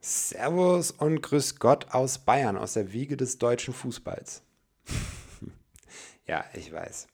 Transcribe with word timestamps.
Servus 0.00 0.92
und 0.92 1.22
Grüß 1.22 1.58
Gott 1.58 1.86
aus 1.90 2.18
Bayern, 2.18 2.56
aus 2.56 2.74
der 2.74 2.92
Wiege 2.92 3.16
des 3.16 3.38
deutschen 3.38 3.74
Fußballs. 3.74 4.42
ja, 6.26 6.44
ich 6.52 6.72
weiß. 6.72 7.08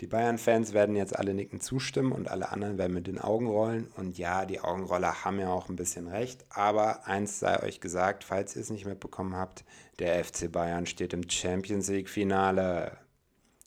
Die 0.00 0.06
Bayern-Fans 0.06 0.72
werden 0.72 0.96
jetzt 0.96 1.14
alle 1.14 1.34
nicken 1.34 1.60
zustimmen 1.60 2.12
und 2.12 2.30
alle 2.30 2.50
anderen 2.50 2.78
werden 2.78 2.94
mit 2.94 3.06
den 3.06 3.18
Augen 3.18 3.48
rollen. 3.48 3.88
Und 3.96 4.16
ja, 4.16 4.46
die 4.46 4.60
Augenroller 4.60 5.24
haben 5.24 5.38
ja 5.38 5.50
auch 5.50 5.68
ein 5.68 5.76
bisschen 5.76 6.08
recht. 6.08 6.46
Aber 6.50 7.06
eins 7.06 7.40
sei 7.40 7.62
euch 7.62 7.80
gesagt, 7.80 8.24
falls 8.24 8.56
ihr 8.56 8.62
es 8.62 8.70
nicht 8.70 8.86
mitbekommen 8.86 9.36
habt, 9.36 9.64
der 9.98 10.24
FC 10.24 10.50
Bayern 10.50 10.86
steht 10.86 11.12
im 11.12 11.28
Champions 11.28 11.88
League-Finale. 11.88 12.96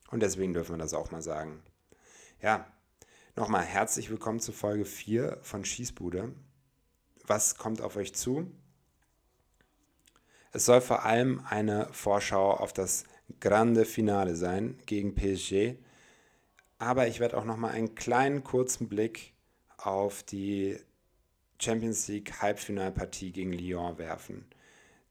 Und 0.10 0.24
deswegen 0.24 0.54
dürfen 0.54 0.76
wir 0.76 0.82
das 0.82 0.94
auch 0.94 1.12
mal 1.12 1.22
sagen. 1.22 1.62
Ja, 2.42 2.66
nochmal 3.42 3.66
herzlich 3.66 4.12
willkommen 4.12 4.40
zu 4.40 4.52
Folge 4.52 4.86
4 4.86 5.40
von 5.42 5.66
Schießbude. 5.66 6.32
Was 7.26 7.58
kommt 7.58 7.82
auf 7.82 7.96
euch 7.96 8.14
zu? 8.14 8.52
Es 10.52 10.66
soll 10.66 10.80
vor 10.80 11.06
allem 11.06 11.42
eine 11.50 11.90
Vorschau 11.92 12.52
auf 12.52 12.72
das 12.72 13.04
Grande 13.40 13.86
Finale 13.86 14.36
sein 14.36 14.78
gegen 14.86 15.16
PSG 15.16 15.80
aber 16.82 17.08
ich 17.08 17.20
werde 17.20 17.38
auch 17.38 17.46
noch 17.46 17.58
mal 17.58 17.70
einen 17.70 17.94
kleinen 17.94 18.44
kurzen 18.44 18.90
Blick 18.90 19.34
auf 19.78 20.24
die 20.24 20.80
Champions 21.60 22.08
League 22.08 22.42
Halbfinalpartie 22.42 23.32
gegen 23.32 23.54
Lyon 23.54 24.00
werfen. 24.00 24.46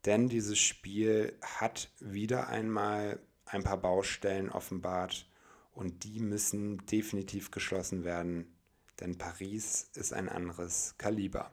Denn 0.04 0.28
dieses 0.28 0.58
Spiel 0.58 1.36
hat 1.42 1.90
wieder 2.00 2.48
einmal 2.48 3.20
ein 3.44 3.62
paar 3.62 3.76
Baustellen 3.76 4.50
offenbart 4.50 5.29
und 5.72 6.04
die 6.04 6.20
müssen 6.20 6.84
definitiv 6.86 7.50
geschlossen 7.50 8.04
werden, 8.04 8.56
denn 9.00 9.16
Paris 9.18 9.90
ist 9.94 10.12
ein 10.12 10.28
anderes 10.28 10.94
Kaliber. 10.98 11.50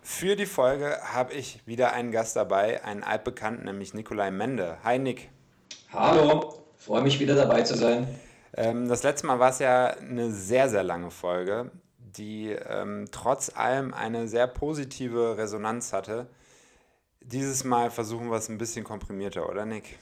Für 0.00 0.36
die 0.36 0.46
Folge 0.46 0.98
habe 1.02 1.32
ich 1.32 1.66
wieder 1.66 1.92
einen 1.92 2.10
Gast 2.10 2.36
dabei, 2.36 2.84
einen 2.84 3.02
altbekannten, 3.02 3.64
nämlich 3.64 3.94
Nikolai 3.94 4.30
Mende. 4.30 4.78
Hi 4.84 4.98
Nick. 4.98 5.30
Hallo, 5.92 6.66
freue 6.76 7.02
mich 7.02 7.18
wieder 7.20 7.34
dabei 7.34 7.62
zu 7.62 7.74
sein. 7.76 8.06
Ähm, 8.56 8.88
das 8.88 9.02
letzte 9.02 9.26
Mal 9.26 9.38
war 9.38 9.50
es 9.50 9.60
ja 9.60 9.86
eine 9.86 10.30
sehr, 10.30 10.68
sehr 10.68 10.82
lange 10.82 11.10
Folge, 11.10 11.70
die 11.98 12.50
ähm, 12.50 13.06
trotz 13.10 13.56
allem 13.56 13.94
eine 13.94 14.28
sehr 14.28 14.46
positive 14.46 15.38
Resonanz 15.38 15.92
hatte. 15.92 16.28
Dieses 17.20 17.64
Mal 17.64 17.90
versuchen 17.90 18.28
wir 18.28 18.36
es 18.36 18.50
ein 18.50 18.58
bisschen 18.58 18.84
komprimierter, 18.84 19.48
oder 19.48 19.64
Nick? 19.64 19.98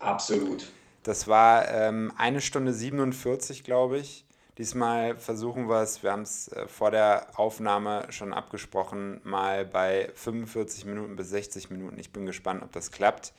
Absolut. 0.00 0.66
Das 1.02 1.26
war 1.26 1.68
ähm, 1.68 2.12
eine 2.16 2.40
Stunde 2.40 2.72
47, 2.72 3.64
glaube 3.64 3.98
ich. 3.98 4.24
Diesmal 4.58 5.16
versuchen 5.16 5.68
wir 5.68 5.80
es, 5.82 6.02
wir 6.02 6.12
haben 6.12 6.22
es 6.22 6.48
äh, 6.48 6.68
vor 6.68 6.90
der 6.90 7.38
Aufnahme 7.38 8.06
schon 8.10 8.32
abgesprochen, 8.32 9.20
mal 9.24 9.64
bei 9.64 10.10
45 10.14 10.84
Minuten 10.84 11.16
bis 11.16 11.30
60 11.30 11.70
Minuten. 11.70 11.98
Ich 11.98 12.12
bin 12.12 12.26
gespannt, 12.26 12.62
ob 12.62 12.70
das 12.72 12.92
klappt. 12.92 13.32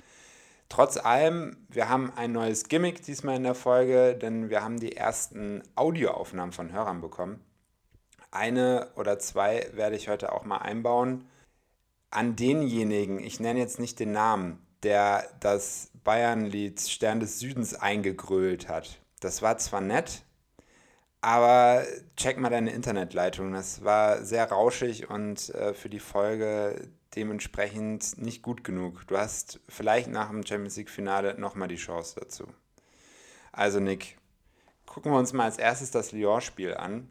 Trotz 0.70 0.98
allem, 0.98 1.56
wir 1.70 1.88
haben 1.88 2.12
ein 2.16 2.32
neues 2.32 2.68
Gimmick 2.68 3.04
diesmal 3.04 3.36
in 3.36 3.44
der 3.44 3.54
Folge, 3.54 4.16
denn 4.16 4.50
wir 4.50 4.64
haben 4.64 4.80
die 4.80 4.98
ersten 4.98 5.62
Audioaufnahmen 5.76 6.52
von 6.52 6.74
Hörern 6.74 7.00
bekommen. 7.00 7.44
Eine 8.32 8.90
oder 8.96 9.20
zwei 9.20 9.70
werde 9.74 9.96
ich 9.96 10.10
heute 10.10 10.32
auch 10.32 10.46
mal 10.46 10.58
einbauen. 10.58 11.28
An 12.10 12.36
denjenigen, 12.36 13.20
ich 13.20 13.40
nenne 13.40 13.60
jetzt 13.60 13.80
nicht 13.80 14.00
den 14.00 14.12
Namen, 14.12 14.66
der 14.82 15.30
das 15.40 15.93
Bayernlied 16.04 16.80
Stern 16.82 17.20
des 17.20 17.40
Südens 17.40 17.74
eingegrölt 17.74 18.68
hat. 18.68 19.00
Das 19.20 19.42
war 19.42 19.58
zwar 19.58 19.82
nett, 19.82 20.24
aber 21.22 21.86
check 22.18 22.38
mal 22.38 22.50
deine 22.50 22.72
Internetleitung. 22.72 23.54
Das 23.54 23.84
war 23.84 24.24
sehr 24.26 24.50
rauschig 24.50 25.10
und 25.10 25.50
äh, 25.56 25.74
für 25.74 25.90
die 25.90 26.00
Folge 26.00 26.90
dementsprechend 27.16 28.18
nicht 28.18 28.42
gut 28.42 28.64
genug. 28.64 29.08
Du 29.08 29.18
hast 29.18 29.60
vielleicht 29.70 30.10
nach 30.10 30.30
dem 30.30 30.46
Champions 30.46 30.76
League-Finale 30.78 31.40
nochmal 31.40 31.68
die 31.68 31.76
Chance 31.76 32.20
dazu. 32.20 32.48
Also 33.52 33.80
Nick, 33.80 34.18
gucken 34.86 35.12
wir 35.12 35.20
uns 35.20 35.32
mal 35.32 35.46
als 35.46 35.58
erstes 35.58 35.92
das 35.92 36.12
Lyon-Spiel 36.12 36.74
an. 36.74 37.08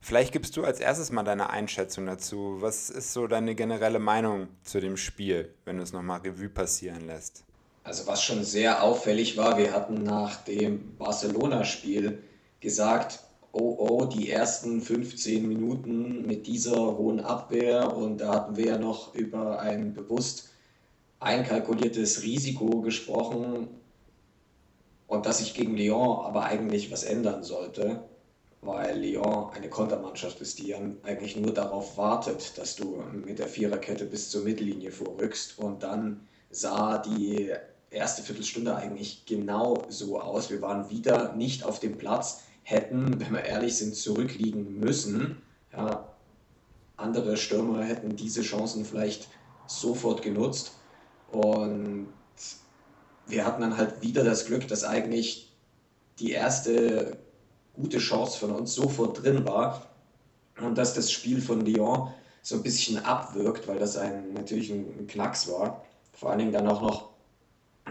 Vielleicht 0.00 0.32
gibst 0.32 0.56
du 0.56 0.64
als 0.64 0.80
erstes 0.80 1.12
mal 1.12 1.22
deine 1.22 1.50
Einschätzung 1.50 2.06
dazu. 2.06 2.56
Was 2.60 2.90
ist 2.90 3.12
so 3.12 3.28
deine 3.28 3.54
generelle 3.54 4.00
Meinung 4.00 4.48
zu 4.64 4.80
dem 4.80 4.96
Spiel, 4.96 5.54
wenn 5.64 5.76
du 5.76 5.84
es 5.84 5.92
nochmal 5.92 6.20
Revue 6.22 6.48
passieren 6.48 7.06
lässt? 7.06 7.44
Also 7.84 8.06
was 8.06 8.22
schon 8.22 8.44
sehr 8.44 8.82
auffällig 8.82 9.36
war, 9.36 9.58
wir 9.58 9.72
hatten 9.72 10.02
nach 10.02 10.44
dem 10.44 10.96
Barcelona-Spiel 10.96 12.22
gesagt, 12.60 13.20
oh 13.52 13.76
oh, 13.78 14.04
die 14.06 14.30
ersten 14.30 14.80
15 14.80 15.46
Minuten 15.46 16.26
mit 16.26 16.46
dieser 16.46 16.96
hohen 16.96 17.20
Abwehr 17.20 17.94
und 17.94 18.18
da 18.18 18.34
hatten 18.34 18.56
wir 18.56 18.66
ja 18.66 18.78
noch 18.78 19.14
über 19.14 19.60
ein 19.60 19.94
bewusst 19.94 20.50
einkalkuliertes 21.20 22.22
Risiko 22.22 22.80
gesprochen 22.80 23.68
und 25.06 25.26
dass 25.26 25.38
sich 25.38 25.54
gegen 25.54 25.76
Lyon 25.76 26.24
aber 26.24 26.44
eigentlich 26.44 26.90
was 26.90 27.04
ändern 27.04 27.42
sollte, 27.42 28.04
weil 28.60 28.98
Lyon 28.98 29.50
eine 29.52 29.68
Kontermannschaft 29.68 30.40
ist, 30.40 30.58
die 30.58 30.74
eigentlich 30.74 31.36
nur 31.36 31.52
darauf 31.52 31.96
wartet, 31.98 32.56
dass 32.56 32.76
du 32.76 33.02
mit 33.12 33.38
der 33.38 33.48
Viererkette 33.48 34.06
bis 34.06 34.30
zur 34.30 34.44
Mittellinie 34.44 34.90
vorrückst 34.90 35.58
und 35.58 35.82
dann 35.82 36.26
sah 36.50 36.98
die 36.98 37.52
erste 37.92 38.22
Viertelstunde 38.22 38.74
eigentlich 38.74 39.24
genau 39.26 39.82
so 39.88 40.20
aus. 40.20 40.50
Wir 40.50 40.62
waren 40.62 40.90
wieder 40.90 41.34
nicht 41.34 41.64
auf 41.64 41.80
dem 41.80 41.98
Platz, 41.98 42.42
hätten, 42.62 43.20
wenn 43.20 43.32
wir 43.32 43.44
ehrlich 43.44 43.76
sind, 43.76 43.94
zurückliegen 43.94 44.78
müssen. 44.78 45.42
Ja, 45.72 46.08
andere 46.96 47.36
Stürmer 47.36 47.82
hätten 47.82 48.16
diese 48.16 48.42
Chancen 48.42 48.84
vielleicht 48.84 49.28
sofort 49.66 50.22
genutzt. 50.22 50.72
Und 51.30 52.08
wir 53.26 53.46
hatten 53.46 53.62
dann 53.62 53.76
halt 53.76 54.02
wieder 54.02 54.24
das 54.24 54.46
Glück, 54.46 54.68
dass 54.68 54.84
eigentlich 54.84 55.52
die 56.18 56.32
erste 56.32 57.18
gute 57.74 57.98
Chance 57.98 58.38
von 58.38 58.52
uns 58.52 58.74
sofort 58.74 59.22
drin 59.22 59.46
war 59.46 59.86
und 60.60 60.76
dass 60.76 60.94
das 60.94 61.10
Spiel 61.10 61.40
von 61.40 61.64
Lyon 61.64 62.10
so 62.42 62.56
ein 62.56 62.62
bisschen 62.62 62.98
abwirkt, 63.04 63.66
weil 63.66 63.78
das 63.78 63.96
ein, 63.96 64.32
natürlich 64.34 64.70
ein 64.70 65.06
Knacks 65.06 65.48
war. 65.50 65.84
Vor 66.12 66.30
allen 66.30 66.40
Dingen 66.40 66.52
dann 66.52 66.68
auch 66.68 66.82
noch 66.82 67.11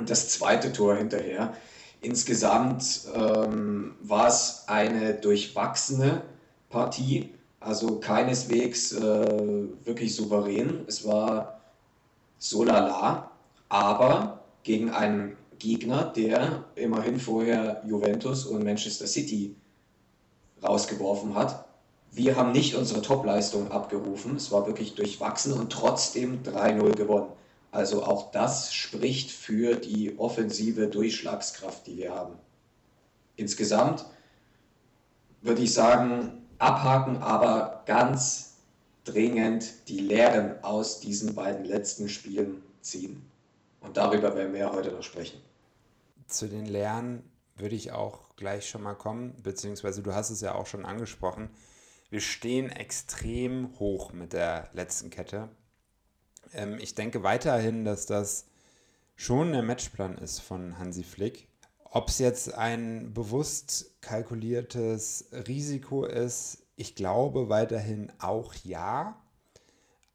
das 0.05 0.29
zweite 0.29 0.71
Tor 0.73 0.95
hinterher. 0.95 1.53
Insgesamt 2.01 3.01
ähm, 3.15 3.95
war 4.01 4.27
es 4.27 4.63
eine 4.67 5.13
durchwachsene 5.13 6.23
Partie, 6.69 7.29
also 7.59 7.99
keineswegs 7.99 8.93
äh, 8.93 9.67
wirklich 9.83 10.15
souverän. 10.15 10.85
Es 10.87 11.05
war 11.05 11.61
so 12.39 12.63
lala, 12.63 13.31
aber 13.69 14.43
gegen 14.63 14.89
einen 14.89 15.37
Gegner, 15.59 16.05
der 16.05 16.63
immerhin 16.75 17.19
vorher 17.19 17.83
Juventus 17.85 18.45
und 18.45 18.63
Manchester 18.63 19.05
City 19.05 19.55
rausgeworfen 20.63 21.35
hat. 21.35 21.65
Wir 22.11 22.35
haben 22.35 22.51
nicht 22.51 22.75
unsere 22.75 23.01
Topleistung 23.03 23.71
abgerufen. 23.71 24.35
Es 24.35 24.51
war 24.51 24.65
wirklich 24.65 24.95
durchwachsen 24.95 25.53
und 25.53 25.71
trotzdem 25.71 26.41
3-0 26.43 26.95
gewonnen. 26.95 27.29
Also 27.71 28.03
auch 28.03 28.31
das 28.31 28.73
spricht 28.73 29.31
für 29.31 29.75
die 29.75 30.19
offensive 30.19 30.87
Durchschlagskraft, 30.87 31.87
die 31.87 31.97
wir 31.97 32.13
haben. 32.13 32.35
Insgesamt 33.37 34.05
würde 35.41 35.61
ich 35.61 35.73
sagen, 35.73 36.45
abhaken, 36.59 37.17
aber 37.17 37.83
ganz 37.85 38.57
dringend 39.05 39.87
die 39.87 39.99
Lehren 39.99 40.63
aus 40.63 40.99
diesen 40.99 41.33
beiden 41.33 41.65
letzten 41.65 42.09
Spielen 42.09 42.61
ziehen. 42.81 43.25
Und 43.79 43.97
darüber 43.97 44.35
werden 44.35 44.53
wir 44.53 44.71
heute 44.71 44.91
noch 44.91 45.01
sprechen. 45.01 45.41
Zu 46.27 46.47
den 46.47 46.65
Lehren 46.65 47.23
würde 47.55 47.75
ich 47.75 47.91
auch 47.91 48.35
gleich 48.35 48.69
schon 48.69 48.83
mal 48.83 48.93
kommen, 48.95 49.35
beziehungsweise 49.41 50.03
du 50.03 50.13
hast 50.13 50.29
es 50.29 50.41
ja 50.41 50.55
auch 50.55 50.67
schon 50.67 50.85
angesprochen. 50.85 51.49
Wir 52.09 52.21
stehen 52.21 52.69
extrem 52.69 53.79
hoch 53.79 54.13
mit 54.13 54.33
der 54.33 54.69
letzten 54.73 55.09
Kette. 55.09 55.49
Ähm, 56.53 56.77
ich 56.79 56.95
denke 56.95 57.23
weiterhin, 57.23 57.85
dass 57.85 58.05
das 58.05 58.45
schon 59.15 59.51
der 59.51 59.63
Matchplan 59.63 60.17
ist 60.17 60.39
von 60.39 60.79
Hansi 60.79 61.03
Flick. 61.03 61.47
Ob 61.83 62.09
es 62.09 62.19
jetzt 62.19 62.53
ein 62.53 63.13
bewusst 63.13 64.01
kalkuliertes 64.01 65.29
Risiko 65.47 66.05
ist, 66.05 66.59
ich 66.75 66.95
glaube 66.95 67.49
weiterhin 67.49 68.11
auch 68.19 68.53
ja. 68.63 69.21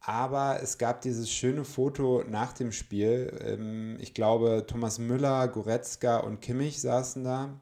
Aber 0.01 0.63
es 0.63 0.79
gab 0.79 1.01
dieses 1.01 1.31
schöne 1.31 1.65
Foto 1.65 2.23
nach 2.29 2.53
dem 2.53 2.73
Spiel. 2.73 3.37
Ähm, 3.45 3.97
ich 4.01 4.15
glaube, 4.15 4.65
Thomas 4.67 4.99
Müller, 4.99 5.49
Goretzka 5.49 6.19
und 6.19 6.41
Kimmich 6.41 6.81
saßen 6.81 7.25
da. 7.25 7.61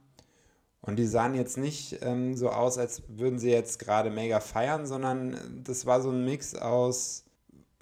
Und 0.80 0.96
die 0.96 1.06
sahen 1.06 1.34
jetzt 1.34 1.56
nicht 1.56 2.00
ähm, 2.02 2.36
so 2.36 2.50
aus, 2.50 2.76
als 2.76 3.02
würden 3.08 3.38
sie 3.38 3.50
jetzt 3.50 3.78
gerade 3.78 4.10
mega 4.10 4.40
feiern, 4.40 4.86
sondern 4.86 5.62
das 5.64 5.86
war 5.86 6.02
so 6.02 6.10
ein 6.10 6.26
Mix 6.26 6.54
aus 6.54 7.23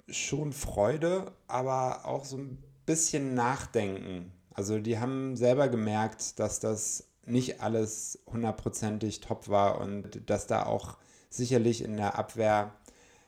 schon 0.09 0.53
Freude, 0.53 1.31
aber 1.47 2.05
auch 2.05 2.25
so 2.25 2.37
ein 2.37 2.57
bisschen 2.85 3.35
Nachdenken. 3.35 4.31
Also 4.53 4.79
die 4.79 4.99
haben 4.99 5.35
selber 5.35 5.67
gemerkt, 5.67 6.39
dass 6.39 6.59
das 6.59 7.07
nicht 7.25 7.61
alles 7.61 8.19
hundertprozentig 8.27 9.21
top 9.21 9.49
war 9.49 9.79
und 9.79 10.29
dass 10.29 10.47
da 10.47 10.65
auch 10.65 10.97
sicherlich 11.29 11.83
in 11.83 11.97
der 11.97 12.17
Abwehr 12.17 12.73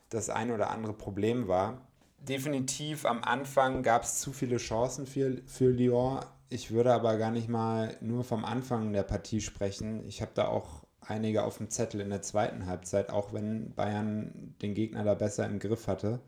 das 0.10 0.30
ein 0.30 0.52
oder 0.52 0.70
andere 0.70 0.94
Problem 0.94 1.48
war. 1.48 1.82
Definitiv 2.20 3.06
am 3.06 3.24
Anfang 3.24 3.84
gab 3.84 4.04
es 4.04 4.20
zu 4.20 4.34
viele 4.34 4.58
Chancen 4.58 5.06
für, 5.08 5.42
für 5.46 5.70
Lyon. 5.70 6.20
Ich 6.50 6.72
würde 6.72 6.94
aber 6.94 7.18
gar 7.18 7.32
nicht 7.32 7.50
mal 7.50 7.98
nur 8.02 8.24
vom 8.24 8.46
Anfang 8.46 8.94
der 8.94 9.04
Partie 9.04 9.42
sprechen. 9.42 10.06
Ich 10.08 10.22
habe 10.22 10.32
da 10.36 10.48
auch 10.48 10.86
einige 11.02 11.44
auf 11.44 11.58
dem 11.58 11.70
Zettel 11.70 12.02
in 12.02 12.10
der 12.10 12.22
zweiten 12.22 12.66
Halbzeit, 12.66 13.10
auch 13.10 13.34
wenn 13.34 13.74
Bayern 13.74 14.56
den 14.62 14.74
Gegner 14.74 15.04
da 15.04 15.14
besser 15.14 15.46
im 15.46 15.60
Griff 15.60 15.88
hatte. 15.88 16.20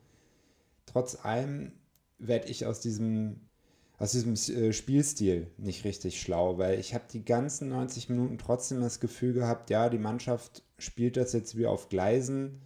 Trotz 0.88 1.24
allem 1.24 1.74
werde 2.18 2.48
ich 2.48 2.66
aus 2.66 2.80
diesem, 2.80 3.42
aus 4.00 4.14
diesem 4.14 4.34
äh, 4.34 4.74
Spielstil 4.74 5.52
nicht 5.58 5.86
richtig 5.86 6.20
schlau, 6.20 6.58
weil 6.58 6.80
ich 6.80 6.96
habe 6.96 7.06
die 7.12 7.24
ganzen 7.24 7.70
90 7.70 8.10
Minuten 8.10 8.40
trotzdem 8.40 8.82
das 8.82 9.00
Gefühl 9.00 9.34
gehabt, 9.34 9.70
ja, 9.70 9.90
die 9.90 10.00
Mannschaft 10.00 10.64
spielt 10.80 11.16
das 11.16 11.34
jetzt 11.34 11.56
wie 11.56 11.68
auf 11.68 11.90
Gleisen 11.90 12.62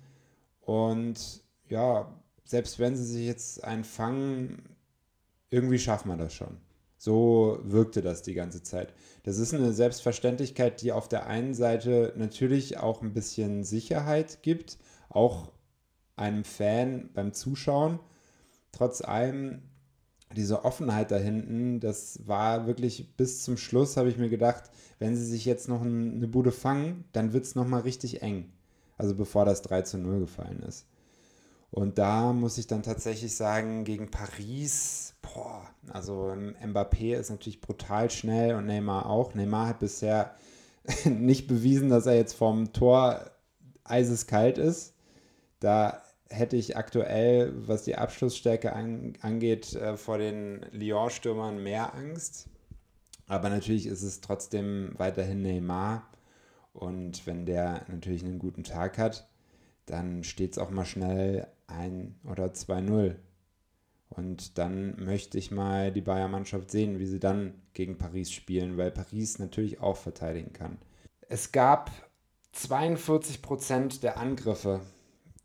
und 0.62 1.44
ja, 1.68 2.18
selbst 2.46 2.80
wenn 2.80 2.96
sie 2.96 3.06
sich 3.06 3.26
jetzt 3.26 3.64
einfangen, 3.64 4.76
irgendwie 5.50 5.80
schaffen 5.80 6.10
wir 6.10 6.18
das 6.18 6.34
schon. 6.34 6.58
So 6.98 7.60
wirkte 7.64 8.02
das 8.02 8.22
die 8.22 8.36
ganze 8.36 8.62
Zeit. 8.62 8.94
Das 9.24 9.40
ist 9.40 9.54
eine 9.54 9.74
Selbstverständlichkeit, 9.74 10.82
die 10.82 10.92
auf 10.92 11.08
der 11.08 11.26
einen 11.26 11.56
Seite 11.56 12.14
natürlich 12.16 12.78
auch 12.78 13.02
ein 13.02 13.14
bisschen 13.14 13.64
Sicherheit 13.64 14.44
gibt, 14.44 14.78
auch 15.10 15.52
einem 16.16 16.44
Fan 16.44 17.10
beim 17.14 17.34
Zuschauen. 17.34 18.00
Trotz 18.72 19.02
allem 19.02 19.62
diese 20.36 20.64
Offenheit 20.64 21.12
da 21.12 21.18
hinten, 21.18 21.80
das 21.80 22.26
war 22.26 22.68
wirklich 22.68 23.16
bis 23.18 23.44
zum 23.44 23.58
Schluss, 23.58 23.98
habe 23.98 24.10
ich 24.10 24.18
mir 24.18 24.30
gedacht, 24.30 24.64
wenn 25.00 25.16
sie 25.16 25.26
sich 25.26 25.46
jetzt 25.46 25.68
noch 25.68 25.82
eine 25.82 26.28
Bude 26.28 26.52
fangen, 26.52 27.06
dann 27.12 27.34
wird 27.34 27.46
es 27.46 27.56
nochmal 27.56 27.82
richtig 27.82 28.22
eng. 28.22 28.52
Also 28.98 29.16
bevor 29.16 29.46
das 29.46 29.62
3 29.64 29.82
zu 29.82 29.98
0 29.98 30.20
gefallen 30.20 30.62
ist. 30.62 30.86
Und 31.72 31.98
da 31.98 32.34
muss 32.34 32.58
ich 32.58 32.68
dann 32.68 32.84
tatsächlich 32.84 33.36
sagen, 33.36 33.86
gegen 33.86 34.12
Paris, 34.12 35.16
boah, 35.22 35.70
also 35.90 36.36
Mbappé 36.62 37.16
ist 37.16 37.30
natürlich 37.30 37.62
brutal 37.62 38.10
schnell 38.12 38.56
und 38.56 38.66
Neymar 38.66 39.06
auch. 39.06 39.34
Neymar 39.34 39.68
hat 39.68 39.80
bisher 39.80 40.36
nicht 41.06 41.48
bewiesen, 41.48 41.90
dass 41.90 42.06
er 42.06 42.16
jetzt 42.16 42.34
vom 42.34 42.74
Tor 42.74 43.32
eiseskalt 43.86 44.58
ist. 44.58 44.94
Da 45.62 46.02
hätte 46.32 46.56
ich 46.56 46.78
aktuell, 46.78 47.54
was 47.56 47.84
die 47.84 47.96
Abschlussstärke 47.96 48.74
an, 48.74 49.14
angeht, 49.22 49.76
äh, 49.76 49.98
vor 49.98 50.18
den 50.18 50.66
Lyon-Stürmern 50.72 51.62
mehr 51.62 51.94
Angst. 51.94 52.50
Aber 53.28 53.50
natürlich 53.50 53.86
ist 53.86 54.02
es 54.02 54.22
trotzdem 54.22 54.94
weiterhin 54.98 55.42
Neymar. 55.42 56.10
Und 56.74 57.28
wenn 57.28 57.46
der 57.46 57.86
natürlich 57.88 58.24
einen 58.24 58.40
guten 58.40 58.64
Tag 58.64 58.98
hat, 58.98 59.28
dann 59.86 60.24
steht 60.24 60.54
es 60.54 60.58
auch 60.58 60.70
mal 60.70 60.86
schnell 60.86 61.48
1 61.68 62.14
oder 62.30 62.54
2-0. 62.54 63.16
Und 64.10 64.58
dann 64.58 65.02
möchte 65.04 65.38
ich 65.38 65.52
mal 65.52 65.92
die 65.92 66.02
Bayern-Mannschaft 66.02 66.70
sehen, 66.70 67.00
wie 67.00 67.06
sie 67.06 67.20
dann 67.20 67.54
gegen 67.74 67.98
Paris 67.98 68.32
spielen, 68.32 68.78
weil 68.78 68.92
Paris 68.92 69.40
natürlich 69.40 69.80
auch 69.80 69.96
verteidigen 69.96 70.52
kann. 70.52 70.78
Es 71.30 71.54
gab 71.54 71.92
42 72.52 73.42
Prozent 73.42 74.04
der 74.04 74.18
Angriffe, 74.18 74.82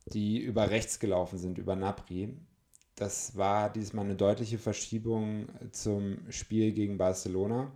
die 0.06 0.38
über 0.38 0.70
rechts 0.70 0.98
gelaufen 0.98 1.38
sind, 1.38 1.58
über 1.58 1.76
Napri. 1.76 2.36
Das 2.94 3.36
war 3.36 3.70
diesmal 3.70 4.04
eine 4.04 4.16
deutliche 4.16 4.58
Verschiebung 4.58 5.48
zum 5.72 6.30
Spiel 6.30 6.72
gegen 6.72 6.96
Barcelona. 6.96 7.70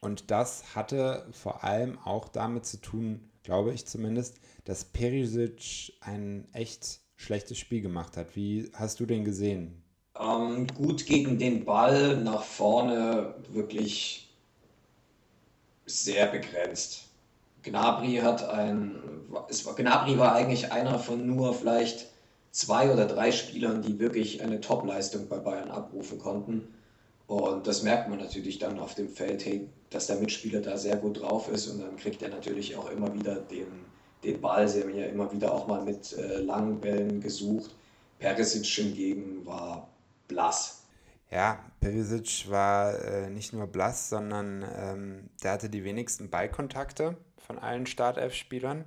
Und 0.00 0.30
das 0.30 0.74
hatte 0.74 1.26
vor 1.32 1.64
allem 1.64 1.98
auch 1.98 2.28
damit 2.28 2.66
zu 2.66 2.80
tun, 2.80 3.30
glaube 3.42 3.72
ich 3.72 3.86
zumindest, 3.86 4.38
dass 4.64 4.84
Perisic 4.84 5.94
ein 6.00 6.46
echt 6.52 7.00
schlechtes 7.16 7.58
Spiel 7.58 7.80
gemacht 7.80 8.16
hat. 8.16 8.36
Wie 8.36 8.70
hast 8.74 9.00
du 9.00 9.06
den 9.06 9.24
gesehen? 9.24 9.82
Ähm, 10.18 10.66
gut 10.68 11.06
gegen 11.06 11.38
den 11.38 11.64
Ball 11.64 12.16
nach 12.22 12.44
vorne 12.44 13.34
wirklich 13.50 14.28
sehr 15.86 16.26
begrenzt. 16.28 17.08
Gnabry 17.64 18.16
hat 18.16 18.48
ein, 18.48 18.94
es 19.48 19.64
war, 19.66 19.74
Gnabry 19.74 20.18
war 20.18 20.34
eigentlich 20.34 20.70
einer 20.70 20.98
von 20.98 21.26
nur 21.26 21.54
vielleicht 21.54 22.06
zwei 22.52 22.92
oder 22.92 23.06
drei 23.06 23.32
Spielern, 23.32 23.82
die 23.82 23.98
wirklich 23.98 24.42
eine 24.42 24.60
Top-Leistung 24.60 25.28
bei 25.28 25.38
Bayern 25.38 25.70
abrufen 25.70 26.18
konnten. 26.18 26.68
Und 27.26 27.66
das 27.66 27.82
merkt 27.82 28.08
man 28.10 28.18
natürlich 28.18 28.58
dann 28.58 28.78
auf 28.78 28.94
dem 28.94 29.08
Feld, 29.08 29.44
hey, 29.44 29.68
dass 29.90 30.06
der 30.06 30.16
Mitspieler 30.16 30.60
da 30.60 30.76
sehr 30.76 30.96
gut 30.96 31.20
drauf 31.20 31.48
ist 31.48 31.68
und 31.68 31.80
dann 31.80 31.96
kriegt 31.96 32.22
er 32.22 32.28
natürlich 32.28 32.76
auch 32.76 32.90
immer 32.90 33.12
wieder 33.14 33.36
den, 33.36 33.66
den 34.22 34.40
Ball. 34.40 34.68
Sie 34.68 34.82
haben 34.82 34.94
ja 34.94 35.06
immer 35.06 35.32
wieder 35.32 35.52
auch 35.52 35.66
mal 35.66 35.82
mit 35.82 36.12
äh, 36.18 36.38
langen 36.38 36.80
Bällen 36.80 37.20
gesucht. 37.20 37.74
Perisic 38.18 38.66
hingegen 38.66 39.44
war 39.46 39.88
blass. 40.28 40.82
Ja, 41.30 41.58
Perisic 41.80 42.48
war 42.50 43.02
äh, 43.02 43.30
nicht 43.30 43.52
nur 43.52 43.66
blass, 43.66 44.10
sondern 44.10 44.64
ähm, 44.76 45.30
der 45.42 45.52
hatte 45.52 45.70
die 45.70 45.82
wenigsten 45.82 46.28
Ballkontakte 46.28 47.16
von 47.46 47.58
allen 47.58 47.86
Startelf-Spielern 47.86 48.84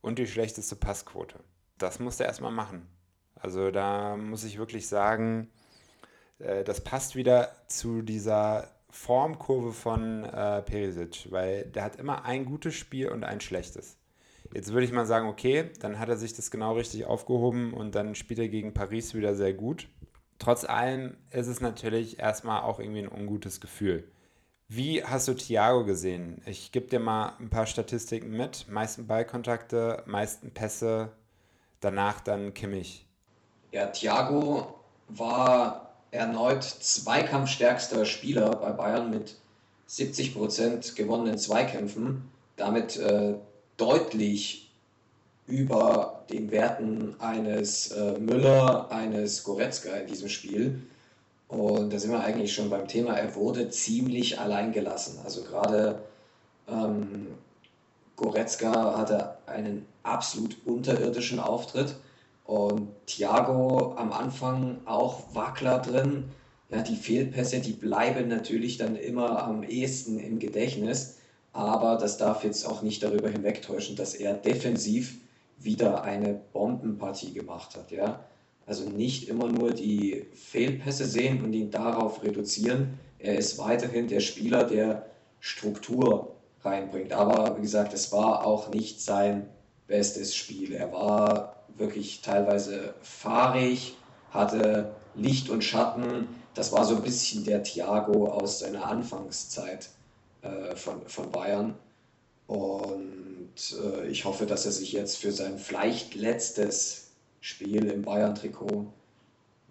und 0.00 0.18
die 0.18 0.26
schlechteste 0.26 0.76
Passquote. 0.76 1.40
Das 1.78 1.98
musste 1.98 2.24
er 2.24 2.28
erstmal 2.28 2.52
machen. 2.52 2.86
Also 3.34 3.70
da 3.70 4.16
muss 4.16 4.44
ich 4.44 4.58
wirklich 4.58 4.88
sagen, 4.88 5.50
äh, 6.38 6.64
das 6.64 6.82
passt 6.82 7.16
wieder 7.16 7.50
zu 7.66 8.02
dieser 8.02 8.70
Formkurve 8.90 9.72
von 9.72 10.24
äh, 10.24 10.62
Perisic, 10.62 11.30
weil 11.30 11.64
der 11.64 11.84
hat 11.84 11.96
immer 11.96 12.24
ein 12.24 12.46
gutes 12.46 12.74
Spiel 12.74 13.08
und 13.08 13.24
ein 13.24 13.40
schlechtes. 13.40 13.98
Jetzt 14.54 14.72
würde 14.72 14.86
ich 14.86 14.92
mal 14.92 15.06
sagen, 15.06 15.28
okay, 15.28 15.70
dann 15.80 15.98
hat 15.98 16.08
er 16.08 16.16
sich 16.16 16.32
das 16.32 16.50
genau 16.50 16.74
richtig 16.74 17.04
aufgehoben 17.04 17.74
und 17.74 17.94
dann 17.94 18.14
spielt 18.14 18.38
er 18.38 18.48
gegen 18.48 18.72
Paris 18.72 19.14
wieder 19.14 19.34
sehr 19.34 19.52
gut. 19.52 19.88
Trotz 20.38 20.64
allem 20.64 21.16
ist 21.30 21.48
es 21.48 21.60
natürlich 21.60 22.18
erstmal 22.18 22.62
auch 22.62 22.78
irgendwie 22.78 23.00
ein 23.00 23.12
ungutes 23.12 23.60
Gefühl. 23.60 24.10
Wie 24.68 25.04
hast 25.04 25.28
du 25.28 25.34
Thiago 25.34 25.84
gesehen? 25.84 26.42
Ich 26.44 26.72
gebe 26.72 26.88
dir 26.88 26.98
mal 26.98 27.34
ein 27.38 27.50
paar 27.50 27.66
Statistiken 27.66 28.30
mit. 28.30 28.66
Meisten 28.68 29.06
Ballkontakte, 29.06 30.02
meisten 30.06 30.50
Pässe, 30.50 31.12
danach 31.80 32.20
dann 32.20 32.52
Kimmich. 32.52 33.06
Ja, 33.70 33.86
Thiago 33.86 34.74
war 35.08 35.94
erneut 36.10 36.64
zweikampfstärkster 36.64 38.04
Spieler 38.04 38.50
bei 38.56 38.72
Bayern 38.72 39.10
mit 39.10 39.36
70% 39.88 40.96
gewonnenen 40.96 41.38
Zweikämpfen. 41.38 42.28
Damit 42.56 42.96
äh, 42.96 43.34
deutlich 43.76 44.72
über 45.46 46.24
den 46.28 46.50
Werten 46.50 47.14
eines 47.20 47.92
äh, 47.92 48.18
Müller, 48.18 48.90
eines 48.90 49.44
Goretzka 49.44 49.90
in 49.90 50.08
diesem 50.08 50.28
Spiel. 50.28 50.82
Und 51.48 51.92
da 51.92 51.98
sind 51.98 52.10
wir 52.10 52.20
eigentlich 52.20 52.54
schon 52.54 52.70
beim 52.70 52.88
Thema, 52.88 53.14
er 53.14 53.34
wurde 53.36 53.70
ziemlich 53.70 54.40
allein 54.40 54.72
gelassen. 54.72 55.20
Also 55.24 55.42
gerade 55.42 56.00
ähm, 56.68 57.28
Goretzka 58.16 58.98
hatte 58.98 59.36
einen 59.46 59.86
absolut 60.02 60.56
unterirdischen 60.64 61.38
Auftritt 61.38 61.96
und 62.44 62.88
Thiago 63.06 63.94
am 63.96 64.12
Anfang 64.12 64.78
auch 64.86 65.34
Wackler 65.34 65.78
drin. 65.78 66.24
Ja, 66.70 66.82
die 66.82 66.96
Fehlpässe, 66.96 67.60
die 67.60 67.72
bleiben 67.72 68.28
natürlich 68.28 68.76
dann 68.76 68.96
immer 68.96 69.44
am 69.44 69.62
ehesten 69.62 70.18
im 70.18 70.38
Gedächtnis. 70.40 71.18
Aber 71.52 71.96
das 71.96 72.18
darf 72.18 72.44
jetzt 72.44 72.66
auch 72.66 72.82
nicht 72.82 73.02
darüber 73.02 73.30
hinwegtäuschen, 73.30 73.96
dass 73.96 74.14
er 74.14 74.34
defensiv 74.34 75.18
wieder 75.58 76.02
eine 76.02 76.38
Bombenpartie 76.52 77.32
gemacht 77.32 77.76
hat. 77.76 77.90
Ja? 77.90 78.20
Also 78.66 78.88
nicht 78.88 79.28
immer 79.28 79.46
nur 79.46 79.72
die 79.72 80.26
Fehlpässe 80.34 81.04
sehen 81.06 81.42
und 81.44 81.52
ihn 81.52 81.70
darauf 81.70 82.22
reduzieren. 82.22 82.98
Er 83.18 83.38
ist 83.38 83.58
weiterhin 83.58 84.08
der 84.08 84.20
Spieler, 84.20 84.64
der 84.64 85.06
Struktur 85.40 86.34
reinbringt. 86.62 87.12
Aber 87.12 87.56
wie 87.56 87.62
gesagt, 87.62 87.94
es 87.94 88.10
war 88.10 88.44
auch 88.44 88.70
nicht 88.70 89.00
sein 89.00 89.48
bestes 89.86 90.34
Spiel. 90.34 90.72
Er 90.72 90.92
war 90.92 91.64
wirklich 91.76 92.22
teilweise 92.22 92.94
fahrig, 93.02 93.96
hatte 94.30 94.92
Licht 95.14 95.48
und 95.48 95.62
Schatten. 95.62 96.28
Das 96.54 96.72
war 96.72 96.84
so 96.84 96.96
ein 96.96 97.02
bisschen 97.02 97.44
der 97.44 97.62
Thiago 97.62 98.26
aus 98.28 98.58
seiner 98.58 98.86
Anfangszeit 98.86 99.90
äh, 100.42 100.74
von, 100.74 101.06
von 101.06 101.30
Bayern. 101.30 101.74
Und 102.46 103.54
äh, 103.82 104.08
ich 104.08 104.24
hoffe, 104.24 104.46
dass 104.46 104.66
er 104.66 104.72
sich 104.72 104.92
jetzt 104.92 105.18
für 105.18 105.32
sein 105.32 105.58
vielleicht 105.58 106.14
letztes 106.14 107.05
Spiel 107.40 107.86
im 107.86 108.02
Bayern-Trikot 108.02 108.86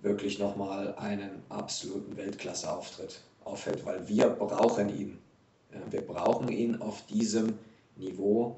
wirklich 0.01 0.39
nochmal 0.39 0.95
einen 0.95 1.41
absoluten 1.49 2.15
Weltklasse-Auftritt 2.15 3.19
auffällt, 3.43 3.85
weil 3.85 4.07
wir 4.07 4.29
brauchen 4.29 4.89
ihn. 4.89 5.19
Wir 5.89 6.01
brauchen 6.01 6.47
ihn 6.49 6.81
auf 6.81 7.05
diesem 7.07 7.57
Niveau 7.97 8.55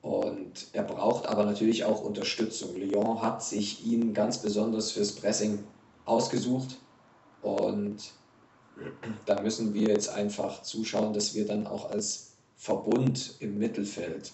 und 0.00 0.66
er 0.72 0.82
braucht 0.82 1.26
aber 1.26 1.44
natürlich 1.44 1.84
auch 1.84 2.02
Unterstützung. 2.02 2.74
Lyon 2.74 3.22
hat 3.22 3.42
sich 3.44 3.86
ihn 3.86 4.12
ganz 4.12 4.38
besonders 4.38 4.90
fürs 4.90 5.12
Pressing 5.12 5.60
ausgesucht 6.04 6.78
und 7.42 8.12
da 9.26 9.40
müssen 9.40 9.74
wir 9.74 9.88
jetzt 9.88 10.08
einfach 10.08 10.62
zuschauen, 10.62 11.12
dass 11.12 11.34
wir 11.34 11.46
dann 11.46 11.66
auch 11.66 11.90
als 11.90 12.32
Verbund 12.56 13.36
im 13.40 13.58
Mittelfeld 13.58 14.32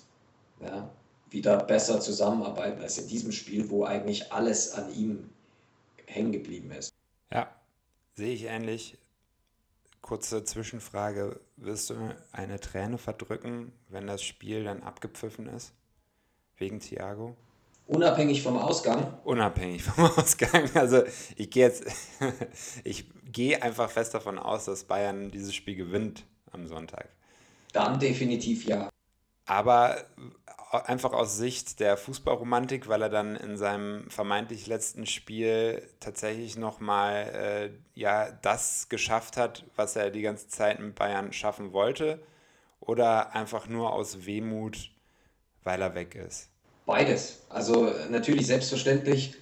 ja, 0.60 0.90
wieder 1.30 1.58
besser 1.58 2.00
zusammenarbeiten 2.00 2.80
als 2.82 2.98
in 2.98 3.08
diesem 3.08 3.32
Spiel, 3.32 3.70
wo 3.70 3.84
eigentlich 3.84 4.32
alles 4.32 4.72
an 4.72 4.92
ihm 4.94 5.30
hängen 6.06 6.32
geblieben 6.32 6.70
ist. 6.72 6.92
Ja, 7.32 7.48
sehe 8.14 8.32
ich 8.32 8.44
ähnlich. 8.44 8.98
Kurze 10.00 10.44
Zwischenfrage: 10.44 11.40
Wirst 11.56 11.90
du 11.90 12.14
eine 12.32 12.60
Träne 12.60 12.98
verdrücken, 12.98 13.72
wenn 13.88 14.06
das 14.06 14.22
Spiel 14.22 14.64
dann 14.64 14.82
abgepfiffen 14.82 15.48
ist? 15.48 15.72
Wegen 16.56 16.80
Thiago? 16.80 17.36
Unabhängig 17.86 18.42
vom 18.42 18.58
Ausgang? 18.58 19.18
Unabhängig 19.24 19.82
vom 19.82 20.04
Ausgang. 20.16 20.70
Also 20.74 21.02
ich 21.36 21.50
gehe 21.50 21.66
jetzt, 21.66 21.84
ich 22.84 23.06
gehe 23.32 23.62
einfach 23.62 23.90
fest 23.90 24.14
davon 24.14 24.38
aus, 24.38 24.66
dass 24.66 24.84
Bayern 24.84 25.30
dieses 25.30 25.54
Spiel 25.54 25.74
gewinnt 25.74 26.24
am 26.52 26.66
Sonntag. 26.66 27.08
Dann 27.72 27.98
definitiv 27.98 28.64
ja. 28.64 28.90
Aber 29.48 30.04
einfach 30.70 31.14
aus 31.14 31.38
Sicht 31.38 31.80
der 31.80 31.96
Fußballromantik, 31.96 32.86
weil 32.86 33.00
er 33.00 33.08
dann 33.08 33.34
in 33.34 33.56
seinem 33.56 34.10
vermeintlich 34.10 34.66
letzten 34.66 35.06
Spiel 35.06 35.82
tatsächlich 36.00 36.58
nochmal 36.58 37.70
äh, 37.74 37.98
ja, 37.98 38.30
das 38.42 38.90
geschafft 38.90 39.38
hat, 39.38 39.64
was 39.74 39.96
er 39.96 40.10
die 40.10 40.20
ganze 40.20 40.48
Zeit 40.48 40.80
mit 40.80 40.94
Bayern 40.94 41.32
schaffen 41.32 41.72
wollte? 41.72 42.20
Oder 42.80 43.34
einfach 43.34 43.68
nur 43.68 43.94
aus 43.94 44.26
Wehmut, 44.26 44.90
weil 45.64 45.80
er 45.80 45.94
weg 45.94 46.14
ist? 46.14 46.50
Beides. 46.84 47.40
Also 47.48 47.90
natürlich 48.10 48.46
selbstverständlich 48.46 49.34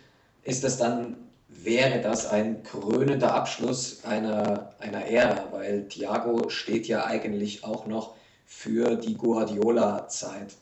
ist 0.44 0.62
das 0.62 0.78
dann, 0.78 1.16
wäre 1.48 2.00
das 2.00 2.26
ein 2.26 2.62
krönender 2.62 3.34
Abschluss 3.34 4.04
einer, 4.04 4.72
einer 4.78 5.04
Ära, 5.04 5.48
weil 5.50 5.88
Thiago 5.88 6.48
steht 6.48 6.86
ja 6.86 7.04
eigentlich 7.06 7.64
auch 7.64 7.86
noch 7.86 8.14
für 8.46 8.96
die 8.96 9.14
Guardiola-Zeit. 9.14 10.54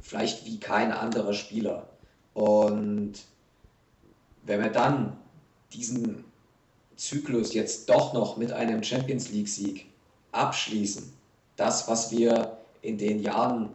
Vielleicht 0.00 0.44
wie 0.44 0.60
kein 0.60 0.92
anderer 0.92 1.32
Spieler. 1.32 1.88
Und 2.34 3.14
wenn 4.44 4.62
wir 4.62 4.70
dann 4.70 5.16
diesen 5.72 6.24
Zyklus 6.96 7.54
jetzt 7.54 7.88
doch 7.88 8.12
noch 8.12 8.36
mit 8.36 8.52
einem 8.52 8.82
Champions 8.82 9.30
League-Sieg 9.30 9.86
abschließen, 10.32 11.12
das, 11.56 11.88
was 11.88 12.10
wir 12.10 12.58
in 12.82 12.98
den 12.98 13.20
Jahren 13.20 13.70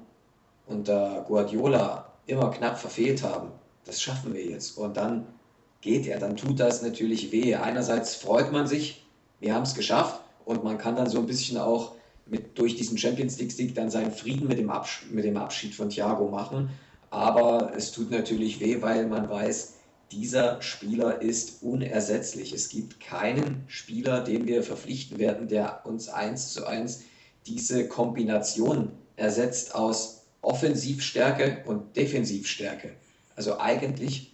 unter 0.67 1.23
Guardiola 1.27 2.13
immer 2.27 2.49
knapp 2.51 2.77
verfehlt 2.77 3.23
haben, 3.23 3.51
das 3.85 4.01
schaffen 4.01 4.33
wir 4.33 4.43
jetzt. 4.43 4.77
Und 4.77 4.97
dann 4.97 5.27
geht 5.81 6.07
er, 6.07 6.19
dann 6.19 6.37
tut 6.37 6.59
das 6.59 6.81
natürlich 6.81 7.31
weh. 7.31 7.55
Einerseits 7.55 8.15
freut 8.15 8.51
man 8.51 8.67
sich, 8.67 9.05
wir 9.39 9.53
haben 9.53 9.63
es 9.63 9.75
geschafft 9.75 10.21
und 10.45 10.63
man 10.63 10.77
kann 10.77 10.95
dann 10.95 11.09
so 11.09 11.19
ein 11.19 11.27
bisschen 11.27 11.57
auch 11.57 11.94
mit, 12.25 12.57
durch 12.57 12.75
diesen 12.75 12.97
Champions 12.97 13.39
League-Sieg 13.39 13.75
dann 13.75 13.89
seinen 13.89 14.11
Frieden 14.11 14.47
mit 14.47 14.57
dem, 14.57 14.71
mit 15.11 15.25
dem 15.25 15.37
Abschied 15.37 15.75
von 15.75 15.89
Thiago 15.89 16.29
machen. 16.29 16.69
Aber 17.09 17.73
es 17.75 17.91
tut 17.91 18.11
natürlich 18.11 18.59
weh, 18.59 18.81
weil 18.81 19.07
man 19.07 19.29
weiß, 19.29 19.75
dieser 20.11 20.61
Spieler 20.61 21.21
ist 21.21 21.63
unersetzlich. 21.63 22.53
Es 22.53 22.69
gibt 22.69 22.99
keinen 22.99 23.63
Spieler, 23.67 24.21
den 24.21 24.47
wir 24.47 24.63
verpflichten 24.63 25.17
werden, 25.17 25.47
der 25.47 25.85
uns 25.85 26.09
eins 26.09 26.53
zu 26.53 26.65
eins 26.65 27.03
diese 27.47 27.87
Kombination 27.87 28.91
ersetzt 29.15 29.75
aus 29.75 30.25
Offensivstärke 30.41 31.63
und 31.65 31.95
Defensivstärke. 31.95 32.91
Also 33.35 33.59
eigentlich, 33.59 34.33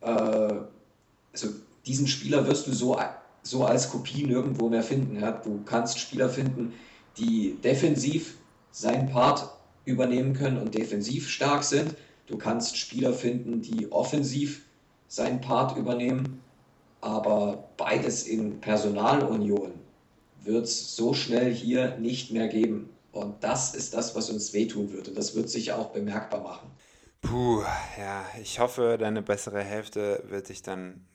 äh, 0.00 0.06
also 0.06 1.48
diesen 1.86 2.06
Spieler 2.06 2.46
wirst 2.46 2.66
du 2.66 2.72
so, 2.72 2.98
so 3.42 3.64
als 3.64 3.90
Kopie 3.90 4.24
nirgendwo 4.24 4.68
mehr 4.68 4.82
finden. 4.82 5.20
Ja? 5.20 5.32
Du 5.32 5.62
kannst 5.64 5.98
Spieler 5.98 6.28
finden, 6.28 6.74
die 7.18 7.58
defensiv 7.62 8.36
seinen 8.70 9.08
Part 9.10 9.50
übernehmen 9.84 10.34
können 10.34 10.58
und 10.58 10.74
defensiv 10.74 11.28
stark 11.28 11.64
sind. 11.64 11.94
Du 12.26 12.36
kannst 12.36 12.76
Spieler 12.76 13.12
finden, 13.12 13.62
die 13.62 13.90
offensiv 13.90 14.64
seinen 15.08 15.40
Part 15.40 15.76
übernehmen. 15.76 16.40
Aber 17.00 17.68
beides 17.76 18.24
in 18.24 18.60
Personalunion 18.60 19.72
wird 20.42 20.64
es 20.64 20.96
so 20.96 21.14
schnell 21.14 21.52
hier 21.52 21.96
nicht 21.98 22.32
mehr 22.32 22.48
geben. 22.48 22.90
Und 23.12 23.42
das 23.42 23.74
ist 23.74 23.94
das, 23.94 24.14
was 24.14 24.30
uns 24.30 24.52
wehtun 24.52 24.92
wird. 24.92 25.08
Und 25.08 25.16
das 25.16 25.34
wird 25.34 25.48
sich 25.48 25.72
auch 25.72 25.90
bemerkbar 25.90 26.42
machen. 26.42 26.70
Puh, 27.22 27.62
ja, 27.98 28.24
ich 28.40 28.60
hoffe, 28.60 28.96
deine 28.98 29.22
bessere 29.22 29.62
Hälfte 29.62 30.22
wird 30.28 30.48
dich 30.48 30.62
dann 30.62 31.06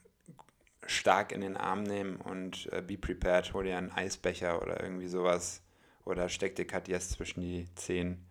stark 0.86 1.31
in 1.31 1.41
den 1.41 1.55
Arm 1.55 1.83
nehmen 1.83 2.17
und 2.17 2.69
äh, 2.74 2.81
be 2.81 2.98
prepared, 2.98 3.53
hol 3.53 3.63
dir 3.63 3.77
einen 3.77 3.91
Eisbecher 3.91 4.62
oder 4.62 4.83
irgendwie 4.83 5.07
sowas 5.07 5.62
oder 6.05 6.29
steck 6.29 6.55
dir 6.55 6.65
Katjes 6.65 7.10
zwischen 7.10 7.41
die 7.41 7.67
Zehen. 7.75 8.25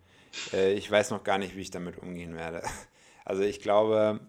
Äh, 0.51 0.73
ich 0.73 0.89
weiß 0.89 1.11
noch 1.11 1.23
gar 1.23 1.37
nicht, 1.37 1.55
wie 1.55 1.61
ich 1.61 1.71
damit 1.71 1.97
umgehen 1.97 2.35
werde. 2.35 2.63
Also 3.25 3.43
ich 3.43 3.61
glaube, 3.61 4.19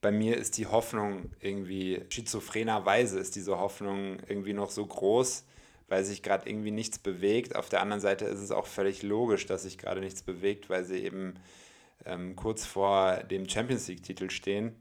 bei 0.00 0.10
mir 0.10 0.36
ist 0.36 0.58
die 0.58 0.66
Hoffnung 0.66 1.30
irgendwie, 1.38 2.02
schizophrenerweise 2.08 3.20
ist 3.20 3.36
diese 3.36 3.60
Hoffnung 3.60 4.18
irgendwie 4.26 4.54
noch 4.54 4.70
so 4.70 4.84
groß, 4.84 5.44
weil 5.86 6.04
sich 6.04 6.24
gerade 6.24 6.50
irgendwie 6.50 6.72
nichts 6.72 6.98
bewegt. 6.98 7.54
Auf 7.54 7.68
der 7.68 7.80
anderen 7.80 8.00
Seite 8.00 8.24
ist 8.24 8.40
es 8.40 8.50
auch 8.50 8.66
völlig 8.66 9.04
logisch, 9.04 9.46
dass 9.46 9.62
sich 9.62 9.78
gerade 9.78 10.00
nichts 10.00 10.22
bewegt, 10.22 10.68
weil 10.68 10.84
sie 10.84 11.04
eben 11.04 11.34
ähm, 12.06 12.34
kurz 12.34 12.66
vor 12.66 13.18
dem 13.24 13.48
Champions 13.48 13.86
League-Titel 13.86 14.30
stehen. 14.30 14.74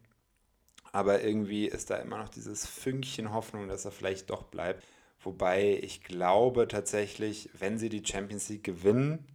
Aber 0.92 1.22
irgendwie 1.24 1.68
ist 1.68 1.90
da 1.92 1.98
immer 1.98 2.18
noch 2.18 2.30
dieses 2.30 2.66
Fünkchen 2.66 3.34
Hoffnung, 3.34 3.68
dass 3.68 3.86
er 3.86 3.92
vielleicht 3.92 4.30
doch 4.30 4.44
bleibt. 4.44 4.84
Wobei 5.22 5.80
ich 5.82 6.04
glaube 6.04 6.68
tatsächlich, 6.68 7.50
wenn 7.54 7.78
sie 7.78 7.90
die 7.90 8.06
Champions 8.06 8.50
League 8.50 8.64
gewinnen, 8.64 9.28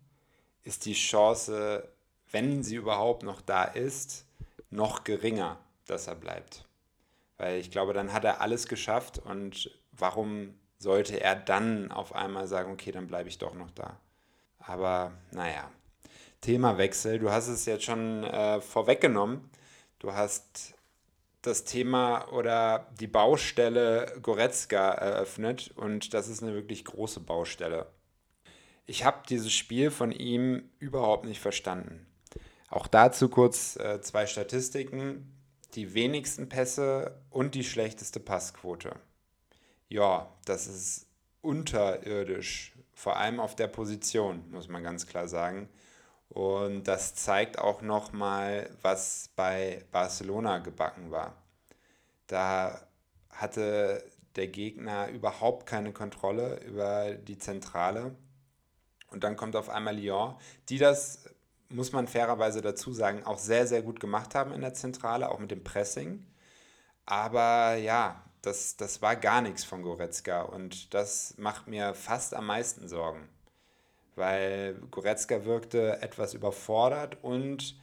ist 0.62 0.86
die 0.86 0.94
Chance, 0.94 1.88
wenn 2.30 2.62
sie 2.62 2.76
überhaupt 2.76 3.22
noch 3.22 3.40
da 3.42 3.64
ist, 3.64 4.26
noch 4.70 5.04
geringer, 5.04 5.58
dass 5.86 6.06
er 6.06 6.14
bleibt. 6.14 6.66
Weil 7.36 7.58
ich 7.58 7.70
glaube, 7.70 7.92
dann 7.92 8.12
hat 8.12 8.24
er 8.24 8.40
alles 8.40 8.66
geschafft 8.66 9.18
und 9.18 9.70
warum 9.92 10.54
sollte 10.78 11.20
er 11.20 11.36
dann 11.36 11.90
auf 11.92 12.14
einmal 12.14 12.46
sagen, 12.46 12.72
okay, 12.72 12.92
dann 12.92 13.06
bleibe 13.06 13.28
ich 13.28 13.38
doch 13.38 13.54
noch 13.54 13.70
da. 13.70 13.98
Aber 14.58 15.12
naja, 15.32 15.70
Themawechsel, 16.40 17.18
du 17.18 17.30
hast 17.30 17.48
es 17.48 17.66
jetzt 17.66 17.84
schon 17.84 18.24
äh, 18.24 18.60
vorweggenommen. 18.60 19.48
Du 19.98 20.12
hast 20.12 20.73
das 21.46 21.64
Thema 21.64 22.32
oder 22.32 22.88
die 22.98 23.06
Baustelle 23.06 24.18
Goretzka 24.22 24.90
eröffnet 24.92 25.72
und 25.76 26.14
das 26.14 26.28
ist 26.28 26.42
eine 26.42 26.54
wirklich 26.54 26.84
große 26.84 27.20
Baustelle. 27.20 27.86
Ich 28.86 29.04
habe 29.04 29.22
dieses 29.28 29.52
Spiel 29.52 29.90
von 29.90 30.12
ihm 30.12 30.70
überhaupt 30.78 31.24
nicht 31.24 31.40
verstanden. 31.40 32.06
Auch 32.68 32.86
dazu 32.86 33.28
kurz 33.28 33.76
äh, 33.76 34.00
zwei 34.00 34.26
Statistiken. 34.26 35.30
Die 35.74 35.94
wenigsten 35.94 36.48
Pässe 36.48 37.20
und 37.30 37.54
die 37.54 37.64
schlechteste 37.64 38.20
Passquote. 38.20 38.94
Ja, 39.88 40.32
das 40.44 40.66
ist 40.66 41.06
unterirdisch, 41.40 42.74
vor 42.94 43.16
allem 43.16 43.40
auf 43.40 43.56
der 43.56 43.66
Position, 43.66 44.44
muss 44.50 44.68
man 44.68 44.82
ganz 44.82 45.06
klar 45.06 45.28
sagen. 45.28 45.68
Und 46.28 46.84
das 46.84 47.14
zeigt 47.14 47.58
auch 47.58 47.80
nochmal, 47.82 48.70
was 48.82 49.30
bei 49.36 49.84
Barcelona 49.92 50.58
gebacken 50.58 51.10
war. 51.10 51.36
Da 52.26 52.80
hatte 53.30 54.04
der 54.36 54.48
Gegner 54.48 55.08
überhaupt 55.10 55.66
keine 55.66 55.92
Kontrolle 55.92 56.60
über 56.64 57.14
die 57.14 57.38
Zentrale. 57.38 58.16
Und 59.10 59.22
dann 59.22 59.36
kommt 59.36 59.54
auf 59.54 59.68
einmal 59.68 59.96
Lyon, 59.96 60.34
die 60.68 60.78
das, 60.78 61.24
muss 61.68 61.92
man 61.92 62.08
fairerweise 62.08 62.62
dazu 62.62 62.92
sagen, 62.92 63.24
auch 63.24 63.38
sehr, 63.38 63.66
sehr 63.66 63.82
gut 63.82 64.00
gemacht 64.00 64.34
haben 64.34 64.52
in 64.52 64.60
der 64.60 64.74
Zentrale, 64.74 65.30
auch 65.30 65.38
mit 65.38 65.52
dem 65.52 65.62
Pressing. 65.62 66.26
Aber 67.06 67.74
ja, 67.76 68.24
das, 68.42 68.76
das 68.76 69.02
war 69.02 69.16
gar 69.16 69.40
nichts 69.40 69.64
von 69.64 69.82
Goretzka 69.82 70.42
und 70.42 70.94
das 70.94 71.34
macht 71.38 71.68
mir 71.68 71.94
fast 71.94 72.34
am 72.34 72.46
meisten 72.46 72.88
Sorgen 72.88 73.28
weil 74.16 74.74
Goretzka 74.90 75.44
wirkte 75.44 76.00
etwas 76.02 76.34
überfordert 76.34 77.18
und 77.22 77.76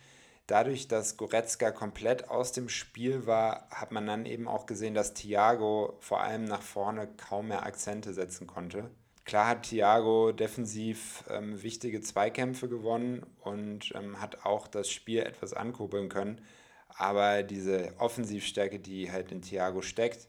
dadurch, 0.48 0.88
dass 0.88 1.18
Goretzka 1.18 1.72
komplett 1.72 2.30
aus 2.30 2.52
dem 2.52 2.70
Spiel 2.70 3.26
war, 3.26 3.68
hat 3.70 3.92
man 3.92 4.06
dann 4.06 4.26
eben 4.26 4.48
auch 4.48 4.66
gesehen, 4.66 4.94
dass 4.94 5.14
Thiago 5.14 5.98
vor 6.00 6.22
allem 6.22 6.44
nach 6.44 6.62
vorne 6.62 7.08
kaum 7.18 7.48
mehr 7.48 7.66
Akzente 7.66 8.14
setzen 8.14 8.48
konnte. 8.48 8.90
Klar 9.24 9.48
hat 9.48 9.64
Thiago 9.64 10.32
defensiv 10.32 11.24
ähm, 11.30 11.62
wichtige 11.62 12.02
Zweikämpfe 12.02 12.68
gewonnen 12.68 13.26
und 13.40 13.94
ähm, 13.96 14.20
hat 14.20 14.46
auch 14.46 14.68
das 14.68 14.90
Spiel 14.90 15.20
etwas 15.20 15.54
ankurbeln 15.54 16.10
können, 16.10 16.42
aber 16.90 17.44
diese 17.44 17.94
Offensivstärke, 17.98 18.80
die 18.80 19.12
halt 19.12 19.32
in 19.32 19.42
Thiago 19.42 19.82
steckt, 19.82 20.28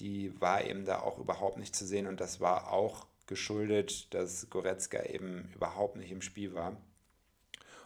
die 0.00 0.38
war 0.40 0.64
eben 0.64 0.84
da 0.84 1.00
auch 1.00 1.18
überhaupt 1.18 1.58
nicht 1.58 1.76
zu 1.76 1.86
sehen 1.86 2.06
und 2.06 2.20
das 2.20 2.40
war 2.40 2.72
auch 2.72 3.06
geschuldet, 3.26 4.12
dass 4.14 4.50
Goretzka 4.50 5.02
eben 5.04 5.50
überhaupt 5.54 5.96
nicht 5.96 6.10
im 6.10 6.22
Spiel 6.22 6.54
war. 6.54 6.76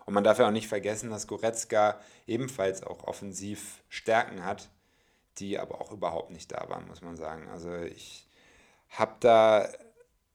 Und 0.06 0.14
man 0.14 0.24
darf 0.24 0.38
ja 0.38 0.46
auch 0.46 0.52
nicht 0.52 0.68
vergessen, 0.68 1.10
dass 1.10 1.26
Goretzka 1.26 2.00
ebenfalls 2.26 2.82
auch 2.82 3.04
offensiv 3.04 3.82
Stärken 3.88 4.44
hat, 4.44 4.70
die 5.38 5.58
aber 5.58 5.80
auch 5.80 5.92
überhaupt 5.92 6.30
nicht 6.30 6.50
da 6.50 6.68
waren, 6.68 6.88
muss 6.88 7.02
man 7.02 7.16
sagen. 7.16 7.48
Also 7.48 7.74
ich 7.76 8.26
habe 8.88 9.16
da 9.20 9.68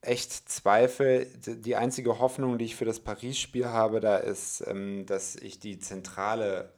echt 0.01 0.49
Zweifel. 0.49 1.25
Die 1.37 1.75
einzige 1.75 2.19
Hoffnung, 2.19 2.57
die 2.57 2.65
ich 2.65 2.75
für 2.75 2.85
das 2.85 2.99
Paris-Spiel 2.99 3.67
habe, 3.67 3.99
da 3.99 4.17
ist, 4.17 4.63
ähm, 4.67 5.05
dass 5.05 5.35
ich 5.35 5.59
die 5.59 5.79
Zentrale 5.79 6.71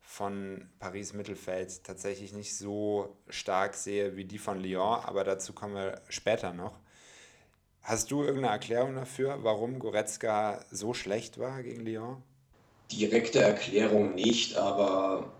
von 0.00 0.68
Paris 0.78 1.14
Mittelfeld 1.14 1.84
tatsächlich 1.84 2.32
nicht 2.32 2.56
so 2.56 3.16
stark 3.28 3.74
sehe 3.74 4.16
wie 4.16 4.24
die 4.24 4.38
von 4.38 4.60
Lyon, 4.60 5.00
aber 5.04 5.24
dazu 5.24 5.52
kommen 5.54 5.74
wir 5.74 6.02
später 6.08 6.52
noch. 6.52 6.78
Hast 7.82 8.12
du 8.12 8.22
irgendeine 8.22 8.52
Erklärung 8.52 8.94
dafür, 8.94 9.38
warum 9.42 9.80
Goretzka 9.80 10.64
so 10.70 10.94
schlecht 10.94 11.38
war 11.38 11.62
gegen 11.62 11.84
Lyon? 11.84 12.22
Direkte 12.92 13.40
Erklärung 13.40 14.14
nicht, 14.14 14.56
aber 14.56 15.32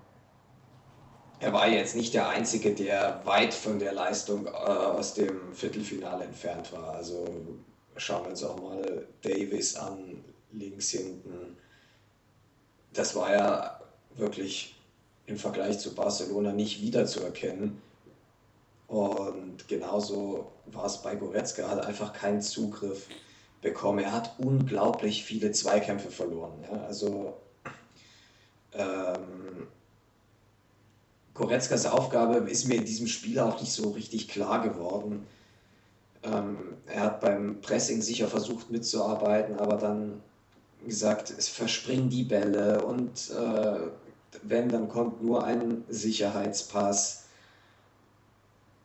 er 1.39 1.53
war 1.53 1.69
jetzt 1.69 1.95
nicht 1.95 2.15
der 2.15 2.29
Einzige, 2.29 2.75
der 2.75 3.21
weit 3.25 3.55
von 3.55 3.79
der 3.79 3.93
Leistung 3.93 4.47
äh, 4.47 4.51
aus 4.51 5.15
dem 5.15 5.53
Viertelfinale 5.53 6.25
entfernt 6.25 6.73
war. 6.73 6.95
Also 6.95 7.29
schauen 7.97 8.25
wir 8.25 8.31
uns 8.31 8.43
auch 8.43 8.61
mal 8.61 9.07
Davis 9.23 9.77
an, 9.77 10.25
links 10.53 10.91
hinten. 10.91 11.57
Das 12.93 13.15
war 13.15 13.33
ja 13.33 13.81
wirklich 14.17 14.75
im 15.27 15.37
Vergleich 15.37 15.79
zu 15.79 15.95
Barcelona 15.95 16.53
nicht 16.53 16.83
wiederzuerkennen. 16.83 17.81
Und 18.93 19.69
genauso 19.69 20.53
war 20.67 20.85
es 20.85 21.01
bei 21.01 21.15
Goretzka, 21.15 21.67
hat 21.67 21.87
einfach 21.87 22.13
keinen 22.13 22.43
Zugriff 22.43 23.07
bekommen. 23.63 24.01
Er 24.01 24.13
hat 24.13 24.35
unglaublich 24.37 25.25
viele 25.25 25.51
Zweikämpfe 25.51 26.11
verloren. 26.11 26.53
Ja? 26.71 26.85
Also 26.85 27.33
ähm, 28.75 29.67
Goretzkas 31.33 31.87
Aufgabe 31.87 32.51
ist 32.51 32.69
mir 32.69 32.75
in 32.75 32.85
diesem 32.85 33.07
Spiel 33.07 33.41
auch 33.41 33.59
nicht 33.59 33.73
so 33.73 33.93
richtig 33.93 34.29
klar 34.29 34.63
geworden. 34.63 35.27
Ähm, 36.23 36.59
er 36.85 37.05
hat 37.05 37.23
beim 37.23 37.63
Pressing 37.63 38.03
sicher 38.03 38.29
versucht 38.29 38.71
mitzuarbeiten, 38.71 39.59
aber 39.59 39.79
dann 39.79 40.21
gesagt, 40.85 41.31
es 41.31 41.49
verspringen 41.49 42.11
die 42.11 42.25
Bälle 42.25 42.85
und 42.85 43.31
äh, 43.31 43.79
wenn, 44.43 44.69
dann 44.69 44.91
kommt 44.91 45.23
nur 45.23 45.45
ein 45.45 45.83
Sicherheitspass. 45.89 47.22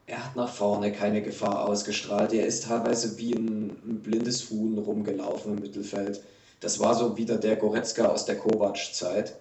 Er 0.08 0.24
hat 0.24 0.38
nach 0.38 0.50
vorne 0.50 0.94
keine 0.94 1.22
Gefahr 1.22 1.68
ausgestrahlt. 1.68 2.32
Er 2.32 2.48
ist 2.48 2.64
teilweise 2.64 3.18
wie 3.18 3.34
ein, 3.34 3.72
ein 3.86 4.00
blindes 4.02 4.50
Huhn 4.50 4.78
rumgelaufen 4.78 5.58
im 5.58 5.62
Mittelfeld. 5.62 6.24
Das 6.62 6.80
war 6.80 6.96
so 6.96 7.18
wieder 7.18 7.38
der 7.38 7.58
Goretzka 7.58 8.06
aus 8.08 8.26
der 8.26 8.38
Kovac-Zeit. 8.38 9.36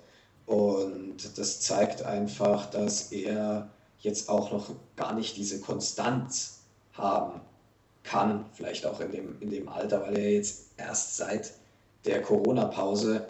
Und 0.44 1.16
das 1.36 1.60
zeigt 1.60 2.02
einfach, 2.02 2.68
dass 2.68 3.12
er 3.12 3.70
jetzt 4.00 4.28
auch 4.28 4.50
noch 4.50 4.70
gar 4.96 5.14
nicht 5.14 5.36
diese 5.36 5.60
Konstanz 5.60 6.58
haben 6.94 7.40
kann, 8.02 8.46
vielleicht 8.52 8.86
auch 8.86 9.00
in 9.00 9.12
dem, 9.12 9.40
in 9.40 9.50
dem 9.50 9.68
Alter, 9.68 10.02
weil 10.02 10.18
er 10.18 10.32
jetzt 10.32 10.72
erst 10.76 11.16
seit 11.16 11.52
der 12.04 12.22
Corona-Pause 12.22 13.28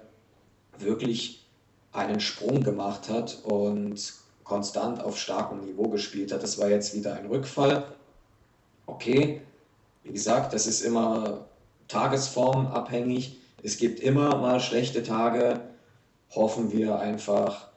wirklich 0.79 1.47
einen 1.93 2.21
Sprung 2.21 2.63
gemacht 2.63 3.11
hat 3.11 3.43
und 3.45 4.15
konstant 4.47 5.03
auf 5.03 5.19
starkem 5.19 5.61
Niveau 5.61 5.89
gespielt 5.89 6.33
hat. 6.33 6.43
Das 6.43 6.59
war 6.59 6.71
jetzt 6.71 6.95
wieder 6.95 7.15
ein 7.15 7.27
Rückfall. 7.27 7.85
Okay, 8.87 9.43
wie 10.05 10.13
gesagt, 10.13 10.55
das 10.55 10.67
ist 10.67 10.83
immer 10.83 11.47
tagesformabhängig. 11.89 13.39
Es 13.63 13.77
gibt 13.77 14.01
immer 14.01 14.37
mal 14.37 14.61
schlechte 14.61 15.03
Tage 15.03 15.61
hoffen 16.31 16.73
wir 16.73 16.99
einfach, 16.99 17.69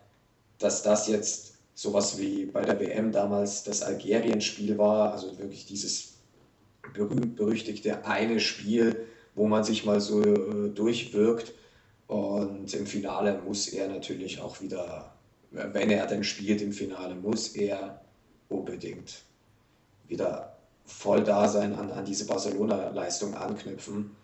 dass 0.58 0.84
das 0.84 1.08
jetzt 1.08 1.54
sowas 1.74 2.18
wie 2.20 2.46
bei 2.46 2.64
der 2.64 2.80
WM 2.80 3.12
damals 3.12 3.64
das 3.64 3.82
Algerien-Spiel 3.82 4.78
war, 4.78 5.14
also 5.14 5.38
wirklich 5.40 5.66
dieses 5.66 6.16
berühmt-berüchtigte 6.94 8.06
eine 8.06 8.40
Spiel, 8.40 9.08
wo 9.36 9.48
man 9.48 9.64
sich 9.64 9.86
mal 9.86 10.02
so 10.02 10.22
äh, 10.22 10.70
durchwirkt. 10.70 11.54
Und 12.08 12.74
im 12.74 12.88
Finale 12.88 13.40
muss 13.46 13.68
er 13.68 13.88
natürlich 13.88 14.42
auch 14.42 14.60
wieder, 14.62 15.14
wenn 15.52 15.90
er 15.90 16.06
denn 16.06 16.24
spielt 16.24 16.62
im 16.62 16.74
Finale, 16.74 17.16
muss 17.16 17.50
er 17.50 18.02
unbedingt 18.50 19.24
wieder 20.08 20.56
voll 20.86 21.24
da 21.24 21.48
sein, 21.48 21.76
an, 21.76 21.92
an 21.92 22.06
diese 22.06 22.26
Barcelona-Leistung 22.26 23.36
anknüpfen. 23.36 24.16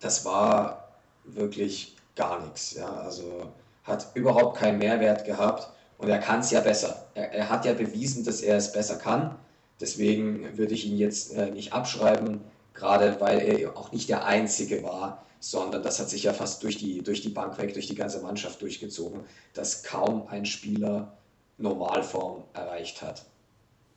Das 0.00 0.24
war 0.24 0.88
wirklich 1.24 1.96
gar 2.16 2.44
nichts. 2.44 2.74
Ja? 2.74 2.88
Also 2.88 3.52
hat 3.84 4.08
überhaupt 4.14 4.58
keinen 4.58 4.78
Mehrwert 4.78 5.24
gehabt 5.24 5.70
und 5.98 6.08
er 6.08 6.18
kann 6.18 6.40
es 6.40 6.50
ja 6.50 6.60
besser. 6.60 7.06
Er, 7.14 7.32
er, 7.32 7.50
hat 7.50 7.64
ja 7.64 7.72
bewiesen, 7.74 8.24
dass 8.24 8.40
er 8.40 8.56
es 8.56 8.72
besser 8.72 8.96
kann. 8.96 9.36
Deswegen 9.80 10.56
würde 10.56 10.74
ich 10.74 10.86
ihn 10.86 10.96
jetzt 10.96 11.34
äh, 11.34 11.50
nicht 11.50 11.72
abschreiben, 11.72 12.40
gerade 12.74 13.20
weil 13.20 13.40
er 13.40 13.76
auch 13.76 13.92
nicht 13.92 14.08
der 14.08 14.24
Einzige 14.24 14.82
war, 14.82 15.24
sondern 15.44 15.82
das 15.82 16.00
hat 16.00 16.08
sich 16.08 16.22
ja 16.22 16.32
fast 16.32 16.62
durch 16.62 16.78
die, 16.78 17.02
durch 17.02 17.20
die 17.20 17.28
Bank 17.28 17.58
weg, 17.58 17.74
durch 17.74 17.86
die 17.86 17.94
ganze 17.94 18.20
Mannschaft 18.20 18.62
durchgezogen, 18.62 19.24
dass 19.52 19.82
kaum 19.82 20.26
ein 20.28 20.46
Spieler 20.46 21.18
Normalform 21.58 22.44
erreicht 22.54 23.02
hat. 23.02 23.26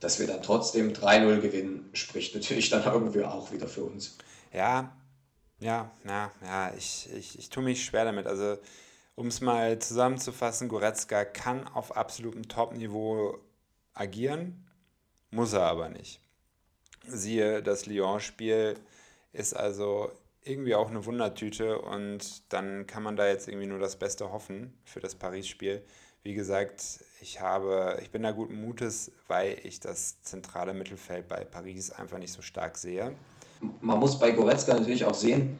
Dass 0.01 0.19
wir 0.19 0.27
dann 0.27 0.43
trotzdem 0.43 0.91
3-0 0.91 1.39
gewinnen, 1.39 1.89
spricht 1.93 2.35
natürlich 2.35 2.69
dann 2.69 2.83
irgendwie 2.83 3.23
auch 3.23 3.49
wieder 3.53 3.69
für 3.69 3.83
uns. 3.83 4.17
Ja, 4.51 4.93
ja, 5.59 5.89
ja, 6.05 6.31
ja, 6.43 6.73
ich, 6.77 7.09
ich, 7.15 7.39
ich 7.39 7.49
tue 7.49 7.63
mich 7.63 7.85
schwer 7.85 8.03
damit. 8.03 8.27
Also, 8.27 8.57
um 9.15 9.27
es 9.27 9.39
mal 9.39 9.79
zusammenzufassen, 9.79 10.67
Goretzka 10.67 11.23
kann 11.23 11.65
auf 11.69 11.95
absolutem 11.95 12.49
Top-Niveau 12.49 13.39
agieren, 13.93 14.67
muss 15.31 15.53
er 15.53 15.63
aber 15.63 15.87
nicht. 15.87 16.19
Siehe, 17.07 17.63
das 17.63 17.85
Lyon-Spiel 17.85 18.77
ist 19.31 19.55
also 19.55 20.11
irgendwie 20.49 20.75
auch 20.75 20.89
eine 20.89 21.05
Wundertüte 21.05 21.79
und 21.79 22.51
dann 22.53 22.87
kann 22.87 23.03
man 23.03 23.15
da 23.15 23.27
jetzt 23.27 23.47
irgendwie 23.47 23.67
nur 23.67 23.79
das 23.79 23.97
Beste 23.97 24.31
hoffen 24.31 24.77
für 24.83 24.99
das 24.99 25.15
Paris-Spiel. 25.15 25.83
Wie 26.23 26.33
gesagt, 26.33 26.99
ich 27.21 27.41
habe, 27.41 27.99
ich 28.01 28.11
bin 28.11 28.23
da 28.23 28.31
guten 28.31 28.59
Mutes, 28.59 29.11
weil 29.27 29.57
ich 29.63 29.79
das 29.79 30.21
zentrale 30.23 30.73
Mittelfeld 30.73 31.27
bei 31.27 31.45
Paris 31.45 31.91
einfach 31.91 32.17
nicht 32.17 32.33
so 32.33 32.41
stark 32.41 32.77
sehe 32.77 33.15
man 33.81 33.99
muss 33.99 34.19
bei 34.19 34.31
Goretzka 34.31 34.73
natürlich 34.73 35.05
auch 35.05 35.13
sehen, 35.13 35.59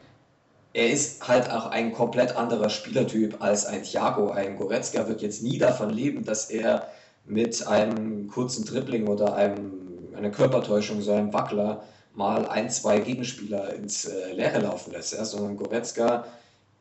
er 0.72 0.90
ist 0.90 1.26
halt 1.26 1.50
auch 1.50 1.66
ein 1.66 1.92
komplett 1.92 2.36
anderer 2.36 2.68
Spielertyp 2.68 3.42
als 3.42 3.64
ein 3.66 3.82
Thiago. 3.82 4.30
Ein 4.30 4.56
Goretzka 4.56 5.08
wird 5.08 5.22
jetzt 5.22 5.42
nie 5.42 5.58
davon 5.58 5.90
leben, 5.90 6.24
dass 6.24 6.50
er 6.50 6.88
mit 7.24 7.66
einem 7.66 8.28
kurzen 8.28 8.64
Dribbling 8.64 9.08
oder 9.08 9.34
einem, 9.34 9.72
einer 10.16 10.30
Körpertäuschung, 10.30 11.00
so 11.00 11.12
einem 11.12 11.32
Wackler, 11.32 11.82
mal 12.18 12.48
ein, 12.48 12.68
zwei 12.68 12.98
Gegenspieler 12.98 13.72
ins 13.74 14.04
äh, 14.04 14.32
Leere 14.32 14.58
laufen 14.58 14.92
lässt. 14.92 15.12
Ja? 15.12 15.24
Sondern 15.24 15.56
Goretzka 15.56 16.26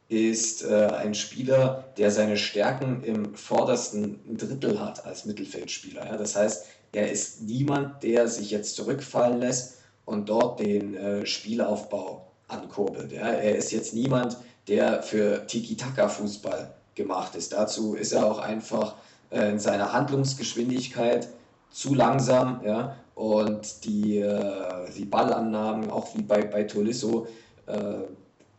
ist 0.09 0.65
äh, 0.65 0.87
ein 0.87 1.13
Spieler, 1.13 1.85
der 1.97 2.09
seine 2.09 2.37
Stärken 2.37 3.03
im 3.03 3.35
vordersten 3.35 4.19
Drittel 4.35 4.79
hat 4.79 5.05
als 5.05 5.25
Mittelfeldspieler. 5.25 6.07
Ja? 6.07 6.17
Das 6.17 6.35
heißt, 6.35 6.65
er 6.91 7.11
ist 7.11 7.43
niemand, 7.43 8.01
der 8.01 8.27
sich 8.27 8.49
jetzt 8.49 8.75
zurückfallen 8.75 9.39
lässt 9.39 9.75
und 10.05 10.27
dort 10.27 10.59
den 10.59 10.95
äh, 10.95 11.25
Spielaufbau 11.25 12.31
ankurbelt. 12.47 13.11
Ja. 13.11 13.27
Er 13.27 13.55
ist 13.55 13.71
jetzt 13.71 13.93
niemand, 13.93 14.37
der 14.67 15.03
für 15.03 15.45
Tiki-Taka-Fußball 15.45 16.73
gemacht 16.95 17.35
ist. 17.35 17.53
Dazu 17.53 17.93
ist 17.93 18.11
er 18.11 18.25
auch 18.25 18.39
einfach 18.39 18.95
äh, 19.29 19.51
in 19.51 19.59
seiner 19.59 19.93
Handlungsgeschwindigkeit 19.93 21.27
zu 21.69 21.93
langsam 21.93 22.61
ja. 22.65 22.95
und 23.15 23.85
die, 23.85 24.19
äh, 24.19 24.91
die 24.95 25.05
Ballannahmen, 25.05 25.89
auch 25.89 26.15
wie 26.15 26.21
bei, 26.21 26.43
bei 26.43 26.63
Tolisso, 26.63 27.27
äh, 27.65 27.93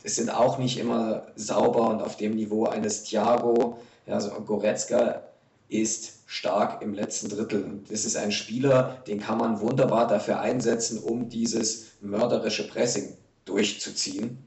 sind 0.04 0.30
auch 0.30 0.58
nicht 0.58 0.78
immer 0.78 1.26
sauber 1.36 1.88
und 1.90 2.00
auf 2.00 2.16
dem 2.16 2.36
Niveau 2.36 2.66
eines 2.66 3.04
Thiago. 3.04 3.78
Ja, 4.06 4.14
also 4.14 4.30
Goretzka 4.30 5.22
ist 5.68 6.20
stark 6.26 6.82
im 6.82 6.94
letzten 6.94 7.28
Drittel. 7.28 7.80
Das 7.88 8.04
ist 8.04 8.16
ein 8.16 8.32
Spieler, 8.32 9.02
den 9.06 9.20
kann 9.20 9.38
man 9.38 9.60
wunderbar 9.60 10.06
dafür 10.06 10.40
einsetzen, 10.40 10.98
um 10.98 11.28
dieses 11.28 11.86
mörderische 12.00 12.68
Pressing 12.68 13.16
durchzuziehen. 13.44 14.38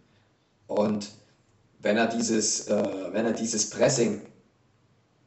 Und 0.67 1.09
wenn 1.79 1.97
er 1.97 2.07
dieses, 2.07 2.67
äh, 2.67 2.83
wenn 3.11 3.25
er 3.25 3.33
dieses 3.33 3.69
Pressing 3.69 4.21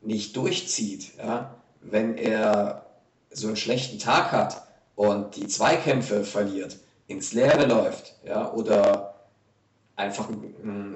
nicht 0.01 0.37
durchzieht, 0.37 1.13
ja, 1.19 1.55
wenn 1.81 2.17
er 2.17 2.87
so 3.35 3.49
einen 3.49 3.57
schlechten 3.57 3.99
Tag 3.99 4.33
hat 4.33 4.63
und 4.95 5.37
die 5.37 5.47
Zweikämpfe 5.47 6.25
verliert, 6.25 6.79
ins 7.07 7.33
Leere 7.33 7.67
läuft, 7.67 8.15
ja, 8.25 8.51
oder 8.53 9.15
einfach, 9.97 10.29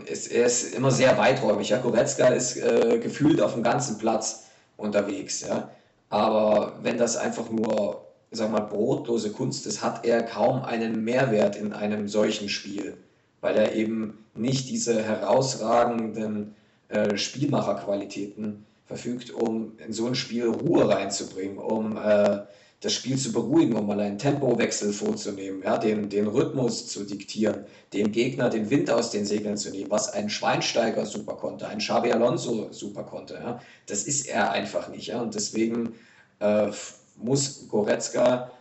ist, 0.06 0.28
er 0.28 0.46
ist 0.46 0.74
immer 0.74 0.90
sehr 0.90 1.18
weiträumig. 1.18 1.68
Ja. 1.68 1.78
Goretzka 1.78 2.28
ist 2.28 2.56
äh, 2.56 2.98
gefühlt 2.98 3.40
auf 3.40 3.54
dem 3.54 3.62
ganzen 3.62 3.98
Platz 3.98 4.44
unterwegs. 4.76 5.42
Ja. 5.42 5.70
Aber 6.08 6.78
wenn 6.82 6.98
das 6.98 7.16
einfach 7.16 7.50
nur, 7.50 8.06
sag 8.30 8.50
mal, 8.50 8.60
brotlose 8.60 9.30
Kunst 9.30 9.66
ist, 9.66 9.82
hat 9.82 10.04
er 10.04 10.22
kaum 10.22 10.64
einen 10.64 11.04
Mehrwert 11.04 11.56
in 11.56 11.72
einem 11.72 12.08
solchen 12.08 12.48
Spiel, 12.48 12.96
weil 13.40 13.56
er 13.56 13.74
eben 13.74 14.24
nicht 14.34 14.68
diese 14.68 15.02
herausragenden 15.02 16.54
äh, 16.88 17.16
Spielmacherqualitäten 17.16 18.64
verfügt, 18.88 19.30
um 19.30 19.72
in 19.86 19.92
so 19.92 20.06
ein 20.06 20.14
Spiel 20.14 20.48
Ruhe 20.48 20.88
reinzubringen, 20.88 21.58
um 21.58 21.96
äh, 21.96 22.40
das 22.80 22.92
Spiel 22.92 23.18
zu 23.18 23.32
beruhigen, 23.32 23.76
um 23.76 23.86
mal 23.86 24.00
einen 24.00 24.18
Tempowechsel 24.18 24.92
vorzunehmen, 24.92 25.62
ja, 25.64 25.78
den, 25.78 26.08
den 26.08 26.26
Rhythmus 26.26 26.88
zu 26.88 27.04
diktieren, 27.04 27.66
dem 27.92 28.12
Gegner 28.12 28.48
den 28.48 28.70
Wind 28.70 28.90
aus 28.90 29.10
den 29.10 29.26
Segeln 29.26 29.56
zu 29.56 29.70
nehmen, 29.70 29.90
was 29.90 30.12
ein 30.12 30.30
Schweinsteiger 30.30 31.04
super 31.04 31.34
konnte, 31.34 31.68
ein 31.68 31.78
Xabi 31.78 32.12
Alonso 32.12 32.72
super 32.72 33.02
konnte. 33.02 33.34
Ja. 33.34 33.60
Das 33.86 34.04
ist 34.04 34.26
er 34.28 34.52
einfach 34.52 34.88
nicht. 34.88 35.08
Ja. 35.08 35.20
Und 35.20 35.34
deswegen 35.34 35.94
äh, 36.40 36.68
muss 37.16 37.68
Goretzka 37.68 38.52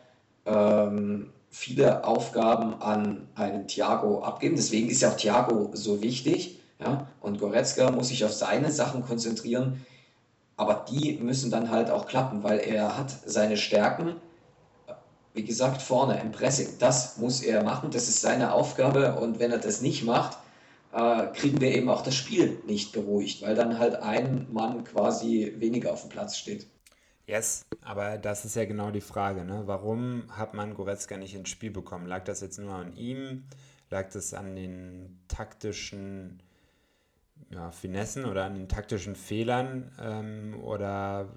ähm, 0.45 1.29
viele 1.51 2.03
Aufgaben 2.03 2.81
an 2.81 3.27
einen 3.35 3.67
Thiago 3.67 4.23
abgeben. 4.23 4.55
Deswegen 4.55 4.89
ist 4.89 5.01
ja 5.01 5.11
auch 5.11 5.17
Thiago 5.17 5.69
so 5.73 6.01
wichtig. 6.01 6.59
Ja? 6.79 7.07
Und 7.21 7.39
Goretzka 7.39 7.91
muss 7.91 8.07
sich 8.09 8.25
auf 8.25 8.33
seine 8.33 8.71
Sachen 8.71 9.03
konzentrieren, 9.03 9.85
aber 10.57 10.85
die 10.89 11.13
müssen 11.21 11.51
dann 11.51 11.69
halt 11.69 11.89
auch 11.89 12.07
klappen, 12.07 12.43
weil 12.43 12.59
er 12.59 12.97
hat 12.97 13.15
seine 13.25 13.57
Stärken, 13.57 14.15
wie 15.33 15.45
gesagt, 15.45 15.81
vorne 15.81 16.19
im 16.19 16.31
Pressing. 16.31 16.67
Das 16.79 17.17
muss 17.17 17.41
er 17.41 17.63
machen, 17.63 17.91
das 17.91 18.09
ist 18.09 18.21
seine 18.21 18.51
Aufgabe 18.51 19.15
und 19.15 19.39
wenn 19.39 19.51
er 19.51 19.59
das 19.59 19.81
nicht 19.81 20.03
macht, 20.03 20.37
äh, 20.91 21.27
kriegen 21.27 21.61
wir 21.61 21.73
eben 21.75 21.89
auch 21.89 22.01
das 22.01 22.15
Spiel 22.15 22.59
nicht 22.65 22.91
beruhigt, 22.91 23.43
weil 23.43 23.53
dann 23.53 23.77
halt 23.77 23.95
ein 23.95 24.47
Mann 24.51 24.83
quasi 24.83 25.53
weniger 25.57 25.93
auf 25.93 26.01
dem 26.01 26.09
Platz 26.09 26.37
steht. 26.37 26.67
Yes, 27.27 27.65
aber 27.81 28.17
das 28.17 28.45
ist 28.45 28.55
ja 28.55 28.65
genau 28.65 28.89
die 28.89 29.01
Frage. 29.01 29.43
Ne? 29.43 29.63
Warum 29.65 30.23
hat 30.29 30.53
man 30.53 30.73
Goretzka 30.73 31.17
nicht 31.17 31.35
ins 31.35 31.49
Spiel 31.49 31.71
bekommen? 31.71 32.07
Lag 32.07 32.23
das 32.23 32.41
jetzt 32.41 32.57
nur 32.57 32.73
an 32.73 32.95
ihm? 32.95 33.43
Lag 33.89 34.09
das 34.09 34.33
an 34.33 34.55
den 34.55 35.19
taktischen 35.27 36.41
ja, 37.49 37.71
Finessen 37.71 38.25
oder 38.25 38.45
an 38.45 38.55
den 38.55 38.67
taktischen 38.67 39.15
Fehlern 39.15 39.91
ähm, 40.01 40.55
oder 40.63 41.29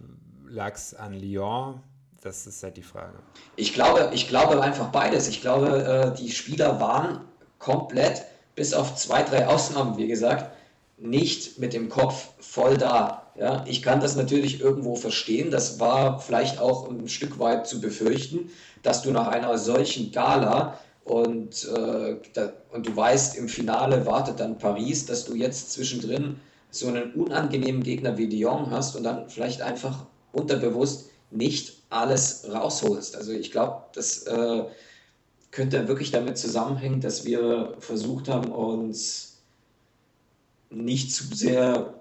lag 0.49 0.75
es 0.75 0.95
an 0.95 1.15
Lyon? 1.15 1.81
Das 2.23 2.47
ist 2.47 2.63
halt 2.63 2.77
die 2.77 2.83
Frage. 2.83 3.19
Ich 3.57 3.73
glaube, 3.73 4.11
ich 4.13 4.29
glaube 4.29 4.61
einfach 4.63 4.89
beides. 4.89 5.29
Ich 5.29 5.41
glaube, 5.41 6.13
äh, 6.15 6.19
die 6.19 6.31
Spieler 6.31 6.81
waren 6.81 7.21
komplett, 7.59 8.25
bis 8.55 8.75
auf 8.75 8.95
zwei, 8.97 9.23
drei 9.23 9.47
Ausnahmen, 9.47 9.97
wie 9.97 10.09
gesagt, 10.09 10.55
nicht 10.99 11.59
mit 11.59 11.73
dem 11.73 11.89
Kopf 11.89 12.29
voll 12.41 12.77
da. 12.77 13.33
Ja, 13.37 13.65
ich 13.67 13.83
kann 13.83 14.01
das 14.01 14.17
natürlich 14.17 14.61
irgendwo 14.61 14.97
verstehen. 14.97 15.51
Das 15.51 15.81
war 15.81 16.21
vielleicht 16.21 16.59
auch 16.59 16.91
ein 16.91 17.09
Stück 17.09 17.39
weit 17.39 17.67
zu 17.67 17.81
befürchten, 17.81 18.51
dass 18.83 19.01
du 19.01 19.11
nach 19.13 19.29
einer 19.29 19.57
solchen 19.57 20.13
Gala 20.13 20.79
und, 21.11 21.67
äh, 21.77 22.19
da, 22.35 22.53
und 22.71 22.87
du 22.87 22.95
weißt, 22.95 23.37
im 23.37 23.49
Finale 23.49 24.07
wartet 24.07 24.39
dann 24.39 24.59
Paris, 24.59 25.07
dass 25.07 25.25
du 25.25 25.35
jetzt 25.35 25.73
zwischendrin 25.73 26.39
so 26.71 26.87
einen 26.87 27.15
unangenehmen 27.15 27.83
Gegner 27.83 28.17
wie 28.17 28.27
Lyon 28.27 28.71
hast 28.71 28.95
und 28.95 29.03
dann 29.03 29.29
vielleicht 29.29 29.61
einfach 29.61 30.07
unterbewusst 30.31 31.11
nicht 31.33 31.83
alles 31.91 32.47
rausholst. 32.49 33.17
Also 33.17 33.33
ich 33.33 33.51
glaube, 33.51 33.83
das 33.93 34.23
äh, 34.23 34.63
könnte 35.51 35.89
wirklich 35.89 36.13
damit 36.13 36.39
zusammenhängen, 36.39 37.01
dass 37.01 37.25
wir 37.25 37.75
versucht 37.81 38.29
haben, 38.29 38.53
uns 38.53 39.39
nicht 40.71 41.13
zu 41.13 41.25
sehr 41.35 41.95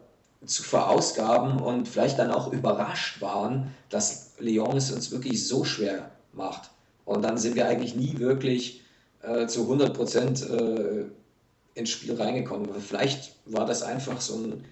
zu 0.45 0.61
verausgaben 0.61 1.59
und 1.59 1.87
vielleicht 1.87 2.19
dann 2.19 2.29
auch 2.29 2.53
überrascht 2.53 3.21
waren, 3.21 3.73
dass 3.89 4.33
Lyon 4.37 4.77
es 4.77 4.91
uns 4.91 5.09
wirklich 5.09 5.47
so 5.47 5.63
schwer 5.63 6.11
macht. 6.31 6.69
Und 7.05 7.23
dann 7.23 7.39
sind 7.39 7.55
wir 7.55 7.67
eigentlich 7.67 7.95
nie 7.95 8.19
wirklich 8.19 8.83
äh, 9.21 9.47
zu 9.47 9.61
100 9.63 9.93
Prozent 9.93 10.49
äh, 10.49 11.05
ins 11.73 11.89
Spiel 11.89 12.15
reingekommen. 12.15 12.69
Vielleicht 12.81 13.35
war 13.45 13.65
das 13.65 13.83
einfach 13.83 14.21
so 14.21 14.35
ein 14.35 14.65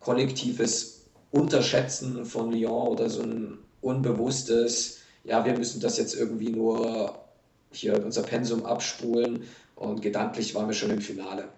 kollektives 0.00 1.02
Unterschätzen 1.30 2.24
von 2.24 2.52
Lyon 2.52 2.88
oder 2.88 3.10
so 3.10 3.22
ein 3.22 3.58
unbewusstes, 3.80 4.98
ja, 5.24 5.44
wir 5.44 5.56
müssen 5.58 5.80
das 5.80 5.98
jetzt 5.98 6.14
irgendwie 6.14 6.50
nur 6.50 7.18
hier 7.72 8.02
unser 8.04 8.22
Pensum 8.22 8.64
abspulen 8.64 9.42
und 9.74 10.00
gedanklich 10.00 10.54
waren 10.54 10.68
wir 10.68 10.74
schon 10.74 10.90
im 10.90 11.00
Finale. 11.00 11.48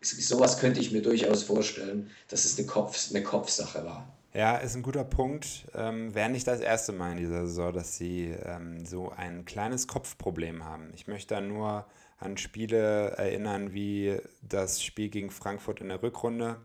Sowas 0.00 0.58
könnte 0.58 0.80
ich 0.80 0.92
mir 0.92 1.02
durchaus 1.02 1.42
vorstellen, 1.42 2.10
dass 2.28 2.44
es 2.44 2.58
eine, 2.58 2.66
Kopf, 2.66 3.10
eine 3.10 3.22
Kopfsache 3.22 3.84
war. 3.84 4.17
Ja, 4.38 4.56
ist 4.56 4.76
ein 4.76 4.84
guter 4.84 5.02
Punkt. 5.02 5.66
Ähm, 5.74 6.14
Wäre 6.14 6.30
nicht 6.30 6.46
das 6.46 6.60
erste 6.60 6.92
Mal 6.92 7.10
in 7.10 7.16
dieser 7.16 7.48
Saison, 7.48 7.72
dass 7.72 7.96
sie 7.96 8.26
ähm, 8.44 8.86
so 8.86 9.10
ein 9.10 9.44
kleines 9.44 9.88
Kopfproblem 9.88 10.64
haben. 10.64 10.92
Ich 10.94 11.08
möchte 11.08 11.34
da 11.34 11.40
nur 11.40 11.86
an 12.18 12.36
Spiele 12.36 13.16
erinnern, 13.16 13.72
wie 13.72 14.16
das 14.40 14.80
Spiel 14.80 15.08
gegen 15.08 15.30
Frankfurt 15.30 15.80
in 15.80 15.88
der 15.88 16.04
Rückrunde. 16.04 16.60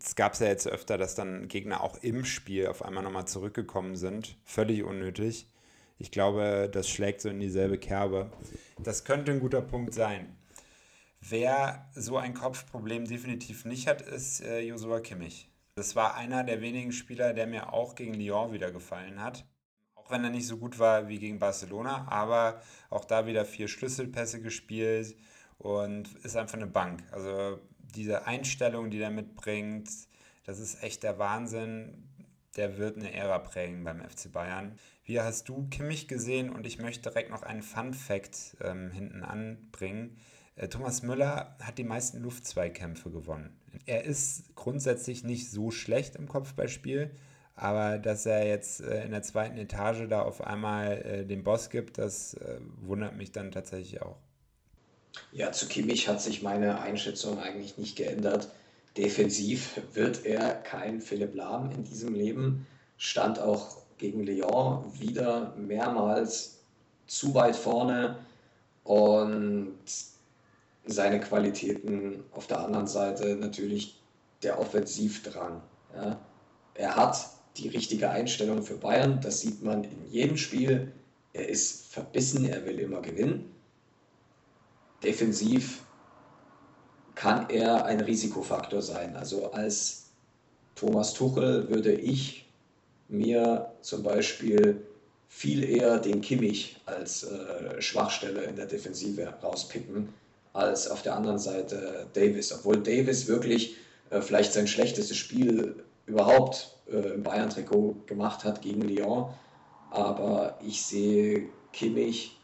Es 0.00 0.14
gab 0.14 0.34
es 0.34 0.38
ja 0.38 0.46
jetzt 0.46 0.68
öfter, 0.68 0.98
dass 0.98 1.16
dann 1.16 1.48
Gegner 1.48 1.80
auch 1.80 2.00
im 2.00 2.24
Spiel 2.24 2.68
auf 2.68 2.84
einmal 2.84 3.02
nochmal 3.02 3.26
zurückgekommen 3.26 3.96
sind. 3.96 4.36
Völlig 4.44 4.84
unnötig. 4.84 5.48
Ich 5.98 6.12
glaube, 6.12 6.70
das 6.72 6.88
schlägt 6.88 7.22
so 7.22 7.28
in 7.28 7.40
dieselbe 7.40 7.76
Kerbe. 7.76 8.30
Das 8.78 9.02
könnte 9.02 9.32
ein 9.32 9.40
guter 9.40 9.62
Punkt 9.62 9.94
sein. 9.94 10.36
Wer 11.20 11.90
so 11.92 12.18
ein 12.18 12.34
Kopfproblem 12.34 13.04
definitiv 13.04 13.64
nicht 13.64 13.88
hat, 13.88 14.00
ist 14.00 14.42
äh, 14.44 14.60
Josua 14.60 15.00
Kimmich. 15.00 15.50
Das 15.78 15.94
war 15.94 16.14
einer 16.14 16.42
der 16.42 16.62
wenigen 16.62 16.90
Spieler, 16.90 17.34
der 17.34 17.46
mir 17.46 17.74
auch 17.74 17.94
gegen 17.96 18.14
Lyon 18.14 18.50
wieder 18.50 18.72
gefallen 18.72 19.22
hat. 19.22 19.44
Auch 19.94 20.10
wenn 20.10 20.24
er 20.24 20.30
nicht 20.30 20.46
so 20.46 20.56
gut 20.56 20.78
war 20.78 21.08
wie 21.08 21.18
gegen 21.18 21.38
Barcelona, 21.38 22.08
aber 22.08 22.62
auch 22.88 23.04
da 23.04 23.26
wieder 23.26 23.44
vier 23.44 23.68
Schlüsselpässe 23.68 24.40
gespielt 24.40 25.14
und 25.58 26.14
ist 26.24 26.34
einfach 26.34 26.54
eine 26.56 26.66
Bank. 26.66 27.02
Also 27.12 27.60
diese 27.78 28.26
Einstellung, 28.26 28.88
die 28.90 29.00
er 29.00 29.10
mitbringt, 29.10 29.90
das 30.44 30.60
ist 30.60 30.82
echt 30.82 31.02
der 31.02 31.18
Wahnsinn. 31.18 32.08
Der 32.56 32.78
wird 32.78 32.96
eine 32.96 33.12
Ära 33.12 33.38
prägen 33.38 33.84
beim 33.84 34.00
FC 34.00 34.32
Bayern. 34.32 34.78
Wie 35.04 35.20
hast 35.20 35.46
du 35.50 35.68
Kimmich 35.68 36.08
gesehen? 36.08 36.48
Und 36.48 36.66
ich 36.66 36.78
möchte 36.78 37.10
direkt 37.10 37.30
noch 37.30 37.42
einen 37.42 37.62
Fun 37.62 37.92
Fact 37.92 38.56
ähm, 38.62 38.92
hinten 38.92 39.22
anbringen. 39.22 40.16
Äh, 40.54 40.68
Thomas 40.68 41.02
Müller 41.02 41.54
hat 41.60 41.76
die 41.76 41.84
meisten 41.84 42.22
Luftzweikämpfe 42.22 43.10
gewonnen. 43.10 43.60
Er 43.84 44.04
ist 44.04 44.54
grundsätzlich 44.54 45.24
nicht 45.24 45.50
so 45.50 45.70
schlecht 45.70 46.16
im 46.16 46.28
Kopfballspiel, 46.28 47.10
aber 47.54 47.98
dass 47.98 48.26
er 48.26 48.46
jetzt 48.46 48.80
äh, 48.80 49.04
in 49.04 49.10
der 49.10 49.22
zweiten 49.22 49.58
Etage 49.58 50.08
da 50.08 50.22
auf 50.22 50.40
einmal 50.40 51.02
äh, 51.02 51.24
den 51.24 51.44
Boss 51.44 51.70
gibt, 51.70 51.98
das 51.98 52.36
wundert 52.82 53.16
mich 53.16 53.32
dann 53.32 53.52
tatsächlich 53.52 54.02
auch. 54.02 54.16
Ja, 55.32 55.52
zu 55.52 55.66
Kimmich 55.66 56.08
hat 56.08 56.20
sich 56.20 56.42
meine 56.42 56.80
Einschätzung 56.80 57.38
eigentlich 57.38 57.78
nicht 57.78 57.96
geändert. 57.96 58.48
Defensiv 58.96 59.80
wird 59.94 60.24
er 60.24 60.54
kein 60.54 61.00
Philipp 61.00 61.34
Lahm 61.34 61.70
in 61.70 61.84
diesem 61.84 62.14
Leben. 62.14 62.66
Stand 62.96 63.38
auch 63.38 63.76
gegen 63.98 64.24
Lyon 64.24 64.84
wieder 64.98 65.54
mehrmals 65.56 66.58
zu 67.06 67.34
weit 67.34 67.56
vorne 67.56 68.18
und 68.84 69.76
seine 70.86 71.20
Qualitäten 71.20 72.24
auf 72.32 72.46
der 72.46 72.60
anderen 72.60 72.86
Seite 72.86 73.36
natürlich 73.36 74.00
der 74.42 74.58
Offensivdrang. 74.58 75.60
Ja. 75.94 76.20
Er 76.74 76.96
hat 76.96 77.28
die 77.56 77.68
richtige 77.68 78.10
Einstellung 78.10 78.62
für 78.62 78.76
Bayern, 78.76 79.20
das 79.20 79.40
sieht 79.40 79.62
man 79.62 79.84
in 79.84 80.06
jedem 80.10 80.36
Spiel. 80.36 80.92
Er 81.32 81.48
ist 81.48 81.86
verbissen, 81.86 82.46
er 82.46 82.64
will 82.64 82.78
immer 82.78 83.00
gewinnen. 83.00 83.50
Defensiv 85.02 85.82
kann 87.14 87.48
er 87.50 87.84
ein 87.86 88.00
Risikofaktor 88.00 88.82
sein. 88.82 89.16
Also 89.16 89.50
als 89.52 90.10
Thomas 90.74 91.14
Tuchel 91.14 91.68
würde 91.68 91.92
ich 91.92 92.48
mir 93.08 93.72
zum 93.80 94.02
Beispiel 94.02 94.86
viel 95.28 95.64
eher 95.64 95.98
den 95.98 96.20
Kimmich 96.20 96.76
als 96.86 97.24
äh, 97.24 97.80
Schwachstelle 97.80 98.42
in 98.44 98.56
der 98.56 98.66
Defensive 98.66 99.26
rauspicken 99.42 100.08
als 100.56 100.88
auf 100.88 101.02
der 101.02 101.14
anderen 101.14 101.38
Seite 101.38 102.08
Davis. 102.14 102.52
Obwohl 102.52 102.82
Davis 102.82 103.28
wirklich 103.28 103.76
äh, 104.10 104.20
vielleicht 104.20 104.52
sein 104.52 104.66
schlechtestes 104.66 105.16
Spiel 105.16 105.84
überhaupt 106.06 106.76
äh, 106.90 107.14
im 107.14 107.22
Bayern-Trikot 107.22 108.04
gemacht 108.06 108.44
hat 108.44 108.62
gegen 108.62 108.82
Lyon. 108.82 109.32
Aber 109.90 110.58
ich 110.66 110.82
sehe 110.82 111.48
Kimmich 111.72 112.38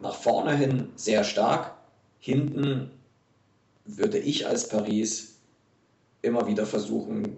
nach 0.00 0.14
vorne 0.14 0.56
hin 0.56 0.90
sehr 0.96 1.24
stark. 1.24 1.74
Hinten 2.18 2.90
würde 3.84 4.18
ich 4.18 4.46
als 4.46 4.68
Paris 4.68 5.38
immer 6.22 6.46
wieder 6.46 6.66
versuchen, 6.66 7.36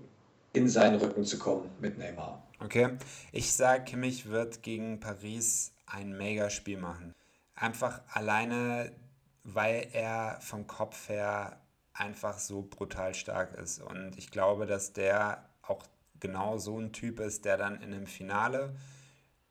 in 0.53 0.69
seinen 0.69 0.99
Rücken 0.99 1.25
zu 1.25 1.39
kommen 1.39 1.69
mit 1.81 1.99
Neymar. 1.99 2.43
Okay, 2.61 2.97
ich 3.33 3.53
sage, 3.53 3.85
Kimmich 3.85 4.27
wird 4.27 4.63
gegen 4.63 5.01
Paris 5.01 5.73
ein 5.87 6.17
Mega-Spiel 6.17 6.79
machen. 6.79 7.13
Einfach 7.55 8.01
alleine 8.11 8.93
weil 9.47 9.89
er 9.93 10.39
vom 10.41 10.67
Kopf 10.67 11.09
her 11.09 11.57
einfach 11.93 12.39
so 12.39 12.63
brutal 12.63 13.15
stark 13.15 13.55
ist. 13.55 13.81
Und 13.81 14.19
ich 14.19 14.31
glaube, 14.31 14.67
dass 14.67 14.93
der 14.93 15.49
auch 15.63 15.85
genau 16.21 16.59
so 16.59 16.79
ein 16.79 16.93
Typ 16.93 17.21
ist, 17.21 17.45
der 17.45 17.57
dann 17.57 17.77
in 17.81 17.95
einem 17.95 18.07
Finale 18.07 18.75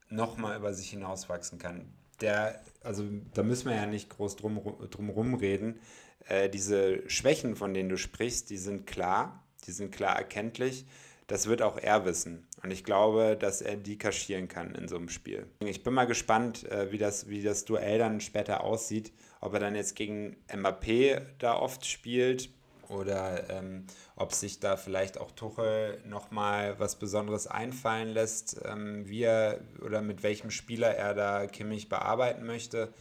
nochmal 0.09 0.57
über 0.57 0.73
sich 0.73 0.89
hinauswachsen 0.89 1.59
kann. 1.59 1.93
Der, 2.21 2.61
also 2.83 3.03
da 3.33 3.43
müssen 3.43 3.69
wir 3.69 3.75
ja 3.75 3.85
nicht 3.85 4.09
groß 4.09 4.35
drum, 4.35 4.61
drum 4.89 5.09
rumreden. 5.09 5.79
Äh, 6.27 6.49
diese 6.49 7.09
Schwächen, 7.09 7.55
von 7.55 7.73
denen 7.73 7.89
du 7.89 7.97
sprichst, 7.97 8.49
die 8.49 8.57
sind 8.57 8.85
klar, 8.85 9.43
die 9.65 9.71
sind 9.71 9.91
klar 9.91 10.15
erkenntlich. 10.15 10.85
das 11.27 11.47
wird 11.47 11.61
auch 11.61 11.77
er 11.77 12.05
wissen. 12.05 12.45
Und 12.63 12.71
ich 12.71 12.83
glaube, 12.83 13.35
dass 13.39 13.61
er 13.61 13.77
die 13.77 13.97
kaschieren 13.97 14.47
kann 14.47 14.75
in 14.75 14.87
so 14.87 14.95
einem 14.95 15.09
Spiel. 15.09 15.47
Ich 15.59 15.83
bin 15.83 15.93
mal 15.93 16.05
gespannt, 16.05 16.69
äh, 16.69 16.91
wie 16.91 16.97
das, 16.97 17.27
wie 17.27 17.41
das 17.41 17.65
Duell 17.65 17.97
dann 17.97 18.21
später 18.21 18.63
aussieht. 18.63 19.11
Ob 19.41 19.53
er 19.53 19.59
dann 19.59 19.75
jetzt 19.75 19.95
gegen 19.95 20.37
Mbappé 20.47 21.21
da 21.39 21.55
oft 21.55 21.85
spielt 21.85 22.49
oder 22.89 23.49
ähm, 23.49 23.85
ob 24.15 24.33
sich 24.33 24.59
da 24.59 24.77
vielleicht 24.77 25.17
auch 25.17 25.31
Tuchel 25.31 26.01
nochmal 26.05 26.79
was 26.79 26.97
Besonderes 26.97 27.47
einfallen 27.47 28.09
lässt, 28.09 28.57
ähm, 28.65 29.07
wie 29.07 29.23
er 29.23 29.61
oder 29.83 30.01
mit 30.01 30.23
welchem 30.23 30.51
Spieler 30.51 30.95
er 30.95 31.13
da 31.13 31.47
Kimmich 31.47 31.89
bearbeiten 31.89 32.45
möchte. 32.45 32.93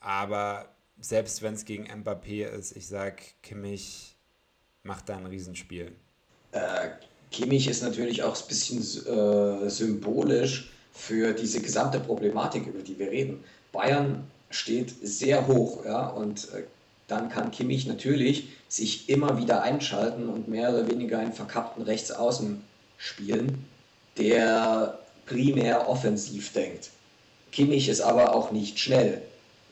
Aber 0.00 0.68
selbst 1.00 1.42
wenn 1.42 1.54
es 1.54 1.64
gegen 1.64 1.86
Mbappé 1.86 2.46
ist, 2.46 2.76
ich 2.76 2.86
sage, 2.86 3.22
Kimmich 3.42 4.16
macht 4.82 5.08
da 5.08 5.16
ein 5.16 5.26
Riesenspiel. 5.26 5.92
Äh, 6.52 6.90
Kimmich 7.30 7.68
ist 7.68 7.82
natürlich 7.82 8.22
auch 8.22 8.40
ein 8.40 8.48
bisschen 8.48 8.78
äh, 8.78 9.68
symbolisch 9.68 10.70
für 10.92 11.32
diese 11.32 11.60
gesamte 11.60 12.00
Problematik, 12.00 12.66
über 12.66 12.80
die 12.80 12.98
wir 12.98 13.10
reden. 13.10 13.44
Bayern 13.70 14.28
steht 14.50 14.94
sehr 15.02 15.46
hoch, 15.46 15.84
ja, 15.84 16.08
und 16.08 16.48
äh, 16.54 16.64
dann 17.06 17.30
kann 17.30 17.50
Kimmich 17.50 17.86
natürlich 17.86 18.48
sich 18.68 19.08
immer 19.08 19.38
wieder 19.38 19.62
einschalten 19.62 20.28
und 20.28 20.48
mehr 20.48 20.70
oder 20.70 20.88
weniger 20.88 21.18
einen 21.18 21.32
verkappten 21.32 21.82
Rechtsaußen 21.82 22.62
spielen, 22.98 23.64
der 24.18 24.98
primär 25.26 25.88
offensiv 25.88 26.52
denkt. 26.52 26.90
Kimmich 27.50 27.88
ist 27.88 28.00
aber 28.00 28.34
auch 28.34 28.50
nicht 28.50 28.78
schnell. 28.78 29.22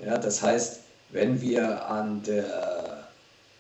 Ja, 0.05 0.19
das 0.19 0.43
heißt, 0.43 0.81
wenn 1.11 1.41
wir 1.41 1.87
an 1.87 2.23
der 2.23 3.07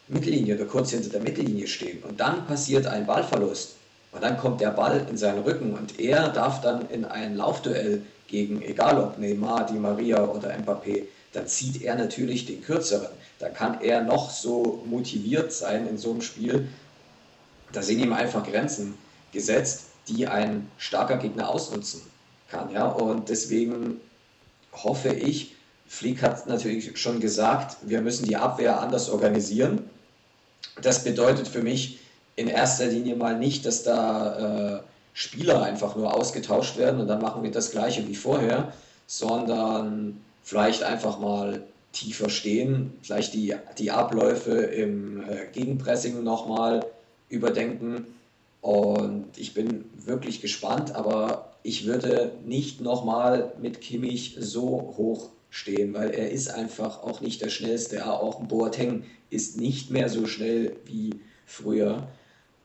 Mittellinie 0.08 0.54
oder 0.54 0.66
kurz 0.66 0.90
hinter 0.90 1.10
der 1.10 1.20
Mittellinie 1.20 1.66
stehen 1.66 2.02
und 2.02 2.20
dann 2.20 2.46
passiert 2.46 2.86
ein 2.86 3.06
Ballverlust 3.06 3.76
und 4.12 4.22
dann 4.22 4.38
kommt 4.38 4.60
der 4.60 4.70
Ball 4.70 5.06
in 5.10 5.16
seinen 5.16 5.42
Rücken 5.42 5.74
und 5.74 5.98
er 5.98 6.28
darf 6.28 6.60
dann 6.60 6.88
in 6.90 7.04
ein 7.04 7.36
Laufduell 7.36 8.02
gegen, 8.28 8.62
egal 8.62 8.98
ob 8.98 9.18
Neymar, 9.18 9.66
Di 9.66 9.74
Maria 9.74 10.24
oder 10.24 10.50
Mbappé, 10.56 11.04
dann 11.32 11.46
zieht 11.46 11.82
er 11.82 11.94
natürlich 11.96 12.46
den 12.46 12.62
kürzeren. 12.62 13.08
Da 13.38 13.48
kann 13.48 13.80
er 13.82 14.02
noch 14.02 14.30
so 14.30 14.82
motiviert 14.86 15.52
sein 15.52 15.86
in 15.86 15.98
so 15.98 16.12
einem 16.12 16.22
Spiel. 16.22 16.68
Da 17.72 17.82
sind 17.82 18.00
ihm 18.00 18.12
einfach 18.12 18.44
Grenzen 18.44 18.94
gesetzt, 19.32 19.86
die 20.08 20.26
ein 20.26 20.70
starker 20.78 21.18
Gegner 21.18 21.48
ausnutzen 21.48 22.02
kann. 22.48 22.72
Ja? 22.72 22.86
Und 22.86 23.28
deswegen 23.28 24.00
hoffe 24.72 25.10
ich, 25.10 25.54
Flick 25.86 26.22
hat 26.22 26.46
natürlich 26.46 26.98
schon 26.98 27.20
gesagt, 27.20 27.76
wir 27.82 28.00
müssen 28.00 28.26
die 28.26 28.36
Abwehr 28.36 28.80
anders 28.80 29.08
organisieren. 29.08 29.88
Das 30.82 31.04
bedeutet 31.04 31.48
für 31.48 31.62
mich 31.62 32.00
in 32.34 32.48
erster 32.48 32.86
Linie 32.86 33.16
mal 33.16 33.38
nicht, 33.38 33.64
dass 33.66 33.82
da 33.82 34.78
äh, 34.78 34.82
Spieler 35.18 35.62
einfach 35.62 35.96
nur 35.96 36.14
ausgetauscht 36.14 36.76
werden 36.76 37.00
und 37.00 37.08
dann 37.08 37.22
machen 37.22 37.42
wir 37.42 37.50
das 37.50 37.70
gleiche 37.70 38.06
wie 38.06 38.14
vorher, 38.14 38.74
sondern 39.06 40.20
vielleicht 40.42 40.82
einfach 40.82 41.18
mal 41.18 41.62
tiefer 41.92 42.28
stehen, 42.28 42.92
vielleicht 43.00 43.32
die, 43.32 43.54
die 43.78 43.90
Abläufe 43.90 44.50
im 44.50 45.22
äh, 45.22 45.46
Gegenpressing 45.54 46.22
nochmal 46.22 46.84
überdenken. 47.30 48.04
Und 48.60 49.24
ich 49.38 49.54
bin 49.54 49.86
wirklich 50.04 50.42
gespannt, 50.42 50.94
aber 50.94 51.54
ich 51.62 51.86
würde 51.86 52.32
nicht 52.44 52.82
nochmal 52.82 53.54
mit 53.58 53.80
Kimmich 53.80 54.36
so 54.38 54.94
hoch 54.98 55.30
stehen, 55.48 55.94
weil 55.94 56.10
er 56.10 56.30
ist 56.30 56.50
einfach 56.50 57.02
auch 57.02 57.22
nicht 57.22 57.40
der 57.40 57.48
schnellste. 57.48 58.06
Auch 58.06 58.40
Boateng 58.40 59.04
ist 59.30 59.58
nicht 59.58 59.90
mehr 59.90 60.10
so 60.10 60.26
schnell 60.26 60.76
wie 60.84 61.20
früher. 61.46 62.06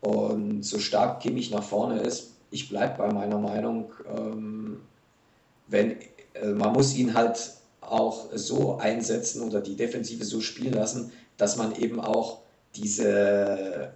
Und 0.01 0.63
so 0.63 0.79
stark 0.79 1.21
Kimmich 1.21 1.49
nach 1.49 1.63
vorne 1.63 2.01
ist, 2.01 2.31
ich 2.51 2.69
bleibe 2.69 2.97
bei 2.97 3.11
meiner 3.11 3.39
Meinung, 3.39 3.91
ähm, 4.15 4.81
wenn, 5.67 5.97
äh, 6.33 6.47
man 6.47 6.73
muss 6.73 6.93
ihn 6.95 7.13
halt 7.13 7.53
auch 7.79 8.27
so 8.33 8.77
einsetzen 8.77 9.41
oder 9.41 9.61
die 9.61 9.75
Defensive 9.75 10.23
so 10.23 10.41
spielen 10.41 10.73
lassen, 10.73 11.11
dass 11.37 11.57
man 11.57 11.75
eben 11.75 11.99
auch 11.99 12.41
diese 12.75 13.91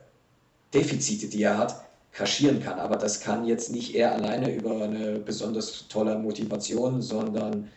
Defizite, 0.74 1.28
die 1.28 1.44
er 1.44 1.58
hat, 1.58 1.86
kaschieren 2.12 2.62
kann. 2.62 2.80
Aber 2.80 2.96
das 2.96 3.20
kann 3.20 3.46
jetzt 3.46 3.72
nicht 3.72 3.94
er 3.94 4.13
alleine 4.13 4.54
über 4.54 4.84
eine 4.84 5.20
besonders 5.20 5.88
tolle 5.88 6.18
Motivation, 6.18 7.02
sondern 7.02 7.70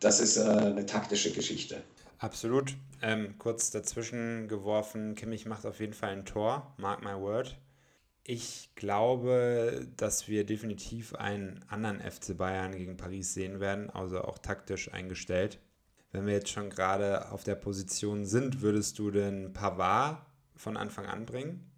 das 0.00 0.20
ist 0.20 0.36
äh, 0.36 0.42
eine 0.42 0.86
taktische 0.86 1.32
Geschichte. 1.32 1.82
Absolut. 2.18 2.74
Ähm, 3.02 3.34
kurz 3.38 3.70
dazwischen 3.70 4.48
geworfen, 4.48 5.14
Kimmich 5.14 5.44
macht 5.44 5.66
auf 5.66 5.80
jeden 5.80 5.92
Fall 5.92 6.10
ein 6.10 6.24
Tor, 6.24 6.72
mark 6.78 7.04
my 7.04 7.14
word. 7.14 7.56
Ich 8.28 8.70
glaube, 8.74 9.86
dass 9.96 10.26
wir 10.26 10.44
definitiv 10.44 11.14
einen 11.14 11.64
anderen 11.68 12.00
FC 12.00 12.36
Bayern 12.36 12.72
gegen 12.72 12.96
Paris 12.96 13.34
sehen 13.34 13.60
werden, 13.60 13.88
also 13.88 14.20
auch 14.20 14.38
taktisch 14.38 14.92
eingestellt. 14.92 15.60
Wenn 16.10 16.26
wir 16.26 16.34
jetzt 16.34 16.48
schon 16.48 16.68
gerade 16.68 17.30
auf 17.30 17.44
der 17.44 17.54
Position 17.54 18.26
sind, 18.26 18.62
würdest 18.62 18.98
du 18.98 19.12
den 19.12 19.52
Pavard 19.52 20.18
von 20.56 20.76
Anfang 20.76 21.06
an 21.06 21.24
bringen? 21.24 21.70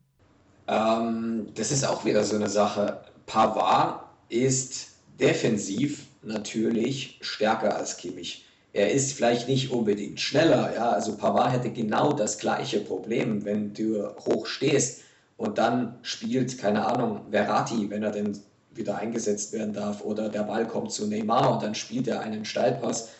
Ähm, 0.69 1.49
das 1.55 1.71
ist 1.71 1.85
auch 1.85 2.07
wieder 2.07 2.25
so 2.25 2.37
eine 2.37 2.49
Sache. 2.49 3.03
Pavard 3.27 4.05
ist 4.31 4.93
defensiv 5.21 6.07
natürlich 6.23 7.19
stärker 7.21 7.77
als 7.77 7.99
Kimmich. 7.99 8.47
Er 8.73 8.91
ist 8.91 9.13
vielleicht 9.13 9.49
nicht 9.49 9.71
unbedingt 9.71 10.19
schneller, 10.19 10.73
ja, 10.75 10.93
also 10.93 11.15
Pavard 11.15 11.53
hätte 11.53 11.71
genau 11.71 12.15
das 12.15 12.39
gleiche 12.39 12.81
Problem, 12.81 13.45
wenn 13.45 13.75
du 13.75 14.09
hoch 14.25 14.47
stehst 14.47 15.03
und 15.39 15.57
dann 15.57 15.99
spielt, 16.03 16.59
keine 16.59 16.85
Ahnung, 16.85 17.31
Verratti, 17.31 17.89
wenn 17.89 18.03
er 18.03 18.11
denn 18.11 18.39
wieder 18.73 18.99
eingesetzt 18.99 19.53
werden 19.53 19.73
darf, 19.73 20.05
oder 20.05 20.29
der 20.29 20.43
Ball 20.43 20.67
kommt 20.67 20.93
zu 20.93 21.07
Neymar 21.07 21.53
und 21.53 21.63
dann 21.63 21.75
spielt 21.75 22.09
er 22.09 22.21
einen 22.21 22.45
Steilpass 22.45 23.11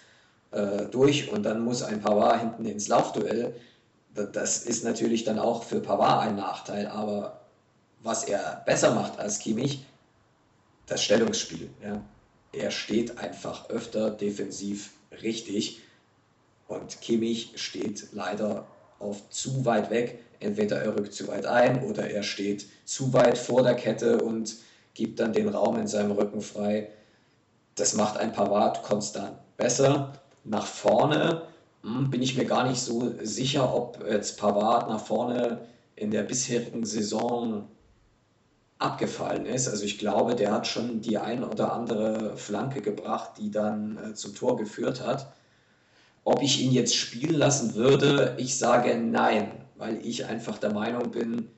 äh, 0.51 0.87
durch 0.87 1.33
und 1.33 1.45
dann 1.45 1.65
muss 1.65 1.83
ein 1.83 2.01
Pavard 2.01 2.41
hinten 2.41 2.65
ins 2.67 2.89
Laufduell. 2.89 3.55
Das 4.15 4.65
ist 4.65 4.85
natürlich 4.85 5.23
dann 5.25 5.39
auch 5.39 5.63
für 5.63 5.81
Pavard 5.81 6.27
ein 6.27 6.37
Nachteil, 6.37 6.89
aber 6.89 7.41
was 8.03 8.25
er 8.25 8.63
besser 8.67 8.95
macht 8.95 9.21
als 9.21 9.39
Kimmich, 9.39 9.87
das 10.87 11.05
Stellungsspiel. 11.05 11.71
Ja. 11.85 12.03
Er 12.53 12.73
steht 12.73 13.19
einfach 13.19 13.71
öfter 13.71 14.11
defensiv 14.11 14.91
richtig 15.23 15.83
und 16.67 17.01
Kimmich 17.01 17.53
steht 17.55 18.09
leider 18.11 18.67
oft 18.99 19.33
zu 19.33 19.65
weit 19.65 19.91
weg 19.91 20.25
entweder 20.41 20.81
er 20.83 20.97
rückt 20.97 21.13
zu 21.13 21.29
weit 21.29 21.47
ein 21.47 21.85
oder 21.85 22.09
er 22.11 22.23
steht 22.23 22.67
zu 22.85 23.13
weit 23.13 23.39
vor 23.39 23.63
der 23.63 23.75
Kette 23.75 24.23
und 24.23 24.57
gibt 24.95 25.21
dann 25.21 25.33
den 25.33 25.49
Raum 25.49 25.79
in 25.79 25.87
seinem 25.87 26.13
Rücken 26.13 26.41
frei. 26.41 26.89
Das 27.75 27.95
macht 27.95 28.17
ein 28.17 28.33
Pavard 28.33 28.83
konstant 28.83 29.37
besser. 29.57 30.13
Nach 30.45 30.67
vorne 30.67 31.43
hm, 31.83 32.11
bin 32.11 32.23
ich 32.23 32.37
mir 32.37 32.45
gar 32.45 32.69
nicht 32.69 32.81
so 32.81 33.15
sicher, 33.23 33.75
ob 33.75 34.05
jetzt 34.09 34.39
Pavard 34.39 34.89
nach 34.89 35.05
vorne 35.05 35.61
in 35.95 36.11
der 36.11 36.23
bisherigen 36.23 36.85
Saison 36.85 37.69
abgefallen 38.79 39.47
ist. 39.47 39.69
Also 39.69 39.85
ich 39.85 39.99
glaube, 39.99 40.37
der 40.37 40.53
hat 40.53 40.67
schon 40.67 41.01
die 41.01 41.19
ein 41.19 41.43
oder 41.43 41.73
andere 41.73 42.37
Flanke 42.37 42.81
gebracht, 42.81 43.33
die 43.39 43.51
dann 43.51 43.99
äh, 43.99 44.15
zum 44.15 44.35
Tor 44.35 44.57
geführt 44.57 45.05
hat. 45.05 45.33
Ob 46.25 46.43
ich 46.43 46.61
ihn 46.61 46.73
jetzt 46.73 46.95
spielen 46.95 47.35
lassen 47.35 47.75
würde, 47.75 48.35
ich 48.39 48.59
sage 48.59 48.97
nein 48.97 49.51
weil 49.79 50.05
ich 50.05 50.27
einfach 50.27 50.59
der 50.59 50.73
Meinung 50.73 51.11
bin, 51.11 51.49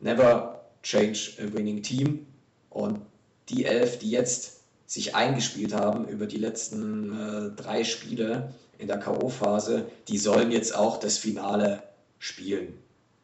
never 0.00 0.60
change 0.82 1.32
a 1.40 1.56
winning 1.56 1.82
team. 1.82 2.26
Und 2.68 3.00
die 3.48 3.64
elf, 3.64 3.98
die 3.98 4.10
jetzt 4.10 4.60
sich 4.86 5.14
eingespielt 5.14 5.72
haben 5.72 6.06
über 6.06 6.26
die 6.26 6.36
letzten 6.36 7.12
äh, 7.12 7.56
drei 7.56 7.84
Spiele 7.84 8.52
in 8.78 8.88
der 8.88 8.98
K.O.-Phase, 8.98 9.84
die 10.08 10.18
sollen 10.18 10.52
jetzt 10.52 10.74
auch 10.74 11.00
das 11.00 11.18
Finale 11.18 11.82
spielen. 12.18 12.74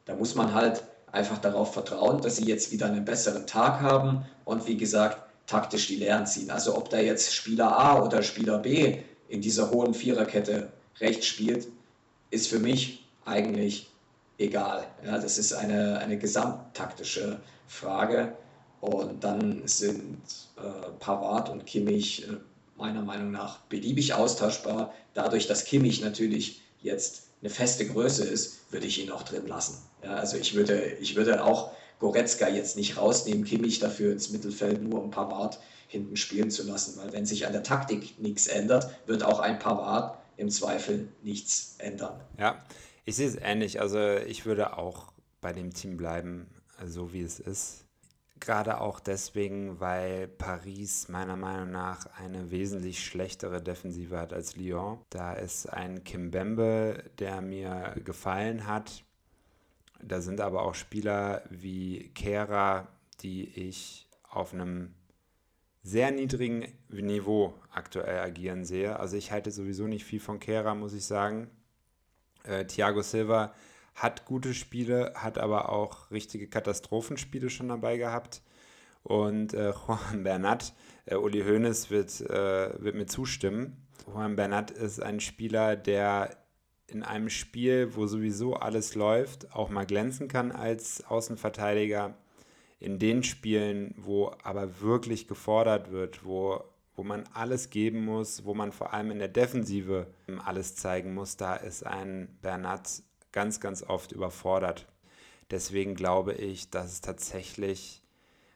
Da 0.07 0.14
muss 0.14 0.35
man 0.35 0.55
halt 0.55 0.83
einfach 1.11 1.38
darauf 1.38 1.73
vertrauen, 1.73 2.23
dass 2.23 2.37
sie 2.37 2.47
jetzt 2.47 2.73
wieder 2.73 2.87
einen 2.87 3.05
besseren 3.05 3.47
Tag 3.47 3.81
haben 3.81 4.25
und 4.45 4.66
wie 4.66 4.77
gesagt, 4.77 5.18
taktisch 5.47 5.87
die 5.88 5.97
Lehren 5.97 6.27
ziehen. 6.27 6.51
Also 6.51 6.77
ob 6.77 6.88
da 6.88 6.99
jetzt 6.99 7.35
Spieler 7.35 7.79
A 7.79 8.03
oder 8.03 8.23
Spieler 8.23 8.59
B 8.59 8.99
in 9.29 9.40
dieser 9.40 9.71
hohen 9.71 9.92
Viererkette 9.92 10.73
rechts 11.01 11.27
spielt, 11.27 11.68
ist 12.31 12.49
für 12.49 12.59
mich 12.59 13.02
eigentlich 13.25 13.91
egal. 14.39 14.87
Ja, 15.05 15.19
das 15.19 15.39
ist 15.39 15.53
eine, 15.53 15.99
eine 15.99 16.19
gesamttaktische 16.19 17.41
Frage. 17.67 18.37
Und 18.81 19.23
dann 19.23 19.63
sind 19.67 20.21
äh, 20.57 20.91
Pavard 20.99 21.49
und 21.49 21.67
Kimmich 21.67 22.29
äh, 22.29 22.37
meiner 22.77 23.03
Meinung 23.03 23.31
nach 23.31 23.61
beliebig 23.69 24.15
austauschbar. 24.15 24.93
Dadurch, 25.15 25.47
dass 25.47 25.65
Kimmich 25.65 26.03
natürlich 26.03 26.63
jetzt 26.81 27.29
eine 27.41 27.51
feste 27.51 27.87
Größe 27.87 28.25
ist, 28.25 28.73
würde 28.73 28.87
ich 28.87 29.01
ihn 29.01 29.11
auch 29.11 29.23
drin 29.23 29.47
lassen. 29.47 29.79
Ja, 30.03 30.15
also 30.15 30.37
ich 30.37 30.55
würde, 30.55 30.97
ich 31.01 31.15
würde 31.15 31.45
auch 31.45 31.73
Goretzka 32.01 32.49
jetzt 32.49 32.77
nicht 32.77 32.97
rausnehmen, 32.97 33.45
Kimmich 33.45 33.79
dafür 33.79 34.13
ins 34.13 34.31
Mittelfeld 34.31 34.83
nur 34.83 35.01
um 35.01 35.11
Pavard 35.11 35.61
hinten 35.87 36.17
spielen 36.17 36.51
zu 36.51 36.65
lassen, 36.65 36.99
weil 36.99 37.13
wenn 37.13 37.27
sich 37.27 37.47
an 37.47 37.53
der 37.53 37.63
Taktik 37.63 38.21
nichts 38.21 38.49
ändert, 38.49 38.91
wird 39.07 39.23
auch 39.23 39.39
ein 39.39 39.59
Pavard 39.59 40.19
im 40.37 40.51
Zweifel 40.51 41.09
nichts 41.23 41.77
ändern. 41.79 42.19
Ja, 42.39 42.65
ich 43.05 43.17
sehe 43.17 43.29
es 43.29 43.37
ähnlich. 43.37 43.81
Also 43.81 43.99
ich 44.17 44.47
würde 44.47 44.77
auch 44.77 45.12
bei 45.41 45.53
dem 45.53 45.73
Team 45.73 45.97
bleiben. 45.97 46.49
so 46.85 47.12
wie 47.12 47.23
es 47.23 47.38
ist. 47.41 47.87
Gerade 48.41 48.81
auch 48.81 48.99
deswegen, 48.99 49.79
weil 49.79 50.27
Paris 50.27 51.09
meiner 51.09 51.37
Meinung 51.37 51.71
nach 51.71 52.07
eine 52.19 52.51
wesentlich 52.51 53.05
schlechtere 53.05 53.62
Defensive 53.62 54.19
hat 54.19 54.33
als 54.33 54.57
Lyon. 54.57 54.99
Da 55.11 55.35
ist 55.35 55.67
ein 55.67 56.03
Kimbembe, 56.03 57.05
der 57.21 57.41
mir 57.41 57.95
gefallen 58.05 58.67
hat. 58.67 59.05
Da 60.03 60.21
sind 60.21 60.41
aber 60.41 60.62
auch 60.62 60.75
Spieler 60.75 61.45
wie 61.51 62.11
Kera, 62.15 62.88
die 63.21 63.45
ich 63.45 64.09
auf 64.29 64.53
einem 64.53 64.95
sehr 65.85 66.11
niedrigen 66.11 66.67
Niveau 66.88 67.55
aktuell 67.71 68.19
agieren 68.19 68.65
sehe. 68.65 68.99
Also 68.99 69.17
ich 69.17 69.31
halte 69.31 69.53
sowieso 69.53 69.87
nicht 69.87 70.05
viel 70.05 70.21
von 70.21 70.41
Kera, 70.41 70.75
muss 70.75 70.95
ich 70.95 71.05
sagen. 71.05 71.49
Äh, 72.45 72.65
Thiago 72.67 73.03
Silva 73.03 73.53
hat 73.95 74.25
gute 74.25 74.55
Spiele, 74.55 75.13
hat 75.15 75.39
aber 75.39 75.71
auch 75.71 76.11
richtige 76.11 76.49
Katastrophenspiele 76.49 77.51
schon 77.51 77.69
dabei 77.69 77.97
gehabt. 77.97 78.43
Und 79.03 79.55
äh, 79.55 79.73
Juan 79.87 80.23
Bernat, 80.23 80.75
äh, 81.07 81.17
Uli 81.17 81.43
Hoeneß 81.43 81.91
wird, 81.91 82.21
äh, 82.21 82.83
wird 82.83 82.95
mir 82.95 83.07
zustimmen. 83.07 83.87
Juan 84.07 84.37
Bernat 84.37 84.71
ist 84.71 85.03
ein 85.03 85.21
Spieler, 85.21 85.77
der 85.77 86.37
in 86.87 87.03
einem 87.03 87.31
Spiel, 87.31 87.95
wo 87.95 88.07
sowieso 88.07 88.55
alles 88.55 88.95
läuft, 88.95 89.55
auch 89.55 89.71
mal 89.71 89.87
glänzen 89.87 90.29
kann 90.29 90.53
als 90.53 91.05
Außenverteidiger. 91.07 92.15
In 92.81 92.99
den 92.99 93.23
Spielen, 93.23 93.95
wo 93.97 94.33
aber 94.43 94.81
wirklich 94.81 95.29
gefordert 95.29 95.93
wird, 95.93 96.25
wo, 96.25 96.65
wo 96.95 97.03
man 97.03 97.25
alles 97.33 97.71
geben 97.71 98.05
muss, 98.05 98.45
wo 98.45 98.55
man 98.55 98.73
vor 98.73 98.93
allem 98.93 99.11
in 99.11 99.19
der 99.19 99.29
Defensive 99.29 100.07
alles 100.45 100.77
zeigen 100.77 101.15
muss, 101.15 101.37
da 101.37 101.57
ist 101.57 101.87
ein 101.87 102.39
Bernat 102.43 103.03
ganz, 103.33 103.61
ganz 103.61 103.83
oft 103.83 104.13
überfordert. 104.13 104.87
Deswegen 105.51 105.95
glaube 105.95 106.35
ich, 106.35 106.71
dass 106.71 106.93
es 106.93 107.01
tatsächlich 107.01 108.03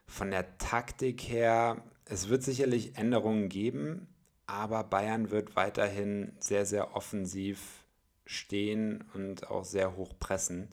von 0.07 0.31
der 0.31 0.59
Taktik 0.59 1.23
her, 1.23 1.83
es 2.05 2.29
wird 2.29 2.43
sicherlich 2.43 2.97
Änderungen 2.97 3.49
geben, 3.49 4.07
aber 4.47 4.85
Bayern 4.85 5.31
wird 5.31 5.57
weiterhin 5.57 6.33
sehr, 6.39 6.67
sehr 6.67 6.95
offensiv 6.95 7.85
stehen 8.25 9.05
und 9.15 9.51
auch 9.51 9.65
sehr 9.65 9.97
hoch 9.97 10.15
pressen. 10.19 10.69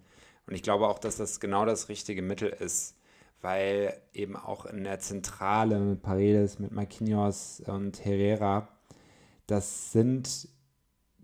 Und 0.46 0.56
ich 0.56 0.64
glaube 0.64 0.88
auch, 0.88 1.00
dass 1.00 1.18
das 1.18 1.40
genau 1.40 1.66
das 1.66 1.90
richtige 1.90 2.22
Mittel 2.22 2.50
ist, 2.50 2.96
weil 3.44 3.94
eben 4.14 4.38
auch 4.38 4.66
in 4.66 4.86
der 4.86 5.00
Zentrale 5.00 5.78
mit 5.80 6.02
Paredes, 6.02 6.60
mit 6.60 6.72
Marquinhos 6.72 7.62
und 7.68 8.04
Herrera, 8.04 8.70
das 9.48 9.92
sind 9.92 10.48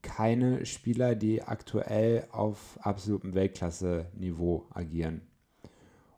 keine 0.01 0.65
Spieler, 0.65 1.15
die 1.15 1.41
aktuell 1.41 2.27
auf 2.31 2.77
absolutem 2.81 3.35
Weltklasse-Niveau 3.35 4.65
agieren. 4.73 5.21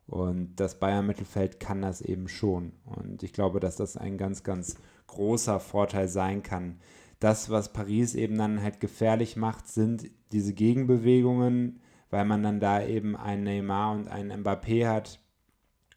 Und 0.08 0.56
das 0.56 0.80
Bayern-Mittelfeld 0.80 1.60
kann 1.60 1.84
das 1.84 2.02
eben 2.02 2.28
schon. 2.28 2.74
Und 2.84 3.22
ich 3.22 3.32
glaube, 3.32 3.60
dass 3.60 3.76
das 3.76 3.96
ein 3.96 4.18
ganz, 4.18 4.44
ganz 4.44 4.78
großer 5.06 5.60
Vorteil 5.60 6.08
sein 6.08 6.42
kann. 6.42 6.80
Das, 7.20 7.52
was 7.52 7.74
Paris 7.74 8.16
eben 8.16 8.40
dann 8.40 8.64
halt 8.64 8.80
gefährlich 8.80 9.36
macht, 9.36 9.68
sind 9.68 10.10
diese 10.32 10.56
Gegenbewegungen, 10.56 11.80
weil 12.10 12.26
man 12.26 12.42
dann 12.42 12.60
da 12.60 12.84
eben 12.84 13.16
einen 13.16 13.44
Neymar 13.44 13.94
und 13.94 14.08
einen 14.08 14.44
Mbappé 14.44 14.88
hat 14.88 15.20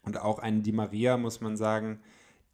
und 0.05 0.19
auch 0.21 0.39
einen 0.39 0.63
Di 0.63 0.71
Maria, 0.71 1.17
muss 1.17 1.41
man 1.41 1.57
sagen, 1.57 1.99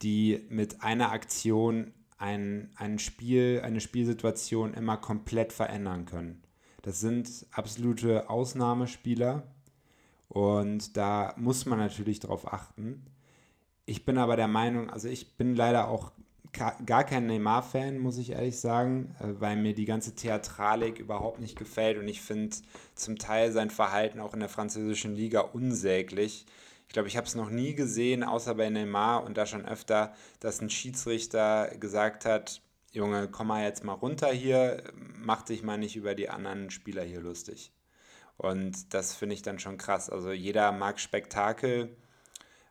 die 0.02 0.46
mit 0.50 0.82
einer 0.82 1.12
Aktion 1.12 1.94
ein, 2.18 2.70
ein 2.76 3.00
Spiel, 3.00 3.62
eine 3.64 3.82
Spielsituation 3.82 4.74
immer 4.74 4.98
komplett 4.98 5.54
verändern 5.54 6.06
können. 6.06 6.44
Das 6.82 7.00
sind 7.00 7.46
absolute 7.52 8.30
Ausnahmespieler 8.30 9.44
und 10.30 10.98
da 10.98 11.34
muss 11.38 11.66
man 11.66 11.80
natürlich 11.80 12.20
drauf 12.20 12.52
achten. 12.52 13.06
Ich 13.86 14.06
bin 14.06 14.18
aber 14.18 14.36
der 14.36 14.48
Meinung, 14.48 14.90
also 14.90 15.08
ich 15.08 15.36
bin 15.38 15.56
leider 15.56 15.88
auch 15.88 16.12
gar 16.54 17.04
kein 17.06 17.28
Neymar-Fan, 17.28 17.98
muss 17.98 18.18
ich 18.18 18.32
ehrlich 18.32 18.60
sagen, 18.60 19.16
äh, 19.20 19.40
weil 19.40 19.56
mir 19.56 19.74
die 19.74 19.86
ganze 19.86 20.16
Theatralik 20.16 21.00
überhaupt 21.00 21.40
nicht 21.40 21.58
gefällt 21.58 21.98
und 21.98 22.08
ich 22.08 22.22
finde 22.22 22.56
zum 22.94 23.18
Teil 23.18 23.52
sein 23.52 23.70
Verhalten 23.70 24.20
auch 24.20 24.34
in 24.34 24.42
der 24.42 24.50
französischen 24.50 25.16
Liga 25.16 25.42
unsäglich. 25.42 26.46
Ich 26.92 26.94
glaube, 26.94 27.08
ich 27.08 27.16
habe 27.16 27.26
es 27.26 27.36
noch 27.36 27.50
nie 27.50 27.74
gesehen, 27.74 28.22
außer 28.22 28.54
bei 28.54 28.70
Neymar 28.70 29.24
und 29.24 29.38
da 29.38 29.46
schon 29.46 29.66
öfter, 29.66 30.14
dass 30.42 30.60
ein 30.60 30.70
Schiedsrichter 30.70 31.72
gesagt 31.80 32.26
hat, 32.26 32.62
Junge, 32.92 33.30
komm 33.32 33.48
mal 33.48 33.64
jetzt 33.64 33.86
mal 33.86 33.94
runter 33.94 34.28
hier, 34.28 34.84
mach 34.94 35.44
dich 35.44 35.64
mal 35.64 35.78
nicht 35.78 35.96
über 35.96 36.16
die 36.16 36.28
anderen 36.28 36.70
Spieler 36.70 37.04
hier 37.04 37.22
lustig. 37.22 37.72
Und 38.36 38.94
das 38.94 39.16
finde 39.16 39.36
ich 39.36 39.42
dann 39.42 39.58
schon 39.58 39.78
krass. 39.78 40.10
Also 40.10 40.34
jeder 40.34 40.74
mag 40.74 41.00
Spektakel, 41.00 41.96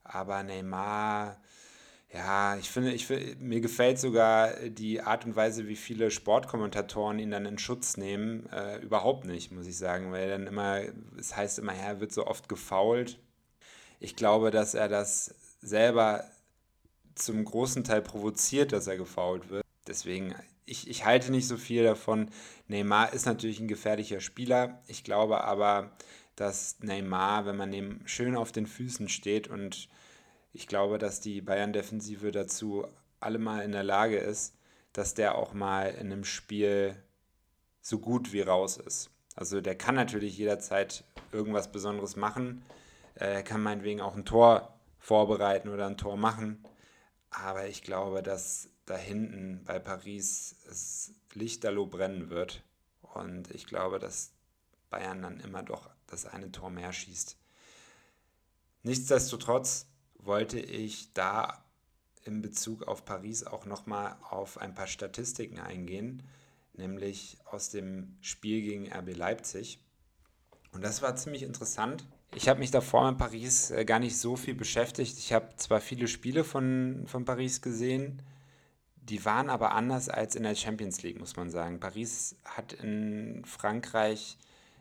aber 0.05 0.43
Neymar, 0.43 1.41
ja, 2.13 2.59
ich 2.59 2.69
finde, 2.69 2.93
ich, 2.93 3.09
mir 3.39 3.63
gefällt 3.63 3.99
sogar 3.99 4.53
die 4.69 5.01
Art 5.01 5.25
und 5.25 5.35
Weise, 5.35 5.67
wie 5.67 5.77
viele 5.77 6.11
Sportkommentatoren 6.11 7.21
ihn 7.21 7.31
dann 7.31 7.47
in 7.47 7.57
Schutz 7.57 7.97
nehmen, 7.97 8.51
äh, 8.53 8.81
überhaupt 8.81 9.25
nicht, 9.25 9.51
muss 9.51 9.67
ich 9.67 9.79
sagen, 9.79 10.13
weil 10.13 10.29
dann 10.29 10.47
immer, 10.47 10.83
es 11.19 11.35
heißt 11.35 11.59
immer, 11.59 11.73
er 11.73 12.01
wird 12.01 12.13
so 12.13 12.27
oft 12.27 12.51
gefault 12.51 13.19
ich 14.01 14.17
glaube, 14.17 14.51
dass 14.51 14.75
er 14.75 14.89
das 14.89 15.35
selber 15.61 16.25
zum 17.15 17.45
großen 17.45 17.85
Teil 17.85 18.03
provoziert, 18.03 18.73
dass 18.73 18.87
er 18.87 18.97
gefault 18.97 19.51
wird. 19.51 19.65
Deswegen, 19.87 20.35
ich, 20.65 20.89
ich 20.89 21.05
halte 21.05 21.31
nicht 21.31 21.47
so 21.47 21.57
viel 21.57 21.85
davon. 21.85 22.31
Neymar 22.67 23.13
ist 23.13 23.27
natürlich 23.27 23.61
ein 23.61 23.69
gefährlicher 23.69 24.21
Spieler. 24.21 24.83
Ich 24.87 25.05
glaube 25.05 25.45
aber, 25.45 25.93
dass 26.35 26.79
Neymar, 26.81 27.45
wenn 27.45 27.57
man 27.57 27.73
ihm 27.73 28.01
schön 28.07 28.37
auf 28.37 28.53
den 28.53 28.67
Füßen 28.67 29.09
steht 29.09 29.49
und 29.49 29.89
ich 30.53 30.67
glaube, 30.67 30.99
dass 30.99 31.21
die 31.21 31.43
Bayern-Defensive 31.43 32.33
dazu 32.33 32.87
alle 33.21 33.39
mal 33.39 33.63
in 33.63 33.73
der 33.73 33.85
Lage 33.85 34.17
ist, 34.17 34.55
dass 34.93 35.15
der 35.15 35.37
auch 35.37 35.53
mal 35.53 35.91
in 35.91 36.11
einem 36.11 36.25
Spiel 36.25 36.97
so 37.83 37.99
gut 37.99 38.33
wie 38.33 38.41
raus 38.41 38.79
ist. 38.79 39.11
Also 39.37 39.61
der 39.61 39.77
kann 39.77 39.95
natürlich 39.95 40.37
jederzeit 40.39 41.05
irgendwas 41.33 41.71
Besonderes 41.71 42.17
machen. 42.17 42.63
Äh, 43.21 43.35
er 43.35 43.43
kann 43.43 43.63
meinetwegen 43.63 44.01
auch 44.01 44.17
ein 44.17 44.25
Tor 44.25 44.81
vorbereiten 44.99 45.69
oder 45.69 45.87
ein 45.87 45.99
Tor 45.99 46.17
machen. 46.17 46.65
Aber 47.31 47.69
ich 47.69 47.83
glaube, 47.83 48.23
dass 48.23 48.71
da 48.87 48.97
hinten 48.97 49.63
bei 49.65 49.79
Paris 49.79 50.57
es 50.69 51.15
lichterloh 51.35 51.87
brennen 51.87 52.31
wird. 52.31 52.65
Und 53.03 53.51
ich 53.55 53.67
glaube, 53.67 53.99
dass 53.99 54.33
Bayern 54.89 55.23
dann 55.23 55.39
immer 55.41 55.63
doch 55.63 55.91
das 56.07 56.27
eine 56.27 56.51
Tor 56.51 56.71
mehr 56.71 56.93
schießt. 56.93 57.37
Nichtsdestotrotz 58.83 59.87
wollte 60.19 60.59
ich 60.59 61.13
da 61.13 61.65
in 62.25 62.43
Bezug 62.43 62.83
auf 62.89 63.05
Paris 63.05 63.45
auch 63.45 63.65
nochmal 63.65 64.17
auf 64.29 64.59
ein 64.59 64.75
paar 64.75 64.87
Statistiken 64.87 65.59
eingehen, 65.59 66.23
nämlich 66.75 67.39
aus 67.45 67.71
dem 67.71 68.17
Spiel 68.21 68.63
gegen 68.63 68.93
RB 68.93 69.17
Leipzig. 69.17 69.85
Und 70.73 70.83
das 70.83 71.03
war 71.03 71.17
ziemlich 71.17 71.43
interessant, 71.43 72.07
ich 72.35 72.49
habe 72.49 72.61
mich 72.61 72.71
davor 72.71 73.09
in 73.09 73.17
Paris 73.17 73.71
äh, 73.71 73.85
gar 73.85 73.99
nicht 73.99 74.17
so 74.17 74.37
viel 74.37 74.55
beschäftigt. 74.55 75.19
Ich 75.19 75.33
habe 75.33 75.55
zwar 75.57 75.81
viele 75.81 76.07
Spiele 76.07 76.45
von, 76.45 77.05
von 77.07 77.25
Paris 77.25 77.61
gesehen, 77.61 78.23
die 78.97 79.25
waren 79.25 79.51
aber 79.51 79.73
anders 79.73 80.09
als 80.09 80.37
in 80.37 80.45
der 80.45 80.55
Champions 80.55 81.03
League, 81.03 81.19
muss 81.19 81.37
man 81.37 81.51
sagen. 81.51 81.81
Paris 81.81 82.37
hat 82.45 82.73
in 82.73 83.45
Frankreich, 83.45 84.39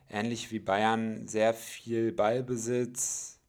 ähnlich 0.10 0.52
wie 0.52 0.60
Bayern, 0.60 1.28
sehr 1.28 1.54
viel 1.54 2.12
Ballbesitz. 2.12 3.40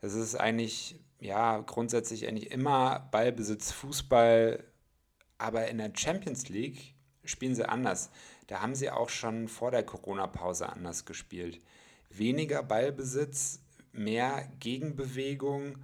Es 0.00 0.14
ist 0.14 0.36
eigentlich, 0.36 1.00
ja, 1.18 1.58
grundsätzlich 1.60 2.28
eigentlich 2.28 2.52
immer 2.52 3.08
Ballbesitz, 3.10 3.72
Fußball. 3.72 4.62
Aber 5.38 5.66
in 5.66 5.78
der 5.78 5.92
Champions 5.96 6.48
League 6.48 6.94
spielen 7.24 7.56
sie 7.56 7.68
anders. 7.68 8.10
Da 8.46 8.60
haben 8.60 8.76
sie 8.76 8.90
auch 8.90 9.08
schon 9.08 9.48
vor 9.48 9.72
der 9.72 9.82
Corona-Pause 9.82 10.68
anders 10.68 11.04
gespielt 11.04 11.60
weniger 12.18 12.62
Ballbesitz, 12.62 13.60
mehr 13.92 14.48
Gegenbewegung, 14.60 15.76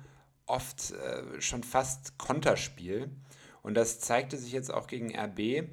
oft 0.47 0.93
äh, 0.93 1.41
schon 1.41 1.63
fast 1.63 2.19
Konterspiel. 2.19 3.11
Und 3.63 3.75
das 3.75 4.01
zeigte 4.01 4.37
sich 4.37 4.53
jetzt 4.53 4.73
auch 4.73 4.87
gegen 4.87 5.15
RB. 5.15 5.69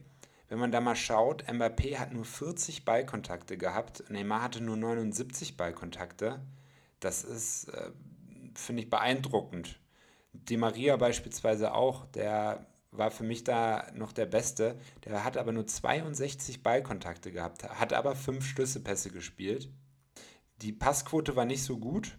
Wenn 0.48 0.60
man 0.60 0.72
da 0.72 0.82
mal 0.82 0.96
schaut, 0.96 1.44
Mbappé 1.50 1.98
hat 1.98 2.14
nur 2.14 2.26
40 2.26 2.86
Ballkontakte 2.86 3.58
gehabt, 3.58 4.04
Neymar 4.10 4.44
hatte 4.44 4.62
nur 4.62 4.78
79 4.78 5.58
Ballkontakte. 5.58 6.42
Das 7.00 7.24
ist, 7.24 7.70
äh, 7.70 7.92
finde 8.54 8.84
ich, 8.84 8.90
beeindruckend. 8.90 9.80
Di 10.34 10.58
Maria 10.58 10.98
beispielsweise 10.98 11.74
auch, 11.74 12.06
der 12.08 12.66
war 12.92 13.12
für 13.12 13.24
mich 13.24 13.44
da 13.44 13.88
noch 13.94 14.12
der 14.12 14.26
Beste. 14.26 14.78
Der 15.06 15.24
hat 15.24 15.38
aber 15.38 15.52
nur 15.52 15.68
62 15.68 16.64
Ballkontakte 16.64 17.32
gehabt, 17.32 17.64
hat 17.64 17.94
aber 17.94 18.16
fünf 18.16 18.46
Schlüsselpässe 18.46 19.10
gespielt. 19.10 19.70
Die 20.62 20.72
Passquote 20.72 21.36
war 21.36 21.46
nicht 21.46 21.64
so 21.64 21.78
gut. 21.78 22.18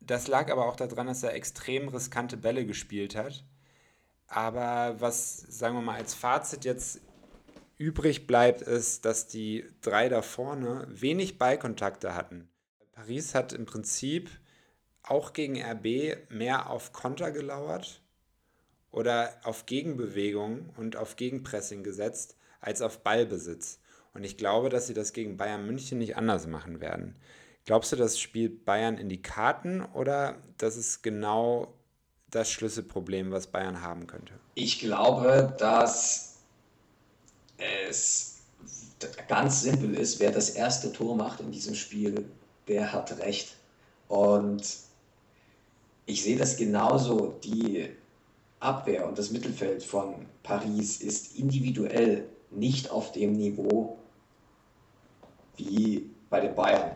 Das 0.00 0.28
lag 0.28 0.50
aber 0.50 0.66
auch 0.66 0.76
daran, 0.76 1.06
dass 1.06 1.22
er 1.22 1.34
extrem 1.34 1.88
riskante 1.88 2.36
Bälle 2.36 2.66
gespielt 2.66 3.16
hat. 3.16 3.44
Aber 4.26 5.00
was, 5.00 5.38
sagen 5.38 5.76
wir 5.76 5.82
mal, 5.82 5.96
als 5.96 6.14
Fazit 6.14 6.64
jetzt 6.64 7.00
übrig 7.76 8.26
bleibt, 8.26 8.62
ist, 8.62 9.04
dass 9.04 9.26
die 9.26 9.64
drei 9.80 10.08
da 10.08 10.22
vorne 10.22 10.86
wenig 10.88 11.38
Ballkontakte 11.38 12.14
hatten. 12.14 12.48
Paris 12.92 13.34
hat 13.34 13.52
im 13.52 13.66
Prinzip 13.66 14.30
auch 15.02 15.32
gegen 15.32 15.60
RB 15.60 16.30
mehr 16.30 16.70
auf 16.70 16.92
Konter 16.92 17.30
gelauert 17.30 18.02
oder 18.90 19.34
auf 19.42 19.66
Gegenbewegung 19.66 20.70
und 20.76 20.96
auf 20.96 21.16
Gegenpressing 21.16 21.82
gesetzt 21.82 22.36
als 22.60 22.80
auf 22.80 23.02
Ballbesitz. 23.02 23.80
Und 24.14 24.24
ich 24.24 24.36
glaube, 24.36 24.68
dass 24.68 24.86
sie 24.86 24.94
das 24.94 25.12
gegen 25.12 25.36
Bayern 25.36 25.66
München 25.66 25.98
nicht 25.98 26.16
anders 26.16 26.46
machen 26.46 26.80
werden. 26.80 27.16
Glaubst 27.66 27.92
du, 27.92 27.96
das 27.96 28.18
spielt 28.18 28.64
Bayern 28.64 28.96
in 28.96 29.08
die 29.08 29.20
Karten 29.20 29.82
oder 29.82 30.36
das 30.58 30.76
ist 30.76 31.02
genau 31.02 31.74
das 32.30 32.50
Schlüsselproblem, 32.50 33.32
was 33.32 33.48
Bayern 33.48 33.80
haben 33.80 34.06
könnte? 34.06 34.34
Ich 34.54 34.78
glaube, 34.78 35.54
dass 35.58 36.38
es 37.78 38.42
ganz 39.28 39.62
simpel 39.62 39.94
ist, 39.94 40.20
wer 40.20 40.30
das 40.30 40.50
erste 40.50 40.92
Tor 40.92 41.16
macht 41.16 41.40
in 41.40 41.50
diesem 41.50 41.74
Spiel, 41.74 42.24
der 42.68 42.92
hat 42.92 43.18
recht. 43.18 43.56
Und 44.08 44.62
ich 46.06 46.22
sehe 46.22 46.36
das 46.36 46.56
genauso. 46.56 47.38
Die 47.42 47.88
Abwehr 48.60 49.08
und 49.08 49.18
das 49.18 49.30
Mittelfeld 49.30 49.82
von 49.82 50.26
Paris 50.42 51.00
ist 51.00 51.36
individuell 51.36 52.28
nicht 52.50 52.90
auf 52.90 53.12
dem 53.12 53.32
Niveau 53.32 53.98
wie 55.56 56.10
bei 56.30 56.40
den 56.40 56.54
Bayern. 56.54 56.92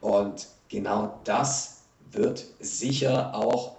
Und 0.00 0.48
genau 0.68 1.20
das 1.24 1.82
wird 2.10 2.44
sicher 2.60 3.34
auch 3.34 3.76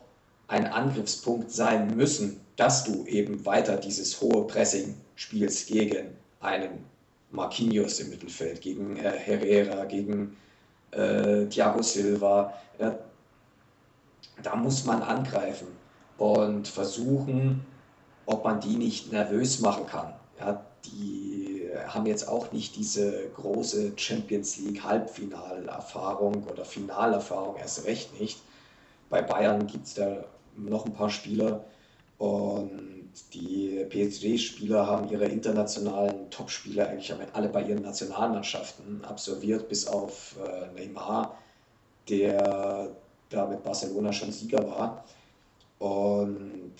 ein 0.47 0.68
Angriffspunkt 0.68 1.51
sein 1.51 1.95
müssen, 1.95 2.39
dass 2.55 2.84
du 2.84 3.05
eben 3.05 3.45
weiter 3.45 3.78
dieses 3.78 4.22
hohe 4.22 4.45
Pressing 4.45 4.95
spielst 5.16 5.68
gegen 5.68 6.16
einen 6.39 6.86
Marquinhos 7.32 7.99
im 7.99 8.09
Mittelfeld, 8.09 8.61
gegen 8.61 8.97
äh, 8.97 9.11
Herrera, 9.11 9.86
gegen 9.86 10.38
äh, 10.91 11.45
Thiago 11.45 11.82
Silva. 11.82 12.53
Ja, 12.80 12.97
da 14.41 14.55
muss 14.55 14.86
man 14.86 15.01
angreifen 15.01 15.68
und 16.18 16.68
versuchen, 16.68 17.66
ob 18.26 18.43
man 18.43 18.59
die 18.59 18.76
nicht 18.76 19.11
nervös 19.11 19.59
machen 19.59 19.86
kann. 19.88 20.14
Ja, 20.39 20.64
die 20.86 21.53
haben 21.88 22.05
jetzt 22.05 22.27
auch 22.27 22.51
nicht 22.51 22.75
diese 22.75 23.29
große 23.36 23.93
Champions 23.95 24.57
League 24.57 24.84
Halbfinalerfahrung 24.84 26.43
oder 26.47 26.65
Finalerfahrung, 26.65 27.57
erst 27.57 27.86
recht 27.86 28.19
nicht. 28.19 28.39
Bei 29.09 29.21
Bayern 29.21 29.67
gibt 29.67 29.88
es 29.88 29.93
da 29.95 30.25
noch 30.55 30.86
ein 30.86 30.93
paar 30.93 31.09
Spieler 31.09 31.63
und 32.17 33.13
die 33.34 33.86
PSG-Spieler 33.89 34.88
haben 34.88 35.09
ihre 35.09 35.25
internationalen 35.25 36.29
Topspieler 36.31 36.89
eigentlich 36.89 37.13
alle 37.34 37.49
bei 37.49 37.63
ihren 37.63 37.84
Nationalmannschaften 37.84 39.03
absolviert, 39.05 39.69
bis 39.69 39.88
auf 39.88 40.36
äh, 40.43 40.73
Neymar, 40.73 41.38
der 42.09 42.89
da 43.29 43.45
mit 43.45 43.63
Barcelona 43.63 44.13
schon 44.13 44.31
Sieger 44.31 44.67
war. 44.67 45.03
Und 45.79 46.75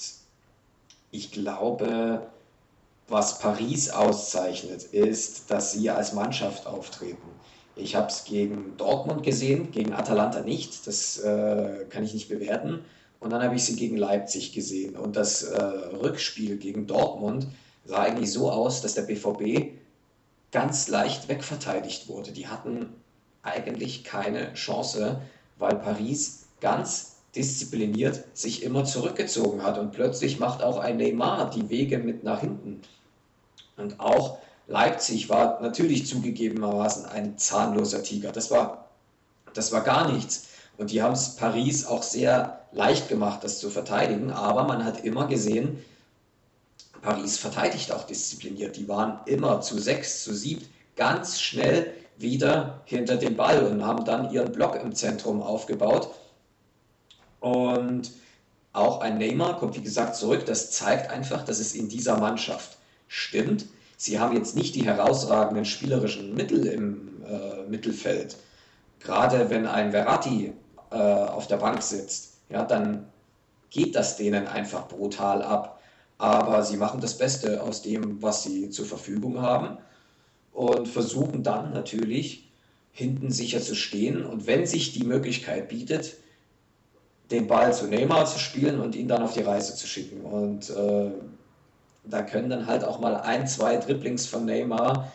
ich 1.12 1.32
glaube, 1.32 2.22
was 3.08 3.40
Paris 3.40 3.90
auszeichnet, 3.90 4.84
ist, 4.84 5.52
dass 5.52 5.74
sie 5.74 5.90
als 5.90 6.14
Mannschaft 6.14 6.66
auftreten. 6.66 7.30
Ich 7.76 7.96
habe 7.96 8.08
es 8.08 8.24
gegen 8.24 8.78
Dortmund 8.78 9.24
gesehen, 9.24 9.72
gegen 9.72 9.94
Atalanta 9.94 10.42
nicht, 10.42 10.86
das 10.86 11.18
äh, 11.20 11.86
kann 11.90 12.04
ich 12.04 12.14
nicht 12.14 12.30
bewerten. 12.30 12.86
Und 13.20 13.32
dann 13.32 13.42
habe 13.42 13.56
ich 13.56 13.64
sie 13.64 13.76
gegen 13.76 13.98
Leipzig 13.98 14.54
gesehen. 14.54 14.96
Und 14.96 15.16
das 15.16 15.44
äh, 15.44 15.64
Rückspiel 15.64 16.58
gegen 16.58 16.88
Dortmund 16.88 17.48
sah 17.86 18.04
eigentlich 18.04 18.32
so 18.32 18.52
aus, 18.52 18.82
dass 18.82 18.94
der 18.96 19.04
BVB 19.04 19.74
ganz 20.52 20.88
leicht 20.88 21.30
wegverteidigt 21.30 22.10
wurde. 22.10 22.32
Die 22.32 22.48
hatten 22.48 22.90
eigentlich 23.42 24.04
keine 24.04 24.54
Chance, 24.54 25.22
weil 25.58 25.76
Paris 25.76 26.48
ganz 26.62 27.13
diszipliniert 27.36 28.24
sich 28.34 28.64
immer 28.64 28.86
zurückgezogen 28.86 29.64
hat. 29.64 29.78
Und 29.78 29.92
plötzlich 29.92 30.40
macht 30.40 30.62
auch 30.62 30.78
ein 30.78 30.98
Neymar 30.98 31.50
die 31.50 31.70
Wege 31.70 31.98
mit 31.98 32.24
nach 32.24 32.42
hinten. 32.42 32.82
Und 33.78 34.00
auch 34.00 34.38
Leipzig 34.68 35.30
war 35.30 35.60
natürlich 35.62 36.06
zugegebenermaßen 36.06 37.06
ein 37.06 37.38
zahnloser 37.38 38.04
Tiger. 38.04 38.32
Das 38.32 38.52
war, 38.52 38.90
das 39.54 39.72
war 39.72 39.82
gar 39.82 40.12
nichts. 40.12 40.48
Und 40.78 40.92
die 40.92 41.02
haben 41.02 41.14
es 41.14 41.36
Paris 41.36 41.86
auch 41.86 42.04
sehr 42.04 42.62
leicht 42.72 43.10
gemacht, 43.10 43.44
das 43.44 43.60
zu 43.60 43.70
verteidigen. 43.70 44.32
Aber 44.32 44.64
man 44.64 44.86
hat 44.86 45.04
immer 45.04 45.28
gesehen, 45.28 45.84
Paris 47.02 47.38
verteidigt 47.38 47.92
auch 47.92 48.06
diszipliniert. 48.06 48.78
Die 48.78 48.88
waren 48.88 49.20
immer 49.26 49.60
zu 49.62 49.78
sechs, 49.80 50.24
zu 50.24 50.34
sieben 50.34 50.66
ganz 50.96 51.42
schnell 51.42 51.94
wieder 52.18 52.82
hinter 52.86 53.18
dem 53.18 53.36
Ball 53.36 53.66
und 53.66 53.84
haben 53.84 54.06
dann 54.06 54.32
ihren 54.32 54.52
Block 54.52 54.76
im 54.76 54.94
Zentrum 54.94 55.42
aufgebaut 55.42 56.12
und 57.44 58.12
auch 58.72 59.02
ein 59.02 59.18
Neymar 59.18 59.58
kommt, 59.58 59.76
wie 59.76 59.82
gesagt, 59.84 60.16
zurück. 60.16 60.46
Das 60.46 60.72
zeigt 60.72 61.12
einfach, 61.12 61.44
dass 61.44 61.60
es 61.60 61.76
in 61.76 61.90
dieser 61.90 62.18
Mannschaft 62.18 62.78
stimmt. 63.10 63.66
Sie 63.98 64.18
haben 64.18 64.36
jetzt 64.36 64.56
nicht 64.56 64.76
die 64.76 64.86
herausragenden 64.86 65.66
spielerischen 65.66 66.34
Mittel 66.36 66.66
im 66.66 67.22
äh, 67.26 67.70
Mittelfeld. 67.70 68.38
Gerade 69.02 69.50
wenn 69.50 69.68
ein 69.68 69.92
Verratti 69.92 70.54
äh, 70.90 70.96
auf 70.96 71.48
der 71.48 71.58
Bank 71.58 71.84
sitzt, 71.84 72.38
ja, 72.50 72.64
dann 72.64 73.08
geht 73.70 73.96
das 73.96 74.16
denen 74.16 74.48
einfach 74.48 74.88
brutal 74.88 75.42
ab. 75.44 75.82
Aber 76.18 76.64
sie 76.64 76.78
machen 76.78 77.02
das 77.02 77.18
Beste 77.18 77.62
aus 77.62 77.82
dem, 77.82 78.22
was 78.22 78.44
sie 78.44 78.70
zur 78.70 78.86
Verfügung 78.86 79.42
haben 79.42 79.80
und 80.54 80.88
versuchen 80.88 81.44
dann 81.44 81.74
natürlich 81.74 82.50
hinten 82.94 83.32
sicher 83.32 83.60
zu 83.60 83.76
stehen. 83.76 84.26
Und 84.26 84.48
wenn 84.48 84.66
sich 84.66 84.94
die 84.94 85.04
Möglichkeit 85.04 85.68
bietet, 85.68 86.16
den 87.34 87.48
Ball 87.48 87.74
zu 87.74 87.88
Neymar 87.88 88.26
zu 88.26 88.40
spielen 88.40 88.80
und 88.80 88.96
ihn 88.96 89.08
dann 89.08 89.24
auf 89.24 89.34
die 89.34 89.42
Reise 89.42 89.76
zu 89.76 89.88
schicken. 89.88 90.22
Und 90.22 90.70
äh, 90.70 91.12
da 92.06 92.22
können 92.22 92.50
dann 92.50 92.68
halt 92.68 92.84
auch 92.84 93.00
mal 93.00 93.16
ein, 93.16 93.48
zwei 93.48 93.78
Dribblings 93.78 94.28
von 94.28 94.46
Neymar 94.46 95.12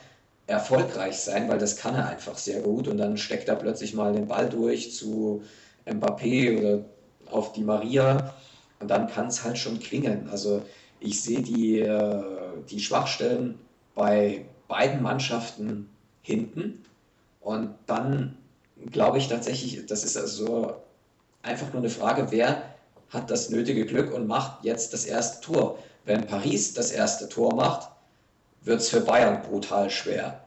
erfolgreich 0.46 1.18
sein, 1.20 1.48
weil 1.48 1.58
das 1.58 1.76
kann 1.76 1.94
er 1.94 2.08
einfach 2.08 2.36
sehr 2.36 2.60
gut. 2.60 2.88
Und 2.88 2.98
dann 2.98 3.16
steckt 3.16 3.48
er 3.48 3.56
plötzlich 3.56 3.94
mal 3.94 4.12
den 4.12 4.26
Ball 4.26 4.48
durch 4.48 4.94
zu 4.94 5.42
Mbappé 5.86 6.58
oder 6.58 6.84
auf 7.30 7.52
die 7.52 7.62
Maria. 7.62 8.34
Und 8.80 8.90
dann 8.90 9.06
kann 9.06 9.28
es 9.28 9.44
halt 9.44 9.56
schon 9.56 9.78
klingeln. 9.78 10.28
Also 10.30 10.62
ich 11.00 11.22
sehe 11.22 11.42
die, 11.42 11.80
äh, 11.80 12.22
die 12.68 12.80
Schwachstellen 12.80 13.58
bei 13.94 14.44
beiden 14.66 15.02
Mannschaften 15.02 15.88
hinten. 16.22 16.84
Und 17.40 17.74
dann 17.86 18.36
glaube 18.90 19.18
ich 19.18 19.28
tatsächlich, 19.28 19.86
das 19.86 20.04
ist 20.04 20.16
also 20.16 20.74
einfach 21.42 21.72
nur 21.72 21.82
eine 21.82 21.90
Frage, 21.90 22.30
wer 22.30 22.62
hat 23.10 23.30
das 23.30 23.50
nötige 23.50 23.86
Glück 23.86 24.12
und 24.12 24.26
macht 24.26 24.64
jetzt 24.64 24.92
das 24.92 25.06
erste 25.06 25.40
Tor. 25.40 25.78
Wenn 26.04 26.26
Paris 26.26 26.74
das 26.74 26.90
erste 26.90 27.28
Tor 27.28 27.54
macht, 27.54 27.90
wird 28.62 28.80
es 28.80 28.88
für 28.88 29.00
Bayern 29.00 29.42
brutal 29.42 29.90
schwer. 29.90 30.44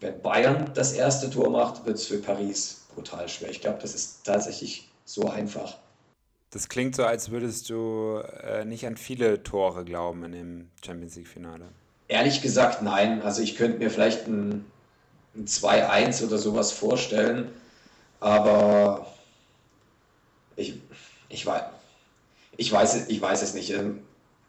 Wenn 0.00 0.20
Bayern 0.20 0.70
das 0.74 0.92
erste 0.92 1.30
Tor 1.30 1.50
macht, 1.50 1.84
wird 1.86 1.96
es 1.96 2.06
für 2.06 2.18
Paris 2.18 2.82
brutal 2.94 3.28
schwer. 3.28 3.50
Ich 3.50 3.60
glaube, 3.60 3.78
das 3.80 3.94
ist 3.94 4.24
tatsächlich 4.24 4.88
so 5.04 5.28
einfach. 5.28 5.76
Das 6.50 6.68
klingt 6.68 6.96
so, 6.96 7.04
als 7.04 7.30
würdest 7.30 7.70
du 7.70 8.20
äh, 8.42 8.64
nicht 8.64 8.86
an 8.86 8.96
viele 8.96 9.42
Tore 9.42 9.84
glauben 9.84 10.24
in 10.24 10.32
dem 10.32 10.70
Champions 10.84 11.16
League-Finale. 11.16 11.64
Ehrlich 12.08 12.42
gesagt, 12.42 12.82
nein. 12.82 13.22
Also 13.22 13.42
ich 13.42 13.56
könnte 13.56 13.78
mir 13.78 13.90
vielleicht 13.90 14.26
ein, 14.26 14.66
ein 15.34 15.46
2-1 15.46 16.26
oder 16.26 16.36
sowas 16.36 16.72
vorstellen, 16.72 17.50
aber 18.20 19.06
ich, 20.56 20.74
ich, 21.28 21.46
weiß, 21.46 21.62
ich, 22.56 22.72
weiß, 22.72 23.08
ich 23.08 23.20
weiß 23.20 23.42
es 23.42 23.54
nicht. 23.54 23.70
Ähm, 23.70 24.00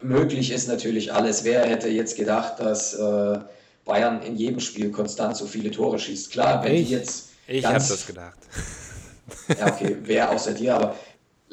möglich 0.01 0.51
ist 0.51 0.67
natürlich 0.67 1.13
alles. 1.13 1.43
Wer 1.43 1.65
hätte 1.65 1.89
jetzt 1.89 2.15
gedacht, 2.17 2.59
dass 2.59 2.93
äh, 2.93 3.39
Bayern 3.85 4.21
in 4.21 4.35
jedem 4.35 4.59
Spiel 4.59 4.91
konstant 4.91 5.37
so 5.37 5.45
viele 5.45 5.71
Tore 5.71 5.99
schießt? 5.99 6.31
Klar, 6.31 6.63
wenn 6.63 6.73
ich, 6.73 6.87
die 6.87 6.93
jetzt. 6.93 7.29
Ich 7.47 7.65
habe 7.65 7.75
das 7.75 8.07
gedacht. 8.07 8.39
Ja, 9.57 9.67
okay, 9.67 9.95
wer 10.03 10.31
außer 10.31 10.51
dir, 10.51 10.75
aber 10.75 10.95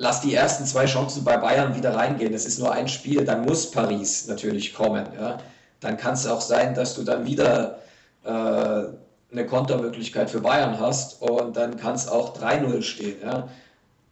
lass 0.01 0.22
die 0.22 0.34
ersten 0.34 0.64
zwei 0.64 0.86
Chancen 0.86 1.22
bei 1.24 1.36
Bayern 1.36 1.76
wieder 1.76 1.94
reingehen. 1.94 2.34
Es 2.34 2.46
ist 2.46 2.59
nur 2.59 2.72
ein 2.72 2.88
Spiel, 2.88 3.24
dann 3.24 3.42
muss 3.42 3.70
Paris 3.70 4.26
natürlich 4.26 4.74
kommen. 4.74 5.07
Ja? 5.14 5.38
Dann 5.80 5.96
kann 5.96 6.14
es 6.14 6.26
auch 6.26 6.40
sein, 6.40 6.74
dass 6.74 6.94
du 6.94 7.05
dann 7.05 7.26
wieder 7.26 7.78
äh, 8.24 8.30
eine 8.30 9.46
Kontermöglichkeit 9.46 10.30
für 10.30 10.40
Bayern 10.40 10.80
hast 10.80 11.22
und 11.22 11.57
dann 11.57 11.76
kann 11.76 11.94
es 11.94 12.09
auch 12.09 12.36
3-0 12.36 12.82
stehen. 12.82 13.16
Ja? 13.22 13.48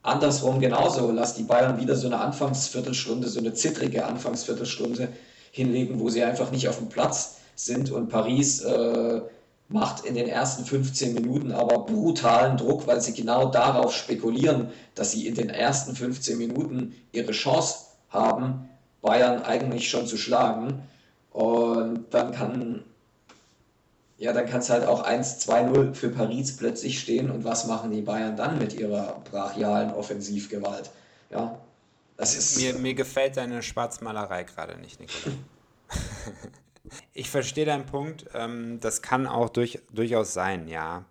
Andersrum 0.09 0.61
genauso, 0.61 1.11
lass 1.11 1.35
die 1.35 1.43
Bayern 1.43 1.81
wieder 1.81 1.97
so 1.97 2.07
eine 2.07 2.19
Anfangsviertelstunde, 2.21 3.29
so 3.29 3.41
eine 3.41 3.55
zittrige 3.55 4.07
Anfangsviertelstunde 4.07 5.09
hinlegen, 5.51 6.01
wo 6.01 6.09
sie 6.09 6.23
einfach 6.23 6.51
nicht 6.51 6.69
auf 6.69 6.79
dem 6.79 6.89
Platz 6.89 7.37
sind 7.55 7.91
und 7.91 8.09
Paris 8.09 8.61
äh, 8.61 9.21
macht 9.69 10.05
in 10.05 10.15
den 10.15 10.29
ersten 10.29 10.65
15 10.65 11.15
Minuten 11.15 11.53
aber 11.53 11.81
brutalen 11.81 12.57
Druck, 12.57 12.87
weil 12.87 13.01
sie 13.01 13.13
genau 13.13 13.51
darauf 13.51 13.95
spekulieren, 13.95 14.71
dass 14.95 15.13
sie 15.13 15.27
in 15.27 15.35
den 15.35 15.51
ersten 15.51 15.95
15 15.95 16.39
Minuten 16.39 16.95
ihre 17.13 17.33
Chance 17.33 17.87
haben, 18.09 18.69
Bayern 19.03 19.43
eigentlich 19.43 19.91
schon 19.91 20.07
zu 20.07 20.17
schlagen. 20.17 20.83
Und 21.31 22.07
dann 22.11 22.33
kann 22.33 22.83
ja, 24.19 24.33
dann 24.33 24.47
kann 24.47 24.61
es 24.61 24.69
halt 24.69 24.85
auch 24.85 25.07
1-2-0 25.07 25.95
für 25.95 26.09
Paris 26.11 26.57
plötzlich 26.57 26.99
stehen. 27.01 27.31
Und 27.31 27.45
was 27.45 27.67
machen 27.67 27.93
die 27.93 28.03
Bayern 28.03 28.37
dann 28.37 28.59
mit 28.59 28.75
ihrer 28.75 29.23
brachialen 29.31 29.93
Offensivgewalt? 29.95 30.91
Ja, 31.31 31.59
das 32.17 32.37
ist. 32.37 32.59
Mir, 32.59 32.75
mir 32.75 32.95
gefällt 32.95 33.37
deine 33.37 33.63
Schwarzmalerei 33.63 34.43
gerade 34.43 34.77
nicht, 34.79 34.99
Nikola. 34.99 35.37
ich 37.15 37.31
verstehe 37.31 37.65
deinen 37.65 37.87
Punkt. 37.87 38.27
Ähm, 38.35 38.81
das 38.81 39.03
kann 39.03 39.29
auch 39.29 39.49
durch, 39.51 39.79
durchaus 39.93 40.35
sein, 40.35 40.67
ja. 40.67 41.05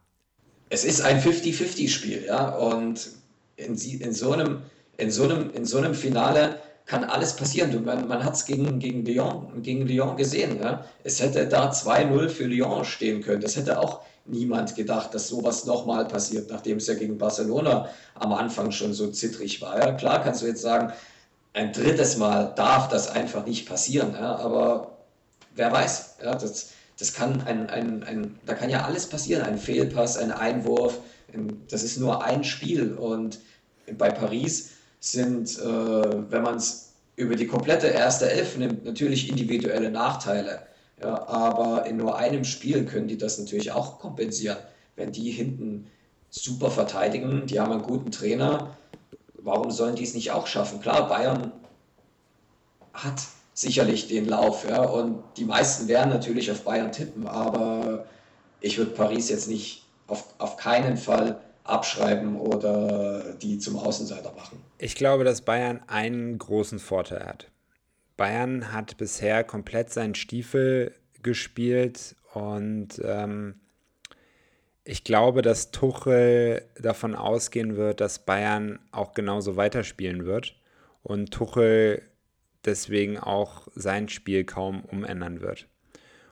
Es 0.70 0.84
ist 0.84 1.00
ein 1.00 1.22
50-50-Spiel, 1.22 2.26
ja. 2.26 2.50
Und 2.50 3.10
in, 3.56 3.78
in, 3.78 4.14
so 4.14 4.34
einem, 4.34 4.64
in, 4.98 5.12
so 5.12 5.24
einem, 5.24 5.54
in 5.54 5.66
so 5.66 5.78
einem 5.78 5.94
Finale 5.94 6.60
kann 6.88 7.04
alles 7.04 7.36
passieren. 7.36 7.84
Man, 7.84 8.08
man 8.08 8.24
hat 8.24 8.34
es 8.34 8.46
gegen, 8.46 8.80
gegen, 8.80 9.06
Lyon, 9.06 9.62
gegen 9.62 9.86
Lyon 9.86 10.16
gesehen. 10.16 10.60
Ja? 10.62 10.86
Es 11.04 11.22
hätte 11.22 11.46
da 11.48 11.70
2-0 11.70 12.30
für 12.30 12.46
Lyon 12.46 12.86
stehen 12.86 13.22
können. 13.22 13.42
Das 13.42 13.58
hätte 13.58 13.80
auch 13.80 14.02
niemand 14.26 14.76
gedacht, 14.76 15.14
dass 15.14 15.28
sowas 15.28 15.66
nochmal 15.66 16.08
passiert, 16.08 16.50
nachdem 16.50 16.78
es 16.78 16.88
ja 16.88 16.96
gegen 16.96 17.18
Barcelona 17.18 17.90
am 18.16 18.34
Anfang 18.34 18.72
schon 18.72 18.94
so 18.94 19.10
zittrig 19.12 19.62
war. 19.62 19.78
Ja? 19.78 19.92
Klar 19.94 20.24
kannst 20.24 20.42
du 20.42 20.48
jetzt 20.48 20.62
sagen, 20.62 20.94
ein 21.54 21.74
drittes 21.74 22.18
Mal 22.18 22.54
darf 22.56 22.88
das 22.88 23.10
einfach 23.10 23.46
nicht 23.46 23.68
passieren. 23.68 24.14
Ja? 24.14 24.38
Aber 24.38 24.98
wer 25.56 25.72
weiß, 25.72 26.16
ja? 26.24 26.36
das, 26.36 26.70
das 26.98 27.14
kann 27.14 27.42
ein, 27.42 27.70
ein, 27.70 28.04
ein, 28.04 28.40
da 28.46 28.54
kann 28.54 28.70
ja 28.70 28.86
alles 28.86 29.08
passieren. 29.08 29.44
Ein 29.44 29.58
Fehlpass, 29.58 30.18
ein 30.18 30.32
Einwurf. 30.32 31.00
Das 31.70 31.84
ist 31.84 31.98
nur 31.98 32.24
ein 32.24 32.46
Spiel. 32.46 32.94
Und 32.94 33.40
bei 33.98 34.10
Paris 34.10 34.77
sind, 35.00 35.58
äh, 35.60 36.32
wenn 36.32 36.42
man 36.42 36.56
es 36.56 36.94
über 37.16 37.36
die 37.36 37.48
komplette 37.48 37.88
erste 37.88 38.30
Elf 38.30 38.58
nimmt, 38.58 38.86
natürlich 38.86 39.30
individuelle 39.30 39.92
Nachteile. 39.92 40.62
Ja, 41.02 41.28
aber 41.28 41.86
in 41.86 41.98
nur 41.98 42.18
einem 42.18 42.44
Spiel 42.44 42.86
können 42.86 43.08
die 43.08 43.18
das 43.18 43.38
natürlich 43.38 43.72
auch 43.72 44.00
kompensieren. 44.00 44.58
Wenn 44.96 45.12
die 45.12 45.30
hinten 45.30 45.88
super 46.30 46.72
verteidigen, 46.72 47.46
die 47.46 47.60
haben 47.60 47.72
einen 47.72 47.84
guten 47.84 48.12
Trainer, 48.12 48.76
warum 49.34 49.72
sollen 49.72 49.96
die 49.96 50.04
es 50.04 50.16
nicht 50.16 50.32
auch 50.32 50.48
schaffen? 50.48 50.82
Klar, 50.82 51.08
Bayern 51.08 51.52
hat 52.94 53.22
sicherlich 53.54 54.08
den 54.08 54.26
Lauf, 54.26 54.68
ja, 54.68 54.82
und 54.82 55.24
die 55.38 55.46
meisten 55.46 55.88
werden 55.88 56.10
natürlich 56.10 56.52
auf 56.52 56.64
Bayern 56.64 56.92
tippen, 56.92 57.28
aber 57.28 58.06
ich 58.60 58.78
würde 58.78 58.92
Paris 58.92 59.30
jetzt 59.30 59.48
nicht 59.48 59.86
auf, 60.08 60.26
auf 60.40 60.58
keinen 60.58 60.98
Fall 60.98 61.40
abschreiben 61.70 62.38
oder 62.38 63.34
die 63.42 63.60
zum 63.60 63.78
Außenseiter 63.78 64.34
machen. 64.34 64.60
Ich 64.78 64.96
glaube, 64.96 65.24
dass 65.24 65.42
Bayern 65.42 65.82
einen 65.88 66.38
großen 66.38 66.80
Vorteil 66.80 67.26
hat. 67.26 67.52
Bayern 68.16 68.72
hat 68.74 68.98
bisher 68.98 69.44
komplett 69.44 69.92
seinen 69.92 70.16
Stiefel 70.16 70.94
gespielt 71.22 72.16
und 72.34 73.02
ähm, 73.04 73.56
ich 74.84 75.04
glaube, 75.04 75.42
dass 75.42 75.72
Tuchel 75.72 76.64
davon 76.80 77.14
ausgehen 77.14 77.76
wird, 77.76 78.00
dass 78.00 78.20
Bayern 78.20 78.80
auch 78.92 79.14
genauso 79.14 79.58
weiterspielen 79.58 80.26
wird 80.26 80.56
und 81.04 81.32
Tuchel 81.32 82.02
deswegen 82.66 83.20
auch 83.20 83.68
sein 83.76 84.10
Spiel 84.10 84.46
kaum 84.46 84.86
umändern 84.86 85.42
wird. 85.42 85.68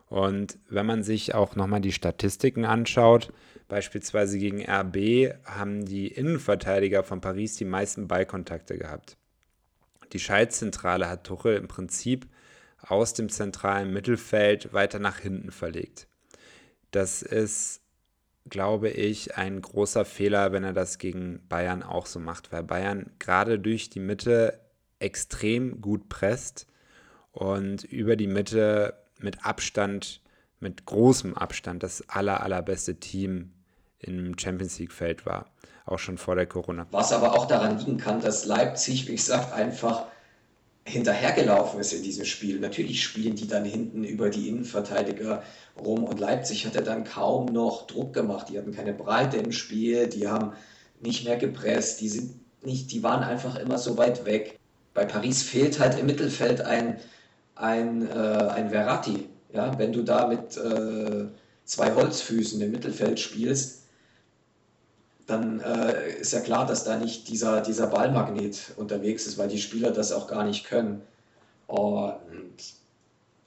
Und 0.08 0.58
wenn 0.70 0.86
man 0.86 1.04
sich 1.04 1.34
auch 1.34 1.56
nochmal 1.56 1.82
die 1.82 1.92
Statistiken 1.92 2.64
anschaut, 2.66 3.34
Beispielsweise 3.68 4.38
gegen 4.38 4.62
RB 4.62 5.34
haben 5.46 5.86
die 5.86 6.08
Innenverteidiger 6.08 7.04
von 7.04 7.22
Paris 7.22 7.56
die 7.56 7.66
meisten 7.66 8.08
Ballkontakte 8.08 8.78
gehabt. 8.78 9.18
Die 10.14 10.20
Schaltzentrale 10.20 11.10
hat 11.10 11.24
Tuchel 11.24 11.56
im 11.56 11.68
Prinzip 11.68 12.28
aus 12.80 13.14
dem 13.14 13.30
zentralen 13.30 13.92
Mittelfeld 13.92 14.72
weiter 14.74 15.00
nach 15.00 15.18
hinten 15.18 15.52
verlegt. 15.52 16.08
Das 16.92 17.24
ist, 17.24 17.82
glaube 18.48 18.90
ich, 18.90 19.36
ein 19.36 19.62
großer 19.62 20.06
Fehler, 20.06 20.52
wenn 20.52 20.64
er 20.64 20.74
das 20.74 21.00
gegen 21.00 21.42
Bayern 21.50 21.82
auch 21.82 22.06
so 22.06 22.20
macht, 22.20 22.52
weil 22.52 22.64
Bayern 22.64 23.12
gerade 23.18 23.60
durch 23.60 23.90
die 23.90 24.00
Mitte 24.00 24.60
extrem 25.00 25.82
gut 25.82 26.08
presst 26.08 26.68
und 27.32 27.84
über 27.84 28.16
die 28.16 28.28
Mitte 28.28 28.94
mit 29.20 29.46
Abstand, 29.46 30.22
mit 30.60 30.86
großem 30.86 31.34
Abstand 31.36 31.84
das 31.84 32.08
aller, 32.10 32.42
allerbeste 32.42 33.00
Team 33.00 33.55
im 34.06 34.38
Champions 34.38 34.80
League-Feld 34.80 35.26
war, 35.26 35.48
auch 35.86 36.00
schon 36.00 36.18
vor 36.18 36.36
der 36.36 36.46
Corona. 36.46 36.88
Was 36.92 37.12
aber 37.12 37.34
auch 37.34 37.48
daran 37.48 37.80
liegen 37.80 37.98
kann, 37.98 38.22
dass 38.22 38.46
Leipzig, 38.46 39.08
wie 39.08 39.16
gesagt, 39.16 39.54
einfach 39.54 40.06
hinterhergelaufen 40.88 41.80
ist 41.80 41.94
in 41.94 42.04
diesem 42.04 42.26
Spiel. 42.26 42.60
Natürlich 42.60 43.04
spielen 43.04 43.36
die 43.36 43.48
dann 43.48 43.66
hinten 43.66 44.04
über 44.04 44.30
die 44.30 44.50
Innenverteidiger 44.50 45.42
rum 45.84 46.04
und 46.04 46.20
Leipzig 46.20 46.66
hatte 46.66 46.84
dann 46.84 47.04
kaum 47.04 47.48
noch 47.48 47.88
Druck 47.88 48.14
gemacht. 48.14 48.50
Die 48.50 48.58
hatten 48.58 48.72
keine 48.72 48.94
Breite 48.94 49.38
im 49.38 49.52
Spiel, 49.52 50.08
die 50.08 50.28
haben 50.28 50.54
nicht 51.02 51.26
mehr 51.26 51.38
gepresst, 51.38 52.02
die 52.02 52.10
sind 52.10 52.36
nicht, 52.64 52.92
die 52.92 53.02
waren 53.04 53.24
einfach 53.24 53.56
immer 53.56 53.78
so 53.78 53.98
weit 53.98 54.26
weg. 54.26 54.60
Bei 54.94 55.06
Paris 55.06 55.44
fehlt 55.44 55.80
halt 55.80 56.00
im 56.00 56.06
Mittelfeld 56.06 56.62
ein, 56.62 56.98
ein, 57.56 58.08
äh, 58.08 58.14
ein 58.14 58.70
Verratti. 58.70 59.28
Ja, 59.54 59.78
wenn 59.80 59.92
du 59.92 60.04
da 60.04 60.28
mit 60.28 60.58
äh, 60.58 61.26
zwei 61.64 61.94
Holzfüßen 61.94 62.62
im 62.62 62.72
Mittelfeld 62.72 63.20
spielst, 63.20 63.85
dann 65.26 65.60
äh, 65.60 66.20
ist 66.20 66.34
ja 66.34 66.40
klar, 66.40 66.66
dass 66.66 66.84
da 66.84 66.98
nicht 66.98 67.28
dieser, 67.30 67.62
dieser 67.62 67.88
Ballmagnet 67.88 68.74
unterwegs 68.78 69.26
ist, 69.26 69.38
weil 69.38 69.48
die 69.48 69.62
Spieler 69.62 69.92
das 69.92 70.12
auch 70.12 70.28
gar 70.28 70.44
nicht 70.44 70.66
können. 70.66 71.02
Und 71.68 72.56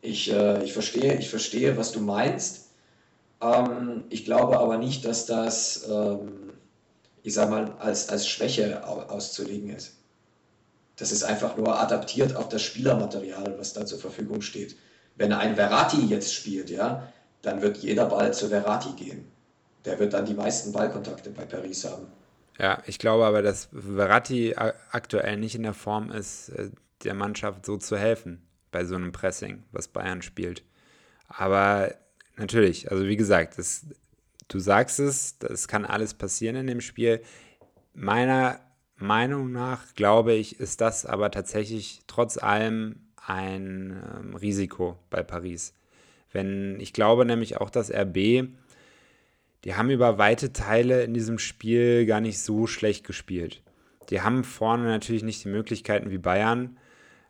ich, 0.00 0.32
äh, 0.32 0.62
ich, 0.64 0.72
verstehe, 0.72 1.16
ich 1.18 1.30
verstehe, 1.30 1.76
was 1.76 1.92
du 1.92 2.00
meinst. 2.00 2.70
Ähm, 3.40 4.04
ich 4.10 4.24
glaube 4.24 4.58
aber 4.58 4.78
nicht, 4.78 5.04
dass 5.04 5.26
das, 5.26 5.88
ähm, 5.88 6.52
ich 7.22 7.34
sag 7.34 7.48
mal, 7.50 7.72
als, 7.78 8.08
als 8.08 8.26
Schwäche 8.26 8.86
auszulegen 8.86 9.70
ist. 9.70 9.94
Das 10.96 11.12
ist 11.12 11.22
einfach 11.22 11.56
nur 11.56 11.78
adaptiert 11.78 12.34
auf 12.34 12.48
das 12.48 12.62
Spielermaterial, 12.62 13.54
was 13.56 13.72
da 13.72 13.86
zur 13.86 14.00
Verfügung 14.00 14.40
steht. 14.40 14.76
Wenn 15.14 15.32
ein 15.32 15.54
Verratti 15.54 16.04
jetzt 16.06 16.34
spielt, 16.34 16.70
ja, 16.70 17.12
dann 17.42 17.62
wird 17.62 17.76
jeder 17.78 18.06
Ball 18.06 18.34
zu 18.34 18.48
Verratti 18.48 18.92
gehen 18.96 19.24
der 19.88 19.98
wird 19.98 20.12
dann 20.12 20.26
die 20.26 20.34
meisten 20.34 20.70
Ballkontakte 20.70 21.30
bei 21.30 21.46
Paris 21.46 21.84
haben. 21.84 22.06
Ja, 22.58 22.82
ich 22.86 22.98
glaube 22.98 23.24
aber, 23.24 23.40
dass 23.40 23.68
Verratti 23.72 24.54
aktuell 24.90 25.38
nicht 25.38 25.54
in 25.54 25.62
der 25.62 25.72
Form 25.72 26.10
ist, 26.10 26.50
äh, 26.50 26.70
der 27.04 27.14
Mannschaft 27.14 27.64
so 27.64 27.78
zu 27.78 27.96
helfen 27.96 28.42
bei 28.70 28.84
so 28.84 28.96
einem 28.96 29.12
Pressing, 29.12 29.62
was 29.72 29.88
Bayern 29.88 30.20
spielt. 30.20 30.62
Aber 31.28 31.94
natürlich, 32.36 32.90
also 32.90 33.06
wie 33.06 33.16
gesagt, 33.16 33.58
das, 33.58 33.86
du 34.48 34.58
sagst 34.58 34.98
es, 34.98 35.36
es 35.48 35.68
kann 35.68 35.86
alles 35.86 36.12
passieren 36.12 36.56
in 36.56 36.66
dem 36.66 36.80
Spiel. 36.82 37.22
Meiner 37.94 38.60
Meinung 38.96 39.52
nach, 39.52 39.94
glaube 39.94 40.34
ich, 40.34 40.60
ist 40.60 40.82
das 40.82 41.06
aber 41.06 41.30
tatsächlich 41.30 42.02
trotz 42.08 42.36
allem 42.36 42.96
ein 43.24 44.02
ähm, 44.18 44.34
Risiko 44.34 44.98
bei 45.08 45.22
Paris. 45.22 45.72
Wenn 46.30 46.78
ich 46.78 46.92
glaube 46.92 47.24
nämlich 47.24 47.58
auch, 47.58 47.70
dass 47.70 47.90
RB 47.90 48.48
die 49.64 49.74
haben 49.74 49.90
über 49.90 50.18
weite 50.18 50.52
Teile 50.52 51.02
in 51.02 51.14
diesem 51.14 51.38
Spiel 51.38 52.06
gar 52.06 52.20
nicht 52.20 52.38
so 52.40 52.66
schlecht 52.66 53.06
gespielt. 53.06 53.62
Die 54.10 54.22
haben 54.22 54.44
vorne 54.44 54.84
natürlich 54.84 55.22
nicht 55.22 55.44
die 55.44 55.48
Möglichkeiten 55.48 56.10
wie 56.10 56.18
Bayern, 56.18 56.78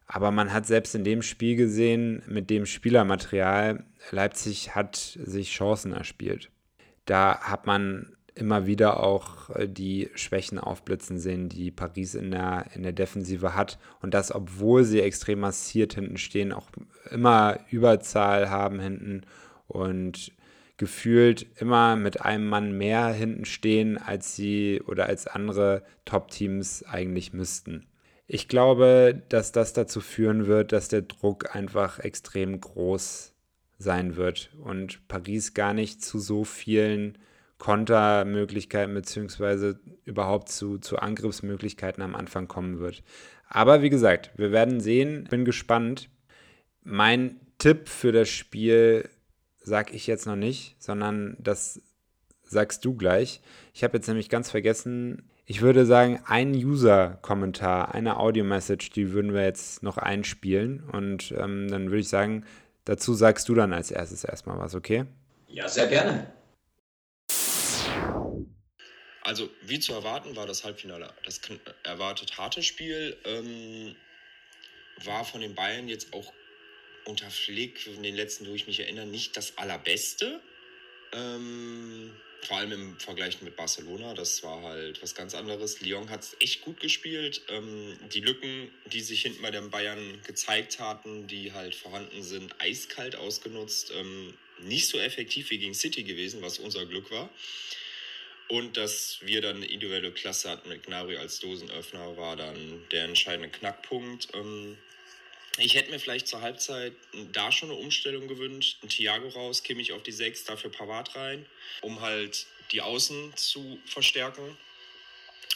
aber 0.07 0.31
man 0.31 0.53
hat 0.53 0.67
selbst 0.67 0.95
in 0.95 1.05
dem 1.05 1.23
Spiel 1.23 1.57
gesehen, 1.57 2.23
mit 2.27 2.51
dem 2.51 2.67
Spielermaterial, 2.67 3.85
Leipzig 4.11 4.75
hat 4.75 4.97
sich 4.97 5.51
Chancen 5.51 5.93
erspielt. 5.93 6.51
Da 7.05 7.41
hat 7.41 7.67
man 7.67 8.17
immer 8.39 8.67
wieder 8.67 9.03
auch 9.03 9.51
äh, 9.51 9.69
die 9.69 10.11
Schwächen 10.15 10.59
aufblitzen 10.59 11.19
sehen, 11.19 11.49
die 11.49 11.71
Paris 11.71 12.15
in 12.15 12.31
der, 12.31 12.67
in 12.75 12.83
der 12.83 12.93
Defensive 12.93 13.55
hat. 13.55 13.79
Und 14.01 14.15
das, 14.15 14.35
obwohl 14.35 14.85
sie 14.85 15.01
extrem 15.01 15.41
massiert 15.41 15.95
hinten 15.95 16.17
stehen, 16.17 16.53
auch 16.53 16.69
immer 17.11 17.59
Überzahl 17.71 18.49
haben 18.49 18.81
hinten 18.81 19.23
und 19.67 20.33
gefühlt 20.79 21.47
immer 21.61 21.97
mit 21.97 22.23
einem 22.23 22.49
Mann 22.49 22.73
mehr 22.73 23.09
hinten 23.09 23.45
stehen, 23.45 23.99
als 23.99 24.35
sie 24.35 24.81
oder 24.87 25.07
als 25.07 25.27
andere 25.27 25.83
Top-Teams 26.05 26.85
eigentlich 26.85 27.33
müssten. 27.33 27.87
Ich 28.27 28.49
glaube, 28.49 29.23
dass 29.29 29.53
das 29.53 29.73
dazu 29.73 30.01
führen 30.01 30.47
wird, 30.47 30.73
dass 30.73 30.89
der 30.89 31.03
Druck 31.03 31.55
einfach 31.55 31.99
extrem 31.99 32.61
groß 32.61 33.35
sein 33.79 34.17
wird 34.17 34.51
und 34.63 35.07
Paris 35.09 35.55
gar 35.55 35.75
nicht 35.75 36.03
zu 36.03 36.19
so 36.19 36.45
vielen 36.45 37.19
Kontermöglichkeiten 37.59 38.95
beziehungsweise 38.95 39.81
überhaupt 40.05 40.49
zu, 40.49 40.79
zu 40.79 40.99
Angriffsmöglichkeiten 40.99 42.03
am 42.03 42.15
Anfang 42.15 42.49
kommen 42.49 42.79
wird. 42.79 43.03
Aber 43.49 43.83
wie 43.83 43.91
gesagt, 43.91 44.31
wir 44.37 44.53
werden 44.53 44.81
sehen, 44.81 45.25
bin 45.29 45.45
gespannt. 45.45 46.09
Mein 46.85 47.41
Tipp 47.59 47.89
für 47.89 48.13
das 48.13 48.29
Spiel 48.29 49.09
sag 49.69 49.95
ich 49.95 50.07
jetzt 50.07 50.27
noch 50.27 50.37
nicht, 50.37 50.77
sondern 50.83 51.37
das 51.39 51.81
sagst 52.43 52.85
du 52.85 52.95
gleich. 52.95 53.41
Ich 53.75 53.85
habe 53.85 53.97
jetzt 53.97 54.09
nämlich 54.09 54.29
ganz 54.29 54.51
vergessen, 54.51 55.31
ich 55.51 55.63
würde 55.63 55.87
sagen, 55.87 56.21
ein 56.27 56.53
User-Kommentar, 56.55 57.95
eine 57.95 58.19
Audio-Message, 58.19 58.91
die 58.91 59.13
würden 59.13 59.33
wir 59.33 59.45
jetzt 59.45 59.83
noch 59.83 59.97
einspielen. 59.97 60.85
Und 60.91 61.33
ähm, 61.33 61.69
dann 61.69 61.87
würde 61.87 62.01
ich 62.01 62.09
sagen, 62.09 62.45
dazu 62.85 63.15
sagst 63.15 63.49
du 63.49 63.55
dann 63.55 63.73
als 63.73 63.91
erstes 63.91 64.25
erstmal 64.25 64.59
was, 64.59 64.75
okay? 64.75 65.07
Ja, 65.47 65.69
sehr 65.69 65.87
gerne. 65.87 66.31
Also, 69.23 69.49
wie 69.63 69.79
zu 69.79 69.93
erwarten, 69.93 70.37
war 70.37 70.47
das 70.47 70.65
Halbfinale 70.65 71.09
das 71.25 71.41
erwartet 71.85 72.37
harte 72.39 72.63
Spiel. 72.63 73.17
Ähm, 73.25 73.95
war 75.05 75.25
von 75.25 75.41
den 75.41 75.55
Bayern 75.55 75.89
jetzt 75.89 76.13
auch 76.13 76.33
unter 77.09 77.31
Flick, 77.31 77.87
in 77.87 78.03
den 78.03 78.15
letzten, 78.15 78.47
wo 78.47 78.55
ich 78.55 78.67
mich 78.67 78.81
erinnere, 78.81 79.07
nicht 79.07 79.37
das 79.37 79.57
allerbeste. 79.57 80.41
Ähm, 81.13 82.13
vor 82.43 82.59
allem 82.59 82.73
im 82.73 83.01
Vergleich 83.01 83.41
mit 83.43 83.57
Barcelona, 83.57 84.15
das 84.15 84.43
war 84.43 84.63
halt 84.63 85.03
was 85.03 85.15
ganz 85.15 85.35
anderes. 85.35 85.81
Lyon 85.81 86.11
hat 86.11 86.23
es 86.23 86.37
echt 86.39 86.61
gut 86.61 86.81
gespielt. 86.81 87.43
Ähm, 87.49 87.99
die 88.13 88.21
Lücken, 88.21 88.71
die 88.93 89.01
sich 89.01 89.23
hinten 89.23 89.43
bei 89.43 89.51
den 89.51 89.71
Bayern 89.71 90.21
gezeigt 90.25 90.79
hatten, 90.79 91.27
die 91.27 91.53
halt 91.53 91.75
vorhanden 91.75 92.23
sind, 92.23 92.55
eiskalt 92.61 93.17
ausgenutzt. 93.17 93.91
Ähm, 93.95 94.35
nicht 94.61 94.89
so 94.89 94.99
effektiv 94.99 95.51
wie 95.51 95.59
gegen 95.59 95.75
City 95.75 96.05
gewesen, 96.05 96.43
was 96.43 96.59
unser 96.59 96.85
Glück 96.87 97.11
war. 97.11 97.31
Und 98.49 98.77
dass 98.77 99.19
wir 99.23 99.43
dann 99.43 99.57
eine 99.57 99.67
individuelle 99.67 100.13
Klasse 100.13 100.51
hatten 100.51 100.69
mit 100.69 100.85
Gnabry 100.85 101.17
als 101.17 101.39
Dosenöffner, 101.41 102.17
war 102.17 102.37
dann 102.37 102.83
der 102.93 103.05
entscheidende 103.05 103.51
Knackpunkt. 103.51 104.29
Ähm, 104.35 104.79
ich 105.59 105.75
hätte 105.75 105.91
mir 105.91 105.99
vielleicht 105.99 106.29
zur 106.29 106.41
Halbzeit 106.41 106.93
da 107.33 107.53
schon 107.53 107.71
eine 107.71 107.79
Umstellung 107.79 108.29
gewünscht. 108.29 108.79
Ein 108.83 108.89
Thiago 108.89 109.29
raus, 109.29 109.63
Kimmich 109.63 109.93
auf 109.93 110.03
die 110.03 110.13
6, 110.13 110.45
dafür 110.45 110.71
Pavard 110.71 111.15
rein, 111.17 111.47
um 111.83 112.01
halt 112.01 112.47
die 112.73 112.81
Außen 112.81 113.37
zu 113.37 113.79
verstärken. 113.87 114.57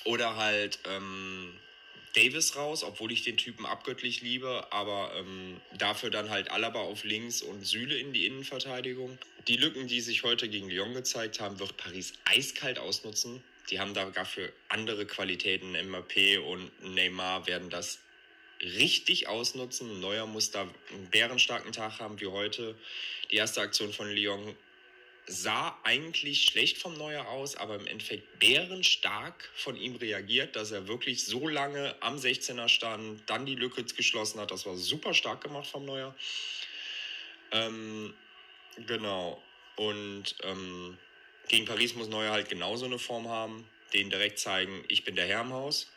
Oder 0.05 0.37
halt 0.37 0.81
ähm, 0.89 1.53
Davis 2.15 2.57
raus, 2.57 2.83
obwohl 2.83 3.13
ich 3.13 3.23
den 3.23 3.37
Typen 3.37 3.65
abgöttlich 3.65 4.21
liebe, 4.21 4.67
aber 4.73 5.13
ähm, 5.17 5.61
dafür 5.79 6.11
dann 6.11 6.31
halt 6.31 6.51
Alaba 6.51 6.81
auf 6.81 7.05
links 7.05 7.41
und 7.41 7.65
Süle 7.65 7.97
in 7.97 8.13
die 8.13 8.27
Innenverteidigung. 8.27 9.19
Die 9.49 9.57
Lücken, 9.57 9.87
die 9.87 10.01
sich 10.01 10.23
heute 10.23 10.49
gegen 10.49 10.69
Lyon 10.69 10.95
gezeigt 10.95 11.41
haben, 11.41 11.59
wird 11.59 11.77
Paris 11.77 12.13
eiskalt 12.25 12.79
ausnutzen. 12.79 13.43
Die 13.71 13.81
haben 13.81 13.95
dafür 13.95 14.53
andere 14.69 15.07
Qualitäten. 15.07 15.75
Mbappé 15.77 16.39
und 16.39 16.71
Neymar 16.95 17.47
werden 17.47 17.71
das 17.71 18.01
richtig 18.63 19.29
ausnutzen. 19.29 20.01
Neuer 20.01 20.27
muss 20.27 20.51
da 20.51 20.63
einen 20.63 21.11
bärenstarken 21.11 21.73
Tag 21.73 21.99
haben 21.99 22.21
wie 22.21 22.27
heute. 22.27 22.77
Die 23.31 23.37
erste 23.37 23.61
Aktion 23.61 23.93
von 23.93 24.09
Lyon 24.11 24.57
sah 25.27 25.79
eigentlich 25.85 26.45
schlecht 26.45 26.79
vom 26.79 26.97
Neuer 26.97 27.29
aus, 27.29 27.57
aber 27.57 27.77
im 27.77 27.87
Endeffekt 27.87 28.39
bärenstark 28.41 29.51
von 29.55 29.77
ihm 29.77 29.97
reagiert, 29.97 30.57
dass 30.57 30.73
er 30.73 30.89
wirklich 30.89 31.25
so 31.25 31.47
lange 31.49 31.95
am 32.01 32.17
16er 32.17 32.69
stand, 32.69 33.23
dann 33.27 33.47
die 33.47 33.55
Lücke 33.55 33.85
geschlossen 33.85 34.41
hat. 34.41 34.51
Das 34.51 34.67
war 34.67 34.77
super 34.77 35.15
stark 35.15 35.43
gemacht 35.43 35.69
vom 35.69 35.85
Neuer. 35.85 36.15
Ähm, 37.53 38.15
genau. 38.87 39.43
Und 39.77 40.37
ähm, 40.43 40.99
gegen 41.49 41.67
Paris 41.67 41.95
muss 41.95 42.09
Neuer 42.09 42.33
halt 42.33 42.49
genauso 42.49 42.87
eine 42.87 42.99
Form 42.99 43.29
haben, 43.29 43.69
den 43.93 44.11
direkt 44.11 44.39
zeigen, 44.39 44.85
ich 44.89 45.05
bin 45.05 45.15
der 45.17 45.27
Herr 45.27 45.43
im 45.43 45.53
Haus. 45.53 45.91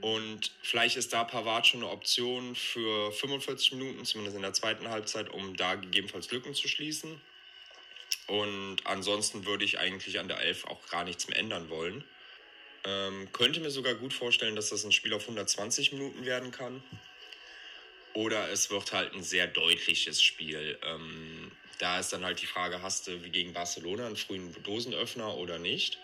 Und 0.00 0.52
vielleicht 0.62 0.96
ist 0.96 1.12
da 1.12 1.24
Pavard 1.24 1.66
schon 1.66 1.82
eine 1.82 1.90
Option 1.90 2.54
für 2.54 3.10
45 3.12 3.72
Minuten, 3.72 4.04
zumindest 4.04 4.36
in 4.36 4.42
der 4.42 4.52
zweiten 4.52 4.88
Halbzeit, 4.88 5.30
um 5.30 5.56
da 5.56 5.74
gegebenenfalls 5.74 6.30
Lücken 6.30 6.54
zu 6.54 6.68
schließen. 6.68 7.20
Und 8.26 8.78
ansonsten 8.84 9.46
würde 9.46 9.64
ich 9.64 9.78
eigentlich 9.78 10.18
an 10.18 10.28
der 10.28 10.40
Elf 10.40 10.64
auch 10.66 10.86
gar 10.88 11.04
nichts 11.04 11.28
mehr 11.28 11.38
ändern 11.38 11.70
wollen. 11.70 12.04
Ähm, 12.84 13.28
könnte 13.32 13.60
mir 13.60 13.70
sogar 13.70 13.94
gut 13.94 14.12
vorstellen, 14.12 14.54
dass 14.54 14.70
das 14.70 14.84
ein 14.84 14.92
Spiel 14.92 15.12
auf 15.12 15.22
120 15.22 15.92
Minuten 15.92 16.24
werden 16.24 16.52
kann. 16.52 16.82
Oder 18.14 18.50
es 18.50 18.70
wird 18.70 18.92
halt 18.92 19.12
ein 19.12 19.22
sehr 19.22 19.46
deutliches 19.46 20.22
Spiel. 20.22 20.78
Ähm, 20.84 21.50
da 21.78 21.98
ist 21.98 22.12
dann 22.12 22.24
halt 22.24 22.40
die 22.40 22.46
Frage, 22.46 22.80
hast 22.80 23.06
du 23.06 23.24
wie 23.24 23.30
gegen 23.30 23.52
Barcelona 23.52 24.06
einen 24.06 24.16
frühen 24.16 24.54
Dosenöffner 24.62 25.34
oder 25.34 25.58
nicht? 25.58 25.98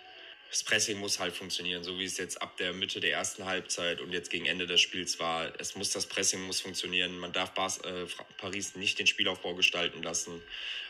Das 0.53 0.62
Pressing 0.62 0.98
muss 0.98 1.18
halt 1.18 1.34
funktionieren, 1.34 1.82
so 1.82 1.98
wie 1.98 2.05
es 2.05 2.18
jetzt 2.18 2.42
ab 2.42 2.59
der 2.59 2.74
Mitte 2.74 3.00
der 3.00 3.12
ersten 3.12 3.46
Halbzeit 3.46 4.03
und 4.03 4.12
jetzt 4.12 4.30
gegen 4.30 4.44
Ende 4.44 4.66
des 4.66 4.82
Spiels 4.82 5.18
war. 5.18 5.50
Es 5.59 5.76
muss 5.76 5.88
das 5.88 6.05
Pressing 6.05 6.42
muss 6.42 6.61
funktionieren. 6.61 7.18
Man 7.18 7.32
darf 7.32 7.53
Bas, 7.53 7.78
äh, 7.78 8.05
Paris 8.36 8.76
nicht 8.76 8.98
den 8.98 9.07
Spielaufbau 9.07 9.55
gestalten 9.55 10.03
lassen, 10.03 10.42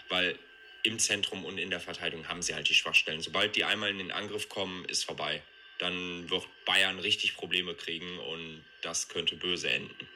weil 0.08 0.36
im 0.82 0.98
Zentrum 0.98 1.44
und 1.44 1.58
in 1.58 1.70
der 1.70 1.78
Verteidigung 1.78 2.26
haben 2.26 2.42
sie 2.42 2.56
halt 2.56 2.68
die 2.68 2.74
Schwachstellen. 2.74 3.20
Sobald 3.20 3.54
die 3.54 3.62
einmal 3.62 3.90
in 3.90 3.98
den 3.98 4.10
Angriff 4.10 4.48
kommen, 4.48 4.84
ist 4.86 5.04
vorbei. 5.04 5.40
Dann 5.78 6.28
wird 6.28 6.44
Bayern 6.64 6.98
richtig 6.98 7.36
Probleme 7.36 7.76
kriegen 7.76 8.18
und 8.18 8.64
das 8.80 9.08
könnte 9.10 9.36
böse 9.36 9.70
enden. 9.70 10.08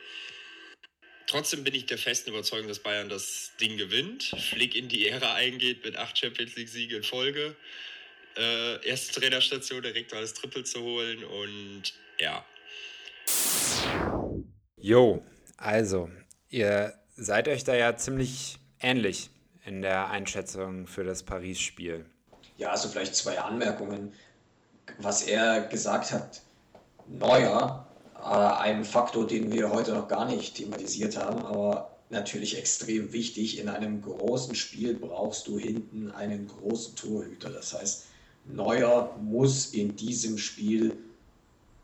Trotzdem 1.29 1.63
bin 1.63 1.73
ich 1.73 1.87
der 1.87 1.99
festen 1.99 2.31
Überzeugung, 2.31 2.67
dass 2.67 2.81
Bayern 2.81 3.09
das 3.09 3.53
Ding 3.61 3.77
gewinnt, 3.77 4.25
Flick 4.25 4.75
in 4.75 4.89
die 4.89 5.07
Ära 5.07 5.35
eingeht 5.35 5.85
mit 5.85 5.95
acht 5.95 6.19
Champions 6.19 6.57
League-Siegen 6.57 6.97
in 6.97 7.05
Folge 7.05 7.55
äh, 8.37 8.87
erste 8.87 9.21
Trainerstation 9.21 9.83
direkt 9.83 10.13
mal 10.13 10.21
das 10.21 10.35
Triple 10.35 10.65
zu 10.65 10.81
holen 10.81 11.25
und 11.25 11.83
ja. 12.19 12.45
Jo, 14.77 15.23
also, 15.57 16.11
ihr 16.49 16.95
seid 17.17 17.49
euch 17.49 17.65
da 17.65 17.75
ja 17.75 17.97
ziemlich 17.97 18.59
ähnlich 18.81 19.31
in 19.65 19.83
der 19.83 20.11
Einschätzung 20.11 20.87
für 20.87 21.05
das 21.05 21.23
Paris-Spiel. 21.23 22.07
Ja, 22.57 22.71
also 22.71 22.89
vielleicht 22.89 23.17
zwei 23.17 23.39
Anmerkungen. 23.39 24.13
Was 24.99 25.23
er 25.23 25.63
gesagt 25.63 26.13
hat, 26.13 26.43
Neuer, 27.09 27.87
äh, 28.17 28.27
ein 28.27 28.85
Faktor, 28.85 29.27
den 29.27 29.53
wir 29.53 29.71
heute 29.71 29.93
noch 29.93 30.09
gar 30.09 30.27
nicht 30.27 30.57
thematisiert 30.57 31.17
haben, 31.17 31.45
aber 31.45 31.97
natürlich 32.11 32.59
extrem 32.59 33.13
wichtig. 33.13 33.59
In 33.59 33.69
einem 33.69 34.03
großen 34.03 34.55
Spiel 34.55 34.95
brauchst 34.95 35.47
du 35.49 35.59
hinten 35.59 36.11
einen 36.11 36.47
großen 36.47 36.97
Torhüter. 36.97 37.51
Das 37.51 37.75
heißt, 37.75 38.07
Neuer 38.49 39.17
muss 39.21 39.67
in 39.67 39.97
diesem 39.97 40.39
Spiel 40.39 40.97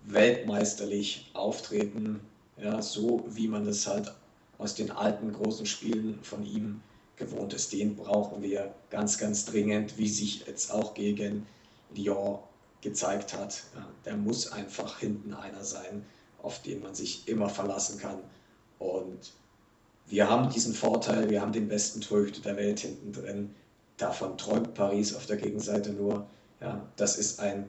weltmeisterlich 0.04 1.30
auftreten, 1.34 2.20
ja, 2.56 2.82
so 2.82 3.24
wie 3.28 3.48
man 3.48 3.66
es 3.66 3.86
halt 3.86 4.12
aus 4.58 4.74
den 4.74 4.90
alten 4.90 5.32
großen 5.32 5.66
Spielen 5.66 6.18
von 6.22 6.44
ihm 6.44 6.80
gewohnt 7.16 7.52
ist. 7.54 7.72
Den 7.72 7.96
brauchen 7.96 8.42
wir 8.42 8.74
ganz, 8.90 9.18
ganz 9.18 9.44
dringend, 9.44 9.98
wie 9.98 10.08
sich 10.08 10.46
jetzt 10.46 10.72
auch 10.72 10.94
gegen 10.94 11.46
Lyon 11.94 12.38
gezeigt 12.80 13.34
hat. 13.34 13.62
Ja, 13.74 13.86
der 14.04 14.16
muss 14.16 14.50
einfach 14.50 14.98
hinten 14.98 15.34
einer 15.34 15.64
sein, 15.64 16.04
auf 16.42 16.62
den 16.62 16.82
man 16.82 16.94
sich 16.94 17.26
immer 17.28 17.48
verlassen 17.48 17.98
kann. 17.98 18.18
Und 18.78 19.32
wir 20.06 20.28
haben 20.28 20.50
diesen 20.50 20.74
Vorteil, 20.74 21.30
wir 21.30 21.40
haben 21.40 21.52
den 21.52 21.68
besten 21.68 22.00
Torhüter 22.00 22.42
der 22.42 22.56
Welt 22.56 22.80
hinten 22.80 23.12
drin. 23.12 23.54
Davon 23.96 24.36
träumt 24.36 24.74
Paris 24.74 25.14
auf 25.14 25.26
der 25.26 25.36
Gegenseite 25.36 25.92
nur. 25.92 26.26
Ja, 26.62 26.80
das 26.96 27.18
ist 27.18 27.40
ein 27.40 27.68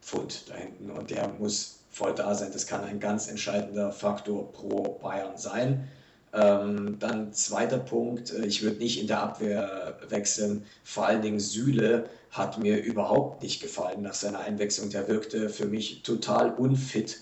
Pfund 0.00 0.48
da 0.48 0.54
hinten 0.54 0.90
und 0.90 1.10
der 1.10 1.28
muss 1.28 1.80
voll 1.90 2.14
da 2.14 2.34
sein. 2.34 2.52
Das 2.52 2.66
kann 2.66 2.84
ein 2.84 3.00
ganz 3.00 3.28
entscheidender 3.28 3.92
Faktor 3.92 4.52
pro 4.52 4.98
Bayern 5.02 5.36
sein. 5.36 5.88
Ähm, 6.32 6.98
dann 6.98 7.32
zweiter 7.34 7.78
Punkt, 7.78 8.32
äh, 8.32 8.46
ich 8.46 8.62
würde 8.62 8.78
nicht 8.78 9.00
in 9.00 9.06
der 9.06 9.22
Abwehr 9.22 9.98
wechseln. 10.08 10.64
Vor 10.84 11.06
allen 11.06 11.20
Dingen 11.20 11.40
Süle 11.40 12.08
hat 12.30 12.58
mir 12.58 12.82
überhaupt 12.82 13.42
nicht 13.42 13.60
gefallen 13.60 14.02
nach 14.02 14.14
seiner 14.14 14.40
Einwechslung. 14.40 14.88
Der 14.88 15.08
wirkte 15.08 15.50
für 15.50 15.66
mich 15.66 16.02
total 16.02 16.54
unfit. 16.54 17.18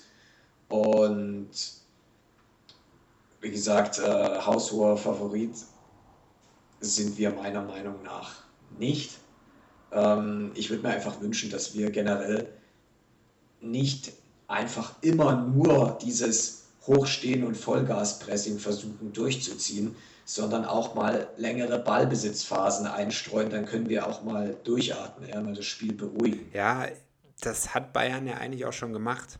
Und 0.68 1.51
wie 3.40 3.51
gesagt, 3.51 3.98
äh, 3.98 4.38
haushoher 4.40 4.96
Favorit 4.96 5.57
sind 6.80 7.18
wir 7.18 7.30
meiner 7.30 7.62
Meinung 7.62 8.03
nach 8.05 8.44
nicht. 8.78 9.18
Ähm, 9.93 10.53
ich 10.55 10.70
würde 10.70 10.82
mir 10.82 10.91
einfach 10.91 11.20
wünschen, 11.20 11.51
dass 11.51 11.74
wir 11.74 11.91
generell 11.91 12.49
nicht 13.61 14.12
einfach 14.49 14.95
immer 15.03 15.36
nur 15.36 15.99
dieses 16.03 16.64
Hochstehen 16.86 17.45
und 17.45 17.57
Vollgaspressing 17.57 18.59
versuchen 18.59 19.12
durchzuziehen, 19.12 19.95
sondern 20.24 20.64
auch 20.64 20.95
mal 20.95 21.28
längere 21.36 21.78
Ballbesitzphasen 21.78 22.86
einstreuen, 22.86 23.51
dann 23.51 23.66
können 23.66 23.88
wir 23.88 24.07
auch 24.07 24.22
mal 24.22 24.57
durchatmen, 24.64 25.28
ja, 25.28 25.41
mal 25.41 25.55
das 25.55 25.66
Spiel 25.66 25.93
beruhigen. 25.93 26.49
Ja, 26.53 26.86
das 27.41 27.74
hat 27.74 27.93
Bayern 27.93 28.26
ja 28.26 28.34
eigentlich 28.34 28.64
auch 28.64 28.72
schon 28.72 28.93
gemacht. 28.93 29.38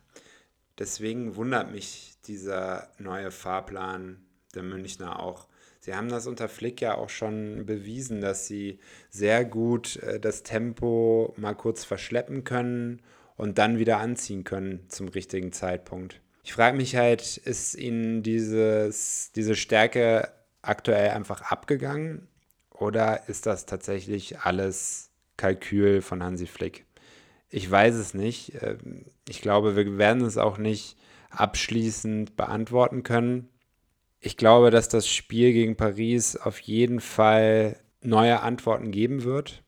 Deswegen 0.79 1.37
wundert 1.37 1.71
mich 1.71 2.15
dieser 2.27 2.89
neue 2.99 3.31
Fahrplan 3.31 4.25
der 4.55 4.63
Münchner 4.63 5.21
auch. 5.21 5.47
Sie 5.81 5.95
haben 5.95 6.11
das 6.11 6.27
unter 6.27 6.51
Flick 6.51 6.83
ja 6.83 6.95
auch 6.97 7.09
schon 7.09 7.65
bewiesen, 7.65 8.21
dass 8.21 8.47
sie 8.47 8.79
sehr 9.09 9.47
gut 9.47 9.97
äh, 9.97 10.21
das 10.21 10.43
Tempo 10.43 11.35
mal 11.39 11.55
kurz 11.55 11.85
verschleppen 11.85 12.45
können 12.45 13.01
und 13.37 13.57
dann 13.57 13.79
wieder 13.79 13.99
anziehen 13.99 14.45
können 14.45 14.85
zum 14.89 15.09
richtigen 15.09 15.53
Zeitpunkt. 15.53 16.21
Ich 16.45 16.53
frage 16.53 16.77
mich 16.77 16.97
halt, 16.97 17.39
ist 17.39 17.75
Ihnen 17.75 18.23
dieses, 18.23 19.33
diese 19.33 19.57
Stärke 19.57 20.31
aktuell 20.61 21.11
einfach 21.11 21.43
abgegangen 21.51 22.29
oder 22.71 23.29
ist 23.29 23.47
das 23.47 23.65
tatsächlich 23.65 24.41
alles 24.41 25.11
Kalkül 25.39 26.03
von 26.03 26.23
Hansi 26.23 26.47
Flick? 26.47 26.85
Ich 27.49 27.71
weiß 27.71 27.95
es 27.95 28.13
nicht. 28.13 28.53
Ähm, 28.63 29.07
ich 29.27 29.41
glaube, 29.41 29.77
wir 29.77 29.97
werden 29.97 30.23
es 30.23 30.37
auch 30.37 30.59
nicht 30.59 30.99
abschließend 31.31 32.37
beantworten 32.37 33.03
können 33.03 33.49
ich 34.21 34.37
glaube, 34.37 34.71
dass 34.71 34.89
das 34.89 35.09
Spiel 35.09 35.53
gegen 35.53 35.77
Paris 35.77 36.37
auf 36.37 36.61
jeden 36.61 37.01
Fall 37.01 37.81
neue 38.03 38.41
Antworten 38.41 38.91
geben 38.91 39.25
wird. 39.25 39.63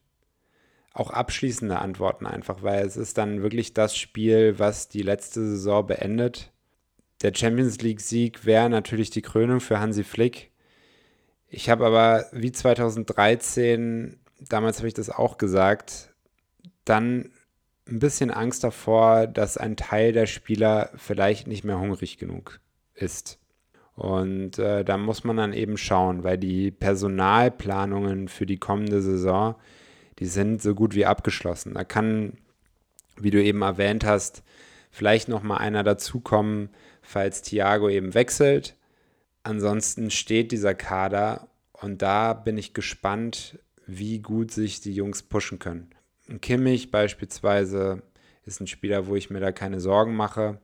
Auch 0.93 1.09
abschließende 1.09 1.79
Antworten 1.79 2.27
einfach, 2.27 2.61
weil 2.61 2.85
es 2.85 2.95
ist 2.95 3.17
dann 3.17 3.41
wirklich 3.41 3.73
das 3.73 3.97
Spiel, 3.97 4.59
was 4.59 4.89
die 4.89 5.01
letzte 5.01 5.41
Saison 5.41 5.87
beendet. 5.87 6.51
Der 7.23 7.33
Champions 7.33 7.81
League-Sieg 7.81 8.45
wäre 8.45 8.69
natürlich 8.69 9.09
die 9.09 9.23
Krönung 9.23 9.59
für 9.59 9.79
Hansi 9.79 10.03
Flick. 10.03 10.51
Ich 11.47 11.69
habe 11.69 11.85
aber 11.85 12.25
wie 12.31 12.51
2013, 12.51 14.19
damals 14.39 14.77
habe 14.77 14.87
ich 14.87 14.93
das 14.93 15.09
auch 15.09 15.37
gesagt, 15.37 16.13
dann 16.85 17.31
ein 17.87 17.99
bisschen 17.99 18.29
Angst 18.29 18.63
davor, 18.63 19.25
dass 19.25 19.57
ein 19.57 19.77
Teil 19.77 20.13
der 20.13 20.27
Spieler 20.27 20.91
vielleicht 20.95 21.47
nicht 21.47 21.63
mehr 21.63 21.79
hungrig 21.79 22.17
genug 22.17 22.59
ist. 22.93 23.39
Und 23.95 24.57
äh, 24.57 24.83
da 24.83 24.97
muss 24.97 25.23
man 25.23 25.37
dann 25.37 25.53
eben 25.53 25.77
schauen, 25.77 26.23
weil 26.23 26.37
die 26.37 26.71
Personalplanungen 26.71 28.27
für 28.27 28.45
die 28.45 28.57
kommende 28.57 29.01
Saison, 29.01 29.55
die 30.19 30.25
sind 30.25 30.61
so 30.61 30.73
gut 30.73 30.95
wie 30.95 31.05
abgeschlossen. 31.05 31.75
Da 31.75 31.83
kann, 31.83 32.33
wie 33.17 33.31
du 33.31 33.41
eben 33.41 33.61
erwähnt 33.61 34.03
hast, 34.03 34.43
vielleicht 34.89 35.27
noch 35.27 35.43
mal 35.43 35.57
einer 35.57 35.83
dazukommen, 35.83 36.69
falls 37.01 37.43
Thiago 37.43 37.89
eben 37.89 38.13
wechselt. 38.13 38.75
Ansonsten 39.43 40.09
steht 40.09 40.51
dieser 40.51 40.73
Kader 40.73 41.47
und 41.73 42.01
da 42.01 42.33
bin 42.33 42.57
ich 42.57 42.73
gespannt, 42.73 43.59
wie 43.85 44.19
gut 44.19 44.51
sich 44.51 44.81
die 44.81 44.93
Jungs 44.93 45.21
pushen 45.23 45.59
können. 45.59 45.89
Kimmich 46.41 46.89
beispielsweise 46.89 48.01
ist 48.45 48.61
ein 48.61 48.67
Spieler, 48.67 49.07
wo 49.07 49.15
ich 49.15 49.29
mir 49.29 49.39
da 49.39 49.51
keine 49.51 49.79
Sorgen 49.79 50.15
mache. 50.15 50.59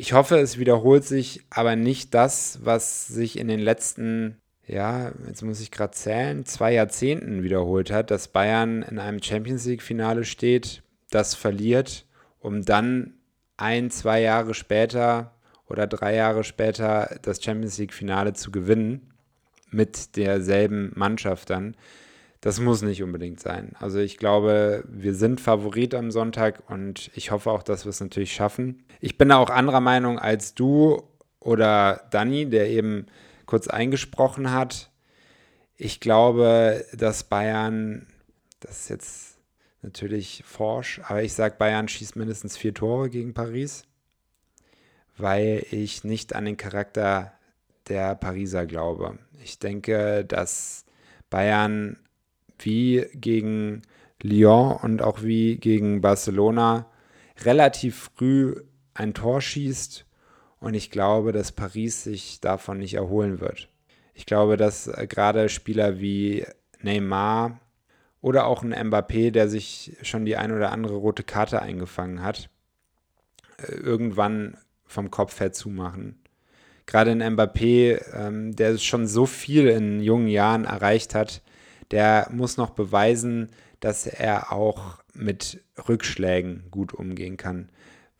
Ich 0.00 0.12
hoffe, 0.12 0.38
es 0.38 0.58
wiederholt 0.58 1.02
sich 1.04 1.40
aber 1.50 1.74
nicht 1.74 2.14
das, 2.14 2.60
was 2.62 3.08
sich 3.08 3.36
in 3.36 3.48
den 3.48 3.58
letzten, 3.58 4.36
ja, 4.64 5.10
jetzt 5.26 5.42
muss 5.42 5.60
ich 5.60 5.72
gerade 5.72 5.90
zählen, 5.90 6.46
zwei 6.46 6.72
Jahrzehnten 6.72 7.42
wiederholt 7.42 7.90
hat, 7.90 8.12
dass 8.12 8.28
Bayern 8.28 8.82
in 8.82 9.00
einem 9.00 9.20
Champions 9.20 9.66
League-Finale 9.66 10.24
steht, 10.24 10.84
das 11.10 11.34
verliert, 11.34 12.06
um 12.38 12.64
dann 12.64 13.14
ein, 13.56 13.90
zwei 13.90 14.20
Jahre 14.20 14.54
später 14.54 15.32
oder 15.66 15.88
drei 15.88 16.14
Jahre 16.14 16.44
später 16.44 17.18
das 17.22 17.42
Champions 17.42 17.76
League-Finale 17.78 18.34
zu 18.34 18.52
gewinnen 18.52 19.12
mit 19.72 20.14
derselben 20.14 20.92
Mannschaft 20.94 21.50
dann 21.50 21.74
das 22.40 22.60
muss 22.60 22.82
nicht 22.82 23.02
unbedingt 23.02 23.40
sein. 23.40 23.72
Also 23.80 23.98
ich 23.98 24.16
glaube, 24.16 24.84
wir 24.88 25.14
sind 25.14 25.40
Favorit 25.40 25.94
am 25.94 26.10
Sonntag 26.10 26.62
und 26.70 27.10
ich 27.14 27.30
hoffe 27.30 27.50
auch, 27.50 27.62
dass 27.62 27.84
wir 27.84 27.90
es 27.90 28.00
natürlich 28.00 28.32
schaffen. 28.32 28.84
Ich 29.00 29.18
bin 29.18 29.28
da 29.28 29.38
auch 29.38 29.50
anderer 29.50 29.80
Meinung 29.80 30.18
als 30.18 30.54
du 30.54 31.02
oder 31.40 32.08
Danny, 32.10 32.48
der 32.48 32.68
eben 32.68 33.06
kurz 33.46 33.68
eingesprochen 33.68 34.50
hat. 34.50 34.90
Ich 35.76 36.00
glaube, 36.00 36.84
dass 36.92 37.24
Bayern, 37.24 38.06
das 38.60 38.80
ist 38.80 38.88
jetzt 38.90 39.38
natürlich 39.82 40.42
forsch, 40.44 41.00
aber 41.04 41.22
ich 41.22 41.32
sage, 41.32 41.54
Bayern 41.56 41.88
schießt 41.88 42.16
mindestens 42.16 42.56
vier 42.56 42.74
Tore 42.74 43.08
gegen 43.10 43.34
Paris, 43.34 43.84
weil 45.16 45.64
ich 45.70 46.02
nicht 46.02 46.34
an 46.34 46.44
den 46.44 46.56
Charakter 46.56 47.32
der 47.88 48.16
Pariser 48.16 48.66
glaube. 48.66 49.18
Ich 49.42 49.58
denke, 49.60 50.24
dass 50.24 50.84
Bayern 51.30 51.98
wie 52.58 53.06
gegen 53.14 53.82
Lyon 54.20 54.76
und 54.82 55.02
auch 55.02 55.22
wie 55.22 55.56
gegen 55.56 56.00
Barcelona 56.00 56.90
relativ 57.44 58.10
früh 58.16 58.56
ein 58.98 59.14
Tor 59.14 59.40
schießt 59.40 60.04
und 60.60 60.74
ich 60.74 60.90
glaube, 60.90 61.32
dass 61.32 61.52
Paris 61.52 62.02
sich 62.02 62.40
davon 62.40 62.78
nicht 62.78 62.94
erholen 62.94 63.40
wird. 63.40 63.68
Ich 64.12 64.26
glaube, 64.26 64.56
dass 64.56 64.88
äh, 64.88 65.06
gerade 65.06 65.48
Spieler 65.48 66.00
wie 66.00 66.44
Neymar 66.80 67.60
oder 68.20 68.46
auch 68.46 68.62
ein 68.62 68.74
Mbappé, 68.74 69.30
der 69.30 69.48
sich 69.48 69.96
schon 70.02 70.24
die 70.24 70.36
ein 70.36 70.52
oder 70.52 70.72
andere 70.72 70.96
rote 70.96 71.22
Karte 71.22 71.62
eingefangen 71.62 72.22
hat, 72.22 72.50
äh, 73.58 73.72
irgendwann 73.72 74.56
vom 74.84 75.12
Kopf 75.12 75.38
her 75.38 75.52
zumachen. 75.52 76.20
Gerade 76.86 77.12
ein 77.12 77.22
Mbappé, 77.22 78.02
ähm, 78.14 78.56
der 78.56 78.78
schon 78.78 79.06
so 79.06 79.26
viel 79.26 79.68
in 79.68 80.00
jungen 80.00 80.28
Jahren 80.28 80.64
erreicht 80.64 81.14
hat, 81.14 81.42
der 81.92 82.28
muss 82.32 82.56
noch 82.56 82.70
beweisen, 82.70 83.50
dass 83.78 84.08
er 84.08 84.52
auch 84.52 84.98
mit 85.14 85.62
Rückschlägen 85.88 86.64
gut 86.72 86.92
umgehen 86.92 87.36
kann, 87.36 87.68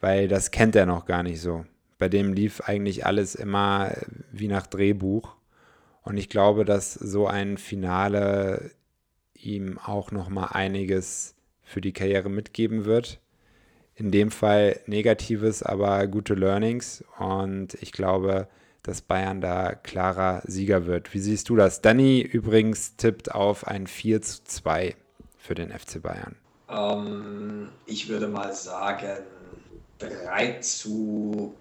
weil 0.01 0.29
das 0.29 0.51
kennt 0.51 0.77
er 0.77 0.87
noch 0.87 1.07
gar 1.07 1.23
nicht 1.23 1.41
so. 1.41 1.65
Bei 1.99 2.09
dem 2.09 2.33
lief 2.33 2.61
eigentlich 2.63 3.07
alles 3.07 3.35
immer 3.35 3.93
wie 4.31 4.49
nach 4.49 4.67
Drehbuch. 4.67 5.35
Und 6.03 6.17
ich 6.17 6.29
glaube, 6.29 6.65
dass 6.65 6.95
so 6.95 7.27
ein 7.27 7.59
Finale 7.59 8.71
ihm 9.35 9.79
auch 9.79 10.11
noch 10.11 10.29
mal 10.29 10.47
einiges 10.47 11.35
für 11.63 11.81
die 11.81 11.93
Karriere 11.93 12.31
mitgeben 12.31 12.85
wird. 12.85 13.21
In 13.95 14.11
dem 14.13 14.31
Fall 14.31 14.81
Negatives, 14.87 15.63
aber 15.63 16.07
gute 16.07 16.35
Learnings. 16.35 17.05
Und 17.19 17.75
ich 17.75 17.93
glaube, 17.93 18.49
dass 18.85 19.03
Bayern 19.03 19.41
da 19.41 19.75
klarer 19.75 20.43
Sieger 20.47 20.87
wird. 20.87 21.13
Wie 21.13 21.19
siehst 21.19 21.49
du 21.49 21.57
das? 21.57 21.83
Danny 21.83 22.21
übrigens 22.21 22.97
tippt 22.97 23.35
auf 23.35 23.67
ein 23.67 23.87
4 23.87 24.23
zu 24.23 24.45
2 24.45 24.95
für 25.37 25.55
den 25.55 25.71
FC 25.71 26.01
Bayern. 26.01 26.37
Ähm, 26.71 27.69
ich 27.87 28.09
würde 28.09 28.29
mal 28.29 28.53
sagen 28.55 29.25
3 29.99 30.61
zu 30.61 31.55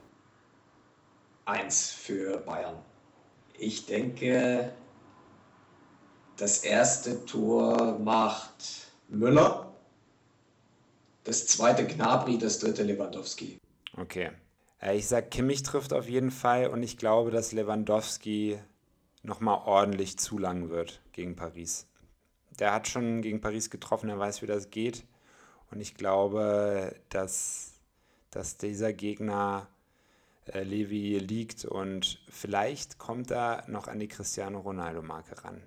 1 1.46 1.92
für 1.92 2.38
Bayern. 2.40 2.78
Ich 3.58 3.86
denke, 3.86 4.72
das 6.38 6.64
erste 6.64 7.26
Tor 7.26 7.98
macht 8.00 8.92
Müller, 9.08 9.74
das 11.24 11.48
zweite 11.48 11.86
Gnabry, 11.86 12.38
das 12.38 12.60
dritte 12.60 12.84
Lewandowski. 12.84 13.60
Okay, 13.98 14.32
äh, 14.82 14.96
ich 14.96 15.08
sage, 15.08 15.28
Kimmich 15.28 15.64
trifft 15.64 15.94
auf 15.94 16.08
jeden 16.08 16.32
Fall 16.32 16.68
und 16.68 16.84
ich 16.84 16.98
glaube, 16.98 17.32
dass 17.32 17.52
Lewandowski 17.52 18.60
nochmal 19.24 19.62
ordentlich 19.66 20.18
zu 20.18 20.38
lang 20.38 20.70
wird 20.70 21.02
gegen 21.12 21.36
Paris. 21.36 21.88
Der 22.60 22.74
hat 22.74 22.88
schon 22.88 23.22
gegen 23.22 23.42
Paris 23.42 23.70
getroffen, 23.70 24.10
er 24.10 24.20
weiß, 24.20 24.42
wie 24.42 24.48
das 24.48 24.70
geht. 24.70 25.06
Und 25.70 25.82
ich 25.82 25.96
glaube, 25.96 26.96
dass, 27.10 27.74
dass 28.38 28.56
dieser 28.56 28.94
Gegner 28.94 29.68
äh, 30.46 30.62
Levi 30.62 31.18
liegt 31.18 31.66
und 31.66 32.20
vielleicht 32.30 33.00
kommt 33.00 33.32
er 33.32 33.64
noch 33.68 33.88
an 33.88 34.00
die 34.00 34.08
Cristiano 34.08 34.60
Ronaldo-Marke 34.60 35.44
ran. 35.44 35.60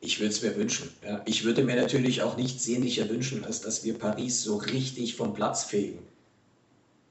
Ich 0.00 0.18
würde 0.18 0.32
es 0.32 0.42
mir 0.42 0.56
wünschen. 0.56 0.90
Ja. 1.04 1.22
Ich 1.26 1.44
würde 1.44 1.62
mir 1.62 1.76
natürlich 1.76 2.22
auch 2.22 2.36
nichts 2.36 2.64
sehnlicher 2.64 3.08
wünschen, 3.08 3.44
als 3.44 3.60
dass 3.60 3.84
wir 3.84 3.96
Paris 3.96 4.42
so 4.42 4.56
richtig 4.56 5.14
vom 5.14 5.34
Platz 5.34 5.62
fegen. 5.62 6.00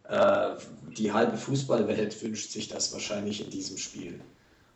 Äh, 0.09 0.55
die 0.97 1.13
halbe 1.13 1.37
Fußballwelt 1.37 2.21
wünscht 2.21 2.51
sich 2.51 2.67
das 2.67 2.91
wahrscheinlich 2.91 3.41
in 3.41 3.49
diesem 3.51 3.77
Spiel. 3.77 4.19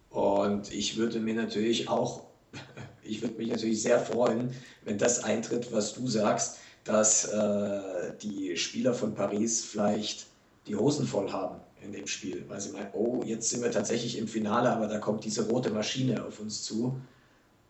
Und 0.10 0.74
ich 0.74 0.96
würde 0.96 1.20
mir 1.20 1.34
natürlich 1.34 1.90
auch, 1.90 2.24
ich 3.04 3.22
würde 3.22 3.36
mich 3.36 3.50
natürlich 3.50 3.82
sehr 3.82 4.00
freuen, 4.00 4.56
wenn 4.86 4.98
das 4.98 5.22
eintritt, 5.26 5.74
was 5.74 5.94
du 5.94 6.08
sagst, 6.08 6.60
dass 6.84 7.26
äh, 7.26 8.14
die 8.22 8.58
Spieler 8.58 8.94
von 8.94 9.16
Paris 9.16 9.64
vielleicht 9.64 10.28
die 10.68 10.76
Hosen 10.76 11.08
voll 11.08 11.32
haben 11.32 11.60
in 11.82 11.92
dem 11.92 12.08
Spiel, 12.08 12.46
weil 12.48 12.62
sie 12.62 12.72
meinen, 12.72 12.90
oh, 12.94 13.24
jetzt 13.26 13.50
sind 13.50 13.62
wir 13.62 13.72
tatsächlich 13.72 14.18
im 14.18 14.28
Finale, 14.28 14.70
aber 14.72 14.88
da 14.88 15.00
kommt 15.00 15.26
diese 15.26 15.48
rote 15.48 15.70
Maschine 15.70 16.24
auf 16.24 16.40
uns 16.40 16.64
zu. 16.64 16.96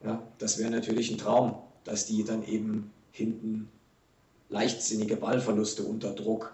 Ja, 0.03 0.21
das 0.37 0.57
wäre 0.57 0.69
natürlich 0.69 1.11
ein 1.11 1.17
Traum, 1.17 1.55
dass 1.83 2.05
die 2.05 2.23
dann 2.23 2.43
eben 2.43 2.91
hinten 3.11 3.69
leichtsinnige 4.49 5.15
Ballverluste 5.15 5.83
unter 5.83 6.13
Druck 6.13 6.53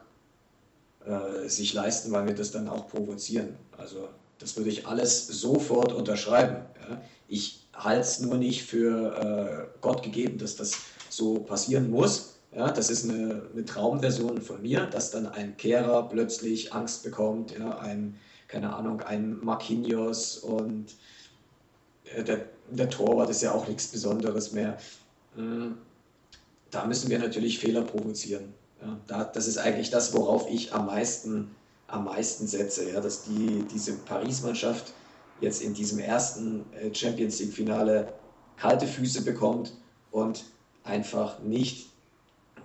äh, 1.06 1.48
sich 1.50 1.74
leisten, 1.74 2.12
weil 2.12 2.28
wir 2.28 2.36
das 2.36 2.52
dann 2.52 2.70
auch 2.70 2.88
provozieren. 2.88 3.56
Also 3.78 4.10
das 4.38 4.56
würde 4.56 4.70
ich 4.70 4.88
alles 4.88 5.28
sofort 5.28 5.92
unterschreiben. 5.92 6.66
Ja. 6.90 7.02
Ich 7.28 7.68
halte 7.74 8.02
es 8.02 8.20
nur 8.20 8.38
nicht 8.38 8.64
für 8.64 9.68
äh, 9.72 9.80
Gott 9.82 10.04
gegeben, 10.04 10.38
dass 10.38 10.56
das 10.56 10.78
so 11.10 11.40
passieren 11.40 11.90
muss. 11.90 12.39
Ja, 12.52 12.72
das 12.72 12.90
ist 12.90 13.08
eine, 13.08 13.44
eine, 13.54 13.64
Traumversion 13.64 14.42
von 14.42 14.62
mir, 14.62 14.88
dass 14.88 15.12
dann 15.12 15.28
ein 15.28 15.56
Kehrer 15.58 16.10
plötzlich 16.10 16.74
Angst 16.74 17.04
bekommt, 17.04 17.56
ja, 17.58 17.78
ein, 17.78 18.16
keine 18.48 18.76
Ahnung, 18.76 19.02
ein 19.02 19.38
Marquinhos 19.44 20.38
und 20.38 20.96
äh, 22.16 22.24
der, 22.24 22.46
der 22.72 22.90
Torwart 22.90 23.30
ist 23.30 23.44
ja 23.44 23.52
auch 23.52 23.68
nichts 23.68 23.88
Besonderes 23.88 24.52
mehr. 24.52 24.78
Hm, 25.36 25.78
da 26.72 26.86
müssen 26.86 27.10
wir 27.10 27.20
natürlich 27.20 27.60
Fehler 27.60 27.84
provozieren. 27.84 28.54
Ja, 28.82 29.00
da, 29.06 29.24
das 29.26 29.48
ist 29.48 29.58
eigentlich 29.58 29.92
das, 29.92 30.14
worauf 30.14 30.50
ich 30.50 30.74
am 30.74 30.88
meisten, 30.88 31.52
am 31.88 32.06
meisten 32.06 32.48
setze, 32.48 32.92
ja, 32.92 33.00
dass 33.00 33.24
die, 33.24 33.64
diese 33.72 33.94
Paris-Mannschaft 33.94 34.94
jetzt 35.40 35.62
in 35.62 35.76
diesem 35.76 36.00
ersten 36.00 36.66
äh, 36.74 36.94
Champions 36.94 37.40
League-Finale 37.40 38.12
kalte 38.58 38.88
Füße 38.88 39.22
bekommt 39.22 39.74
und 40.12 40.46
einfach 40.84 41.40
nicht 41.40 41.89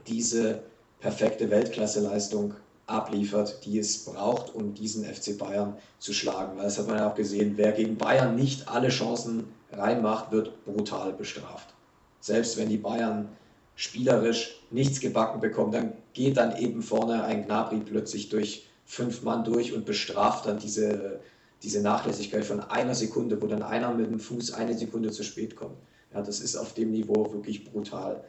diese 0.07 0.63
perfekte 1.01 1.51
Weltklasse-Leistung 1.51 2.55
abliefert, 2.87 3.65
die 3.65 3.79
es 3.79 4.05
braucht, 4.05 4.55
um 4.55 4.75
diesen 4.75 5.05
FC 5.05 5.39
Bayern 5.39 5.77
zu 5.99 6.13
schlagen. 6.13 6.57
Weil 6.57 6.65
das 6.65 6.79
hat 6.79 6.87
man 6.87 6.99
ja 6.99 7.11
auch 7.11 7.15
gesehen, 7.15 7.55
wer 7.57 7.73
gegen 7.73 7.97
Bayern 7.97 8.35
nicht 8.37 8.69
alle 8.69 8.89
Chancen 8.89 9.45
reinmacht, 9.73 10.33
wird 10.33 10.65
brutal 10.65 11.13
bestraft. 11.13 11.75
selbst 12.21 12.57
wenn 12.57 12.69
die 12.69 12.79
Bayern 12.79 13.29
spielerisch 13.77 14.61
nichts 14.71 15.01
gebacken 15.01 15.41
bekommen, 15.41 15.73
dann 15.73 15.93
geht 16.13 16.37
dann 16.37 16.57
eben 16.57 16.83
vorne 16.83 17.25
ein 17.25 17.45
Gnabry 17.45 17.81
plötzlich 17.81 18.29
durch 18.29 18.67
fünf 18.85 19.23
Mann 19.23 19.45
durch 19.45 19.73
und 19.73 19.85
bestraft 19.85 20.47
dann 20.47 20.59
diese, 20.59 21.21
diese 21.63 21.83
Nachlässigkeit 21.83 22.45
von 22.45 22.61
einer 22.61 22.95
Sekunde, 22.95 23.41
wo 23.43 23.47
dann 23.47 23.63
einer 23.63 23.93
mit 23.93 24.07
dem 24.07 24.21
Fuß 24.21 24.53
eine 24.53 24.77
Sekunde 24.77 25.11
zu 25.11 25.25
spät 25.25 25.57
kommt. 25.57 25.77
Ja, 26.13 26.23
das 26.23 26.41
ist 26.41 26.57
auf 26.57 26.75
dem 26.75 26.93
Niveau 26.93 27.33
wirklich 27.33 27.65
brutal. 27.65 28.23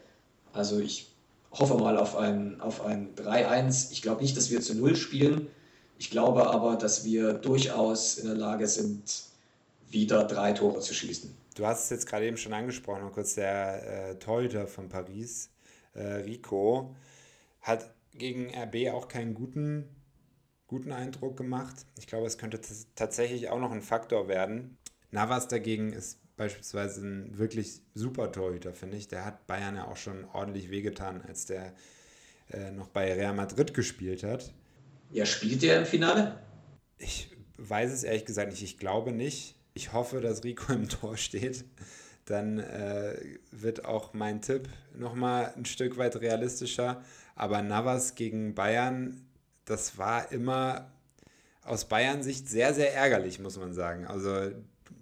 Also 0.52 0.80
ich 0.80 1.15
hoffe 1.60 1.76
mal 1.76 1.98
auf 1.98 2.16
ein, 2.16 2.60
auf 2.62 2.86
ein 2.86 3.16
3-1. 3.16 3.92
Ich 3.92 4.02
glaube 4.02 4.22
nicht, 4.22 4.36
dass 4.36 4.50
wir 4.50 4.62
zu 4.62 4.76
Null 4.76 4.96
spielen. 4.96 5.48
Ich 5.98 6.10
glaube 6.10 6.48
aber, 6.48 6.76
dass 6.76 7.06
wir 7.06 7.34
durchaus 7.34 8.18
in 8.18 8.28
der 8.28 8.36
Lage 8.36 8.68
sind, 8.68 9.24
wieder 9.90 10.26
drei 10.26 10.52
Tore 10.52 10.82
zu 10.82 10.94
schießen. 10.94 11.36
Du 11.56 11.66
hast 11.66 11.86
es 11.86 11.90
jetzt 11.90 12.08
gerade 12.08 12.28
eben 12.28 12.38
schon 12.38 12.54
angesprochen, 12.54 13.10
kurz 13.14 13.36
der 13.36 14.10
äh, 14.10 14.16
Torhüter 14.16 14.68
von 14.68 14.90
Paris, 14.90 15.50
äh, 15.94 16.02
Rico, 16.02 16.94
hat 17.62 17.94
gegen 18.14 18.54
RB 18.54 18.94
auch 18.94 19.08
keinen 19.08 19.34
guten, 19.34 19.88
guten 20.68 20.92
Eindruck 20.92 21.38
gemacht. 21.38 21.86
Ich 21.98 22.08
glaube, 22.08 22.28
es 22.28 22.38
könnte 22.38 22.60
tatsächlich 22.96 23.50
auch 23.50 23.60
noch 23.60 23.72
ein 23.72 23.82
Faktor 23.82 24.28
werden. 24.28 24.78
Navas 25.12 25.48
dagegen 25.48 25.94
ist 25.94 26.20
beispielsweise 26.38 27.06
ein 27.06 27.38
wirklich 27.38 27.82
super 27.94 28.32
Torhüter, 28.32 28.74
finde 28.74 28.98
ich. 28.98 29.08
Der 29.08 29.26
hat 29.26 29.48
Bayern 29.48 29.76
ja 29.76 29.88
auch 29.88 29.98
schon 29.98 30.26
ordentlich 30.26 30.70
wehgetan, 30.70 31.22
als 31.22 31.46
der 31.46 31.74
äh, 32.52 32.72
noch 32.72 32.90
bei 32.90 33.14
Real 33.14 33.34
Madrid 33.34 33.74
gespielt 33.74 34.24
hat. 34.24 34.54
Ja, 35.12 35.26
spielt 35.26 35.62
der 35.62 35.80
im 35.80 35.86
Finale? 35.86 36.40
Ich 36.98 37.30
weiß 37.58 37.92
es 37.92 38.04
ehrlich 38.04 38.26
gesagt 38.26 38.52
nicht. 38.52 38.64
Ich 38.64 38.78
glaube 38.78 39.12
nicht. 39.12 39.56
Ich 39.74 39.94
hoffe, 39.94 40.22
dass 40.22 40.44
Rico 40.44 40.74
im 40.74 40.90
Tor 40.90 41.18
steht. 41.18 41.66
Dann 42.26 42.60
äh, 42.60 43.18
wird 43.52 43.86
auch 43.86 44.14
mein 44.14 44.42
Tipp 44.42 44.68
nochmal 44.96 45.54
ein 45.56 45.66
Stück 45.66 45.98
weit 45.98 46.16
realistischer. 46.18 47.04
Aber 47.36 47.62
Navas 47.62 48.16
gegen 48.16 48.56
Bayern, 48.56 49.26
das 49.66 49.98
war 49.98 50.32
immer 50.32 50.92
aus 51.64 51.86
Bayern-Sicht 51.86 52.48
sehr, 52.48 52.74
sehr 52.74 52.94
ärgerlich, 52.94 53.40
muss 53.40 53.58
man 53.58 53.74
sagen. 53.74 54.06
Also 54.06 54.52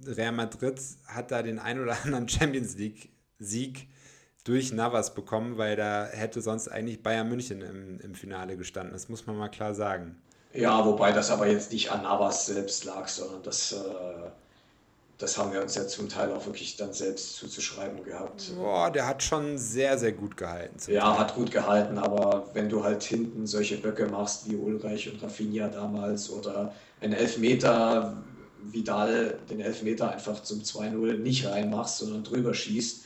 Real 0.08 0.32
Madrid 0.32 0.80
hat 1.08 1.32
da 1.32 1.42
den 1.44 1.60
ein 1.60 1.80
oder 1.80 1.98
anderen 2.04 2.28
Champions 2.30 2.76
League-Sieg 2.78 3.88
durch 4.44 4.74
Navas 4.74 5.14
bekommen, 5.14 5.58
weil 5.58 5.76
da 5.76 6.06
hätte 6.06 6.42
sonst 6.42 6.68
eigentlich 6.68 7.02
Bayern 7.02 7.30
München 7.30 7.62
im, 7.62 8.00
im 8.00 8.16
Finale 8.16 8.58
gestanden. 8.58 8.94
Das 8.94 9.10
muss 9.10 9.26
man 9.26 9.38
mal 9.38 9.50
klar 9.50 9.74
sagen. 9.74 10.22
Ja, 10.54 10.86
wobei 10.86 11.12
das 11.12 11.32
aber 11.32 11.48
jetzt 11.48 11.72
nicht 11.72 11.92
an 11.92 12.04
Navas 12.04 12.46
selbst 12.46 12.86
lag, 12.86 13.08
sondern 13.08 13.42
das, 13.42 13.72
äh, 13.72 13.76
das 15.18 15.38
haben 15.38 15.52
wir 15.52 15.62
uns 15.62 15.76
ja 15.76 15.88
zum 15.88 16.10
Teil 16.10 16.32
auch 16.32 16.46
wirklich 16.46 16.76
dann 16.78 16.94
selbst 16.94 17.38
zuzuschreiben 17.38 18.04
gehabt. 18.04 18.52
Boah, 18.56 18.92
der 18.92 19.08
hat 19.08 19.24
schon 19.24 19.58
sehr, 19.58 19.98
sehr 19.98 20.12
gut 20.12 20.38
gehalten. 20.38 20.78
Ja, 20.92 21.10
Teil. 21.10 21.20
hat 21.20 21.36
gut 21.36 21.50
gehalten, 21.50 21.98
aber 21.98 22.50
wenn 22.54 22.70
du 22.70 22.84
halt 22.84 23.02
hinten 23.02 23.48
solche 23.48 23.78
Böcke 23.78 24.06
machst 24.08 24.50
wie 24.50 24.56
Ulreich 24.56 25.12
und 25.12 25.24
Rafinha 25.24 25.70
damals 25.70 26.30
oder 26.30 26.74
ein 27.02 27.14
Elfmeter 27.14 28.22
Vidal 28.72 29.40
den 29.50 29.60
Elfmeter 29.60 30.12
einfach 30.12 30.42
zum 30.44 30.62
2-0 30.62 31.18
nicht 31.18 31.46
reinmachst, 31.46 32.00
sondern 32.00 32.24
drüber 32.24 32.54
schießt 32.54 33.06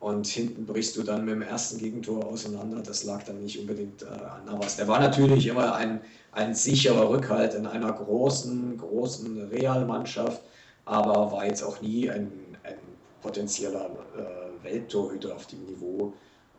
und 0.00 0.26
hinten 0.26 0.64
brichst 0.64 0.96
du 0.96 1.02
dann 1.02 1.24
mit 1.24 1.34
dem 1.34 1.42
ersten 1.42 1.78
Gegentor 1.78 2.26
auseinander. 2.26 2.82
Das 2.82 3.04
lag 3.04 3.24
dann 3.24 3.42
nicht 3.42 3.58
unbedingt 3.58 4.02
äh, 4.02 4.06
an 4.06 4.44
Navas. 4.46 4.76
Der 4.76 4.86
war 4.86 5.00
natürlich 5.00 5.46
immer 5.46 5.74
ein, 5.74 6.00
ein 6.32 6.54
sicherer 6.54 7.10
Rückhalt 7.10 7.54
in 7.54 7.66
einer 7.66 7.92
großen, 7.92 8.78
großen 8.78 9.48
Realmannschaft, 9.48 10.40
aber 10.84 11.32
war 11.32 11.46
jetzt 11.46 11.62
auch 11.62 11.80
nie 11.80 12.08
ein, 12.08 12.30
ein 12.62 12.78
potenzieller 13.22 13.90
äh, 14.16 14.64
Welttorhüter 14.64 15.34
auf 15.34 15.46
dem 15.46 15.64
Niveau 15.64 16.12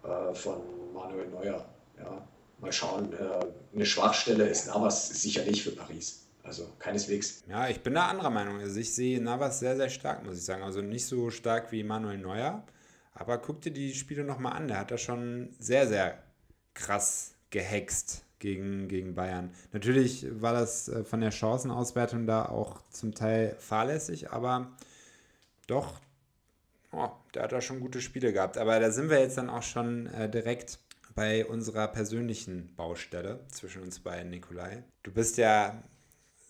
äh, 0.03 0.33
von 0.33 0.57
Manuel 0.93 1.27
Neuer. 1.29 1.65
Ja, 1.97 2.21
mal 2.59 2.71
schauen. 2.73 3.13
Äh, 3.13 3.45
eine 3.73 3.85
Schwachstelle 3.85 4.47
ist 4.47 4.67
Navas 4.67 5.09
sicherlich 5.09 5.63
für 5.63 5.71
Paris. 5.71 6.28
Also 6.43 6.67
keineswegs. 6.79 7.43
Ja, 7.47 7.67
ich 7.67 7.81
bin 7.81 7.93
da 7.93 8.07
anderer 8.07 8.29
Meinung. 8.29 8.59
Also 8.59 8.79
ich 8.79 8.93
sehe 8.93 9.21
Navas 9.21 9.59
sehr, 9.59 9.75
sehr 9.75 9.89
stark, 9.89 10.23
muss 10.25 10.37
ich 10.37 10.45
sagen. 10.45 10.63
Also 10.63 10.81
nicht 10.81 11.05
so 11.05 11.29
stark 11.29 11.71
wie 11.71 11.83
Manuel 11.83 12.17
Neuer. 12.17 12.63
Aber 13.13 13.37
guck 13.37 13.61
dir 13.61 13.71
die 13.71 13.93
Spiele 13.93 14.23
nochmal 14.23 14.53
an. 14.53 14.67
Der 14.67 14.79
hat 14.79 14.91
da 14.91 14.97
schon 14.97 15.49
sehr, 15.59 15.87
sehr 15.87 16.23
krass 16.73 17.35
gehext 17.49 18.23
gegen, 18.39 18.87
gegen 18.87 19.15
Bayern. 19.15 19.51
Natürlich 19.73 20.25
war 20.41 20.53
das 20.53 20.87
äh, 20.87 21.03
von 21.03 21.21
der 21.21 21.31
Chancenauswertung 21.31 22.25
da 22.25 22.45
auch 22.45 22.81
zum 22.89 23.13
Teil 23.13 23.55
fahrlässig, 23.59 24.31
aber 24.31 24.71
doch, 25.67 25.99
oh, 26.91 27.09
der 27.33 27.43
hat 27.43 27.51
da 27.51 27.61
schon 27.61 27.79
gute 27.79 28.01
Spiele 28.01 28.33
gehabt. 28.33 28.57
Aber 28.57 28.79
da 28.79 28.91
sind 28.91 29.09
wir 29.09 29.19
jetzt 29.19 29.37
dann 29.37 29.49
auch 29.49 29.63
schon 29.63 30.07
äh, 30.07 30.29
direkt 30.29 30.79
bei 31.15 31.45
unserer 31.45 31.87
persönlichen 31.87 32.73
Baustelle 32.75 33.41
zwischen 33.49 33.81
uns 33.83 33.99
beiden, 33.99 34.29
Nikolai. 34.29 34.83
Du 35.03 35.11
bist 35.11 35.37
ja 35.37 35.83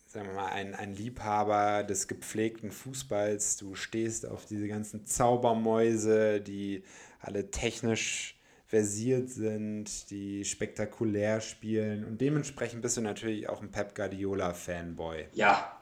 sagen 0.10 0.30
wir 0.30 0.34
mal, 0.34 0.48
ein, 0.48 0.74
ein 0.74 0.96
Liebhaber 0.96 1.84
des 1.84 2.08
gepflegten 2.08 2.72
Fußballs. 2.72 3.58
Du 3.58 3.76
stehst 3.76 4.26
auf 4.26 4.46
diese 4.46 4.68
ganzen 4.68 5.06
Zaubermäuse, 5.06 6.42
die 6.42 6.84
alle 7.20 7.52
technisch 7.52 8.36
versiert 8.66 9.30
sind, 9.30 10.10
die 10.10 10.46
spektakulär 10.46 11.42
spielen. 11.42 12.06
Und 12.06 12.22
dementsprechend 12.22 12.82
bist 12.82 12.98
du 12.98 13.02
natürlich 13.02 13.50
auch 13.50 13.62
ein 13.62 13.70
Pep 13.70 13.94
Guardiola-Fanboy. 13.94 15.28
Ja. 15.34 15.80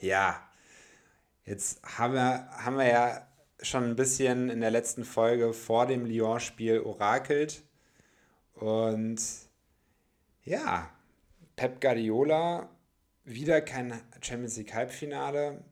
Ja. 0.00 0.42
Jetzt 1.44 1.82
haben 1.82 2.14
wir, 2.14 2.48
haben 2.52 2.78
wir 2.78 2.88
ja 2.88 3.26
schon 3.60 3.84
ein 3.84 3.96
bisschen 3.96 4.48
in 4.48 4.60
der 4.60 4.70
letzten 4.70 5.04
Folge 5.04 5.52
vor 5.52 5.86
dem 5.86 6.06
Lyon-Spiel 6.06 6.80
orakelt. 6.80 7.62
Und 8.54 9.20
ja, 10.44 10.90
Pep 11.56 11.80
Guardiola 11.82 12.70
wieder 13.26 13.60
kein 13.60 13.92
Champions 14.22 14.56
League 14.56 14.72
Halbfinale. 14.72 15.62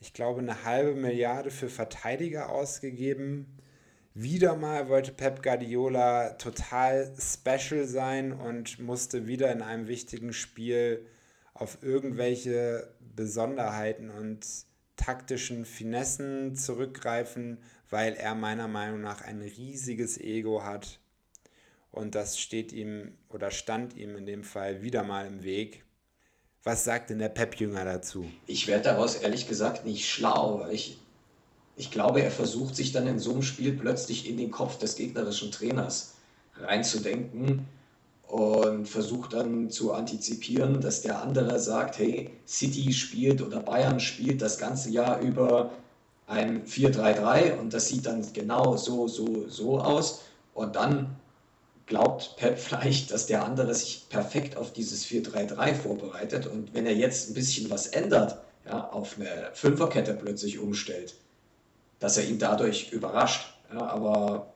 Ich 0.00 0.12
glaube, 0.12 0.40
eine 0.40 0.64
halbe 0.64 0.94
Milliarde 0.94 1.50
für 1.50 1.68
Verteidiger 1.68 2.50
ausgegeben. 2.50 3.46
Wieder 4.12 4.56
mal 4.56 4.88
wollte 4.88 5.12
Pep 5.12 5.42
Guardiola 5.42 6.30
total 6.30 7.14
special 7.18 7.86
sein 7.86 8.32
und 8.32 8.80
musste 8.80 9.26
wieder 9.28 9.52
in 9.52 9.62
einem 9.62 9.86
wichtigen 9.86 10.32
Spiel 10.32 11.06
auf 11.54 11.78
irgendwelche 11.82 12.92
Besonderheiten 13.14 14.10
und 14.10 14.44
taktischen 14.96 15.64
Finessen 15.64 16.56
zurückgreifen, 16.56 17.58
weil 17.88 18.14
er 18.14 18.34
meiner 18.34 18.68
Meinung 18.68 19.00
nach 19.00 19.22
ein 19.22 19.42
riesiges 19.42 20.18
Ego 20.18 20.64
hat. 20.64 20.98
Und 21.92 22.14
das 22.14 22.38
steht 22.38 22.72
ihm 22.72 23.16
oder 23.28 23.50
stand 23.50 23.96
ihm 23.96 24.16
in 24.16 24.26
dem 24.26 24.42
Fall 24.42 24.82
wieder 24.82 25.04
mal 25.04 25.26
im 25.26 25.44
Weg. 25.44 25.84
Was 26.62 26.84
sagt 26.84 27.10
denn 27.10 27.18
der 27.18 27.30
Pep-Jünger 27.30 27.84
dazu? 27.84 28.26
Ich 28.46 28.66
werde 28.66 28.84
daraus 28.84 29.16
ehrlich 29.16 29.48
gesagt 29.48 29.86
nicht 29.86 30.08
schlau. 30.08 30.66
Ich, 30.70 30.98
ich 31.76 31.90
glaube, 31.90 32.22
er 32.22 32.30
versucht 32.30 32.76
sich 32.76 32.92
dann 32.92 33.06
in 33.06 33.18
so 33.18 33.32
einem 33.32 33.42
Spiel 33.42 33.72
plötzlich 33.72 34.28
in 34.28 34.36
den 34.36 34.50
Kopf 34.50 34.76
des 34.78 34.96
gegnerischen 34.96 35.50
Trainers 35.50 36.14
reinzudenken 36.56 37.66
und 38.26 38.86
versucht 38.86 39.32
dann 39.32 39.70
zu 39.70 39.92
antizipieren, 39.92 40.80
dass 40.80 41.00
der 41.00 41.22
andere 41.22 41.58
sagt, 41.58 41.98
hey, 41.98 42.30
City 42.46 42.92
spielt 42.92 43.40
oder 43.40 43.60
Bayern 43.60 43.98
spielt 43.98 44.42
das 44.42 44.58
ganze 44.58 44.90
Jahr 44.90 45.20
über 45.20 45.72
ein 46.26 46.64
4-3-3 46.64 47.58
und 47.58 47.72
das 47.72 47.88
sieht 47.88 48.06
dann 48.06 48.24
genau 48.32 48.76
so, 48.76 49.08
so, 49.08 49.48
so 49.48 49.80
aus. 49.80 50.22
Und 50.54 50.76
dann 50.76 51.16
glaubt 51.90 52.36
Pep 52.36 52.58
vielleicht, 52.58 53.10
dass 53.10 53.26
der 53.26 53.44
andere 53.44 53.74
sich 53.74 54.06
perfekt 54.08 54.56
auf 54.56 54.72
dieses 54.72 55.04
4-3-3 55.04 55.74
vorbereitet 55.74 56.46
und 56.46 56.72
wenn 56.72 56.86
er 56.86 56.94
jetzt 56.94 57.28
ein 57.28 57.34
bisschen 57.34 57.68
was 57.68 57.88
ändert, 57.88 58.38
ja, 58.64 58.88
auf 58.90 59.16
eine 59.18 59.50
Fünferkette 59.52 60.14
plötzlich 60.14 60.58
umstellt, 60.58 61.16
dass 61.98 62.16
er 62.16 62.24
ihn 62.24 62.38
dadurch 62.38 62.92
überrascht. 62.92 63.52
Ja, 63.72 63.86
aber 63.86 64.52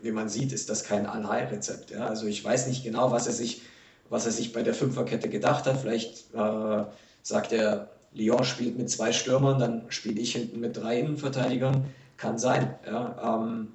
wie 0.00 0.12
man 0.12 0.28
sieht, 0.28 0.52
ist 0.52 0.70
das 0.70 0.84
kein 0.84 1.06
Allheilrezept. 1.06 1.90
Ja. 1.90 2.06
Also 2.06 2.26
ich 2.26 2.44
weiß 2.44 2.68
nicht 2.68 2.84
genau, 2.84 3.10
was 3.10 3.26
er 3.26 3.32
sich, 3.32 3.62
was 4.08 4.26
er 4.26 4.32
sich 4.32 4.52
bei 4.52 4.62
der 4.62 4.74
Fünferkette 4.74 5.28
gedacht 5.28 5.66
hat. 5.66 5.80
Vielleicht 5.80 6.32
äh, 6.34 6.84
sagt 7.22 7.52
er, 7.52 7.90
Lyon 8.12 8.44
spielt 8.44 8.78
mit 8.78 8.88
zwei 8.88 9.12
Stürmern, 9.12 9.58
dann 9.58 9.86
spiele 9.88 10.20
ich 10.20 10.32
hinten 10.32 10.60
mit 10.60 10.76
drei 10.76 11.00
Innenverteidigern. 11.00 11.86
Kann 12.16 12.38
sein. 12.38 12.74
Ja. 12.86 13.40
Ähm, 13.42 13.72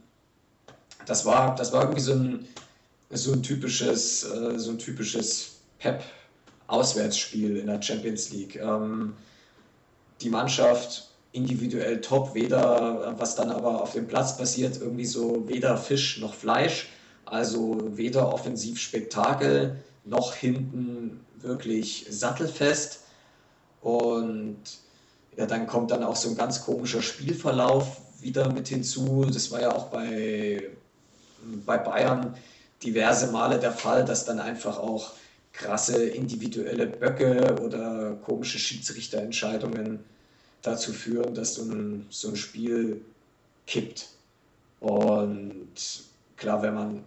das 1.05 1.25
war, 1.25 1.55
das 1.55 1.71
war 1.71 1.83
irgendwie 1.83 2.01
so 2.01 2.13
ein, 2.13 2.47
so 3.09 3.33
ein 3.33 3.43
typisches, 3.43 4.23
äh, 4.23 4.57
so 4.57 4.71
ein 4.71 4.79
typisches 4.79 5.57
Pep-Auswärtsspiel 5.79 7.57
in 7.57 7.67
der 7.67 7.81
Champions 7.81 8.31
League. 8.31 8.55
Ähm, 8.55 9.13
die 10.21 10.29
Mannschaft 10.29 11.09
individuell 11.33 12.01
top, 12.01 12.33
weder, 12.33 13.15
was 13.17 13.35
dann 13.35 13.49
aber 13.49 13.81
auf 13.81 13.93
dem 13.93 14.07
Platz 14.07 14.37
passiert, 14.37 14.79
irgendwie 14.79 15.05
so 15.05 15.47
weder 15.47 15.77
Fisch 15.77 16.19
noch 16.19 16.33
Fleisch, 16.33 16.89
also 17.25 17.79
weder 17.97 18.33
offensiv 18.33 18.79
Spektakel 18.79 19.77
noch 20.03 20.35
hinten 20.35 21.21
wirklich 21.39 22.05
sattelfest. 22.09 23.01
Und 23.81 24.59
ja, 25.37 25.45
dann 25.45 25.67
kommt 25.67 25.91
dann 25.91 26.03
auch 26.03 26.15
so 26.15 26.29
ein 26.29 26.35
ganz 26.35 26.63
komischer 26.63 27.01
Spielverlauf, 27.01 28.01
wieder 28.19 28.51
mit 28.51 28.67
hinzu. 28.67 29.25
Das 29.25 29.51
war 29.51 29.61
ja 29.61 29.73
auch 29.73 29.87
bei, 29.87 30.69
bei 31.65 31.77
Bayern 31.77 32.35
diverse 32.83 33.31
Male 33.31 33.59
der 33.59 33.71
Fall, 33.71 34.05
dass 34.05 34.25
dann 34.25 34.39
einfach 34.39 34.77
auch 34.79 35.13
krasse 35.53 36.05
individuelle 36.05 36.87
Böcke 36.87 37.55
oder 37.61 38.13
komische 38.25 38.57
Schiedsrichterentscheidungen 38.57 39.99
dazu 40.61 40.93
führen, 40.93 41.33
dass 41.33 41.55
so 41.55 41.63
ein, 41.63 42.05
so 42.09 42.29
ein 42.29 42.35
Spiel 42.35 43.03
kippt. 43.67 44.09
Und 44.79 45.67
klar, 46.37 46.61
wenn 46.61 46.73
man 46.73 47.03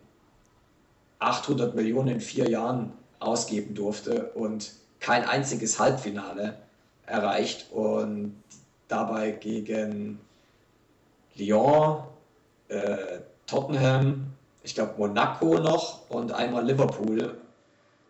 800 1.18 1.74
Millionen 1.74 2.08
in 2.08 2.20
vier 2.20 2.48
Jahren 2.48 2.92
ausgeben 3.18 3.74
durfte 3.74 4.30
und 4.32 4.72
kein 5.00 5.24
einziges 5.24 5.78
Halbfinale 5.78 6.58
erreicht 7.06 7.70
und 7.72 8.36
dabei 8.88 9.32
gegen 9.32 10.20
Lyon, 11.34 12.04
äh, 12.68 13.18
Tottenham, 13.46 14.26
ich 14.62 14.74
glaube 14.74 14.94
Monaco 14.98 15.58
noch 15.58 16.08
und 16.10 16.32
einmal 16.32 16.64
Liverpool 16.64 17.38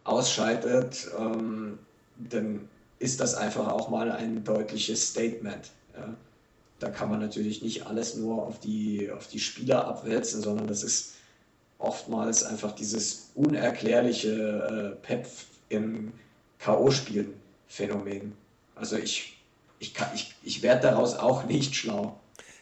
ausscheidet, 0.04 1.08
ähm, 1.18 1.78
dann 2.16 2.68
ist 2.98 3.20
das 3.20 3.34
einfach 3.34 3.68
auch 3.68 3.88
mal 3.88 4.12
ein 4.12 4.44
deutliches 4.44 5.10
Statement. 5.10 5.70
Ja. 5.96 6.14
Da 6.78 6.90
kann 6.90 7.10
man 7.10 7.20
natürlich 7.20 7.62
nicht 7.62 7.86
alles 7.86 8.16
nur 8.16 8.42
auf 8.46 8.60
die, 8.60 9.10
auf 9.10 9.26
die 9.28 9.40
Spieler 9.40 9.86
abwälzen, 9.86 10.42
sondern 10.42 10.66
das 10.66 10.82
ist 10.82 11.14
oftmals 11.78 12.42
einfach 12.42 12.72
dieses 12.72 13.30
unerklärliche 13.34 14.96
äh, 15.00 15.06
Pep 15.06 15.26
im 15.68 16.12
K.O.-Spielen 16.58 17.32
Phänomen. 17.68 18.32
Also 18.74 18.96
ich, 18.96 19.36
ich, 19.78 19.94
ich, 20.14 20.34
ich 20.42 20.62
werde 20.62 20.82
daraus 20.82 21.16
auch 21.16 21.44
nicht 21.44 21.74
schlau. 21.74 22.18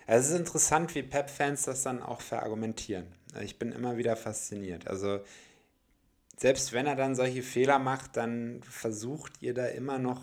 Es 0.07 0.29
ist 0.29 0.37
interessant, 0.37 0.95
wie 0.95 1.03
Pep-Fans 1.03 1.63
das 1.63 1.83
dann 1.83 2.03
auch 2.03 2.21
verargumentieren. 2.21 3.07
Ich 3.41 3.59
bin 3.59 3.73
immer 3.73 3.97
wieder 3.97 4.17
fasziniert. 4.17 4.89
Also 4.89 5.21
selbst 6.37 6.73
wenn 6.73 6.87
er 6.87 6.97
dann 6.97 7.15
solche 7.15 7.43
Fehler 7.43 7.79
macht, 7.79 8.17
dann 8.17 8.63
versucht 8.63 9.41
ihr 9.41 9.55
da 9.55 9.67
immer 9.67 9.99
noch 9.99 10.23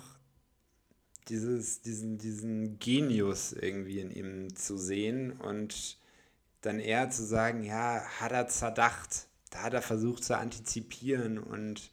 dieses, 1.29 1.81
diesen, 1.81 2.17
diesen 2.17 2.79
Genius 2.79 3.53
irgendwie 3.53 3.99
in 3.99 4.11
ihm 4.11 4.55
zu 4.55 4.77
sehen 4.77 5.31
und 5.31 5.97
dann 6.61 6.79
eher 6.79 7.09
zu 7.09 7.23
sagen, 7.23 7.63
ja, 7.63 8.01
hat 8.19 8.31
er 8.31 8.47
zerdacht, 8.47 9.27
da 9.51 9.61
hat 9.63 9.73
er 9.73 9.81
versucht 9.81 10.23
zu 10.23 10.37
antizipieren 10.37 11.37
und 11.37 11.91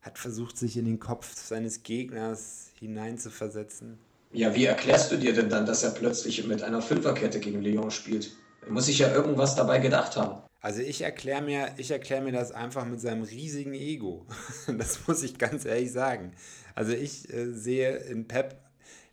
hat 0.00 0.18
versucht, 0.18 0.56
sich 0.56 0.76
in 0.76 0.84
den 0.84 1.00
Kopf 1.00 1.34
seines 1.34 1.82
Gegners 1.82 2.70
hineinzuversetzen. 2.78 3.98
Ja, 4.32 4.54
wie 4.54 4.64
erklärst 4.64 5.12
du 5.12 5.16
dir 5.16 5.32
denn 5.32 5.48
dann, 5.48 5.66
dass 5.66 5.82
er 5.82 5.90
plötzlich 5.90 6.46
mit 6.46 6.62
einer 6.62 6.82
Fünferkette 6.82 7.40
gegen 7.40 7.62
Lyon 7.62 7.90
spielt? 7.90 8.32
Er 8.64 8.72
muss 8.72 8.86
sich 8.86 8.98
ja 8.98 9.12
irgendwas 9.12 9.54
dabei 9.54 9.78
gedacht 9.78 10.16
haben. 10.16 10.42
Also 10.60 10.80
ich 10.80 11.02
erkläre 11.02 11.42
mir, 11.42 11.68
erklär 11.78 12.20
mir 12.20 12.32
das 12.32 12.50
einfach 12.50 12.84
mit 12.84 13.00
seinem 13.00 13.22
riesigen 13.22 13.74
Ego. 13.74 14.26
Das 14.78 15.06
muss 15.06 15.22
ich 15.22 15.38
ganz 15.38 15.64
ehrlich 15.64 15.92
sagen. 15.92 16.32
Also 16.74 16.92
ich 16.92 17.32
äh, 17.32 17.52
sehe 17.52 17.96
in 17.96 18.26
Pep, 18.26 18.60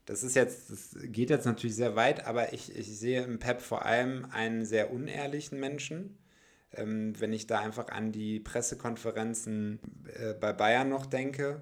das 0.06 0.24
ist 0.24 0.36
jetzt, 0.36 0.72
das 0.72 0.98
geht 1.04 1.30
jetzt 1.30 1.46
natürlich 1.46 1.76
sehr 1.76 1.96
weit, 1.96 2.26
aber 2.26 2.54
ich, 2.54 2.76
ich 2.76 2.98
sehe 2.98 3.24
in 3.24 3.40
Pep 3.40 3.62
vor 3.62 3.86
allem 3.86 4.26
einen 4.32 4.66
sehr 4.66 4.92
unehrlichen 4.92 5.60
Menschen. 5.60 6.18
Ähm, 6.74 7.14
wenn 7.20 7.32
ich 7.32 7.46
da 7.46 7.60
einfach 7.60 7.90
an 7.90 8.12
die 8.12 8.40
Pressekonferenzen 8.40 9.80
äh, 10.16 10.34
bei 10.34 10.54
Bayern 10.54 10.90
noch 10.90 11.06
denke, 11.06 11.62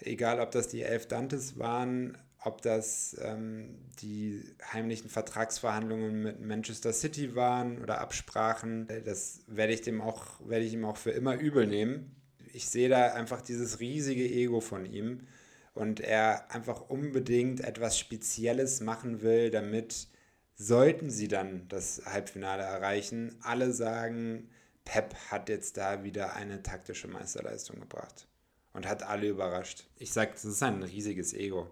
egal 0.00 0.38
ob 0.38 0.50
das 0.50 0.68
die 0.68 0.82
Elf 0.82 1.06
Dantes 1.08 1.58
waren, 1.58 2.18
ob 2.44 2.62
das 2.62 3.16
ähm, 3.20 3.74
die 4.00 4.42
heimlichen 4.72 5.10
Vertragsverhandlungen 5.10 6.22
mit 6.22 6.40
Manchester 6.40 6.92
City 6.92 7.34
waren 7.34 7.82
oder 7.82 8.00
Absprachen, 8.00 8.88
äh, 8.88 9.02
das 9.02 9.40
werde 9.46 9.72
ich 9.72 9.82
dem 9.82 10.00
auch, 10.00 10.24
werde 10.46 10.64
ich 10.64 10.72
ihm 10.72 10.84
auch 10.84 10.96
für 10.96 11.10
immer 11.10 11.34
übel 11.34 11.66
nehmen. 11.66 12.14
Ich 12.52 12.68
sehe 12.68 12.88
da 12.88 13.12
einfach 13.12 13.42
dieses 13.42 13.80
riesige 13.80 14.24
Ego 14.24 14.60
von 14.60 14.86
ihm 14.86 15.26
und 15.74 16.00
er 16.00 16.50
einfach 16.52 16.88
unbedingt 16.88 17.60
etwas 17.60 17.98
Spezielles 17.98 18.80
machen 18.80 19.20
will, 19.20 19.50
damit 19.50 20.08
sollten 20.54 21.10
sie 21.10 21.28
dann 21.28 21.68
das 21.68 22.02
Halbfinale 22.04 22.62
erreichen, 22.62 23.36
alle 23.42 23.72
sagen, 23.72 24.48
Pep 24.84 25.14
hat 25.30 25.48
jetzt 25.48 25.76
da 25.76 26.02
wieder 26.02 26.34
eine 26.34 26.62
taktische 26.62 27.08
Meisterleistung 27.08 27.78
gebracht 27.78 28.26
und 28.72 28.88
hat 28.88 29.02
alle 29.02 29.28
überrascht. 29.28 29.86
Ich 29.96 30.12
sage, 30.12 30.32
das 30.32 30.44
ist 30.44 30.62
ein 30.62 30.82
riesiges 30.82 31.34
Ego. 31.34 31.68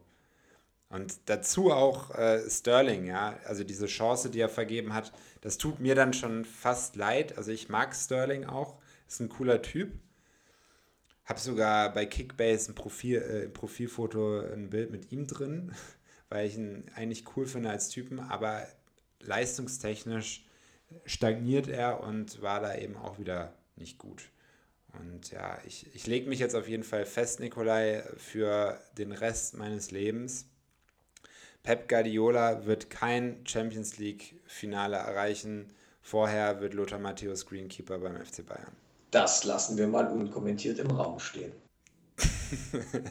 Und 0.89 1.18
dazu 1.26 1.72
auch 1.72 2.14
äh, 2.14 2.49
Sterling, 2.49 3.07
ja, 3.07 3.39
also 3.45 3.64
diese 3.64 3.87
Chance, 3.87 4.30
die 4.30 4.41
er 4.41 4.49
vergeben 4.49 4.95
hat, 4.95 5.12
das 5.41 5.59
tut 5.59 5.80
mir 5.80 5.95
dann 5.95 6.12
schon 6.12 6.45
fast 6.45 6.95
leid. 6.97 7.37
Also 7.37 7.51
ich 7.51 7.68
mag 7.68 7.95
Sterling 7.95 8.45
auch, 8.45 8.78
ist 9.09 9.20
ein 9.20 9.28
cooler 9.28 9.62
Typ. 9.62 9.93
Habe 11.24 11.41
sogar 11.41 11.93
bei 11.93 12.07
Kickbase 12.07 12.70
ein 12.70 12.76
Profil, 12.76 13.18
äh, 13.18 13.49
Profilfoto, 13.49 14.41
ein 14.41 14.70
Bild 14.70 14.93
mit 14.93 15.11
ihm 15.11 15.26
drin, 15.26 15.74
weil 16.28 16.47
ich 16.47 16.57
ihn 16.57 16.84
eigentlich 16.95 17.24
cool 17.37 17.47
finde 17.47 17.70
als 17.70 17.89
Typen, 17.89 18.20
aber 18.20 18.66
leistungstechnisch 19.20 20.45
stagniert 21.05 21.66
er 21.66 22.01
und 22.01 22.43
war 22.43 22.61
da 22.61 22.76
eben 22.76 22.97
auch 22.97 23.18
wieder 23.18 23.55
nicht 23.74 23.99
gut. 23.99 24.30
Und 25.01 25.32
ja, 25.32 25.59
ich, 25.66 25.93
ich 25.97 26.07
lege 26.07 26.28
mich 26.28 26.39
jetzt 26.39 26.55
auf 26.55 26.68
jeden 26.68 26.84
Fall 26.84 27.07
fest, 27.07 27.41
Nikolai, 27.41 28.05
für 28.16 28.80
den 28.97 29.11
Rest 29.11 29.57
meines 29.57 29.91
Lebens 29.91 30.47
Pep 31.67 31.89
Guardiola 31.89 32.64
wird 32.64 32.91
kein 32.91 33.45
Champions 33.45 33.99
League-Finale 33.99 34.99
erreichen. 34.99 35.73
Vorher 36.01 36.61
wird 36.61 36.75
Lothar 36.75 37.01
Matthäus 37.01 37.45
Greenkeeper 37.45 37.99
beim 37.99 38.25
FC 38.25 38.47
Bayern. 38.47 38.71
Das 39.11 39.43
lassen 39.43 39.77
wir 39.77 39.89
mal 39.89 40.07
unkommentiert 40.07 40.79
im 40.79 40.93
Raum 40.93 41.19
stehen. 41.19 41.51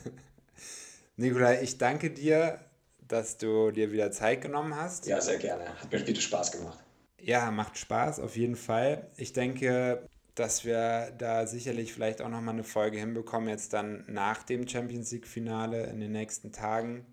Nikolai, 1.17 1.63
ich 1.63 1.77
danke 1.77 2.11
dir, 2.11 2.61
dass 3.05 3.37
du 3.37 3.71
dir 3.71 3.91
wieder 3.91 4.09
Zeit 4.11 4.41
genommen 4.41 4.73
hast. 4.73 5.05
Ja, 5.05 5.19
sehr 5.19 5.37
gerne. 5.37 5.77
Hat 5.81 5.91
mir 5.91 5.99
viel 5.99 6.15
Spaß 6.15 6.53
gemacht. 6.53 6.79
Ja, 7.19 7.51
macht 7.51 7.77
Spaß, 7.77 8.21
auf 8.21 8.37
jeden 8.37 8.55
Fall. 8.55 9.09
Ich 9.17 9.33
denke, 9.33 10.07
dass 10.33 10.63
wir 10.63 11.11
da 11.17 11.45
sicherlich 11.45 11.91
vielleicht 11.91 12.21
auch 12.21 12.29
nochmal 12.29 12.53
eine 12.53 12.63
Folge 12.63 12.99
hinbekommen, 12.99 13.49
jetzt 13.49 13.73
dann 13.73 14.05
nach 14.07 14.43
dem 14.43 14.65
Champions 14.65 15.11
League-Finale 15.11 15.87
in 15.87 15.99
den 15.99 16.13
nächsten 16.13 16.53
Tagen. 16.53 17.05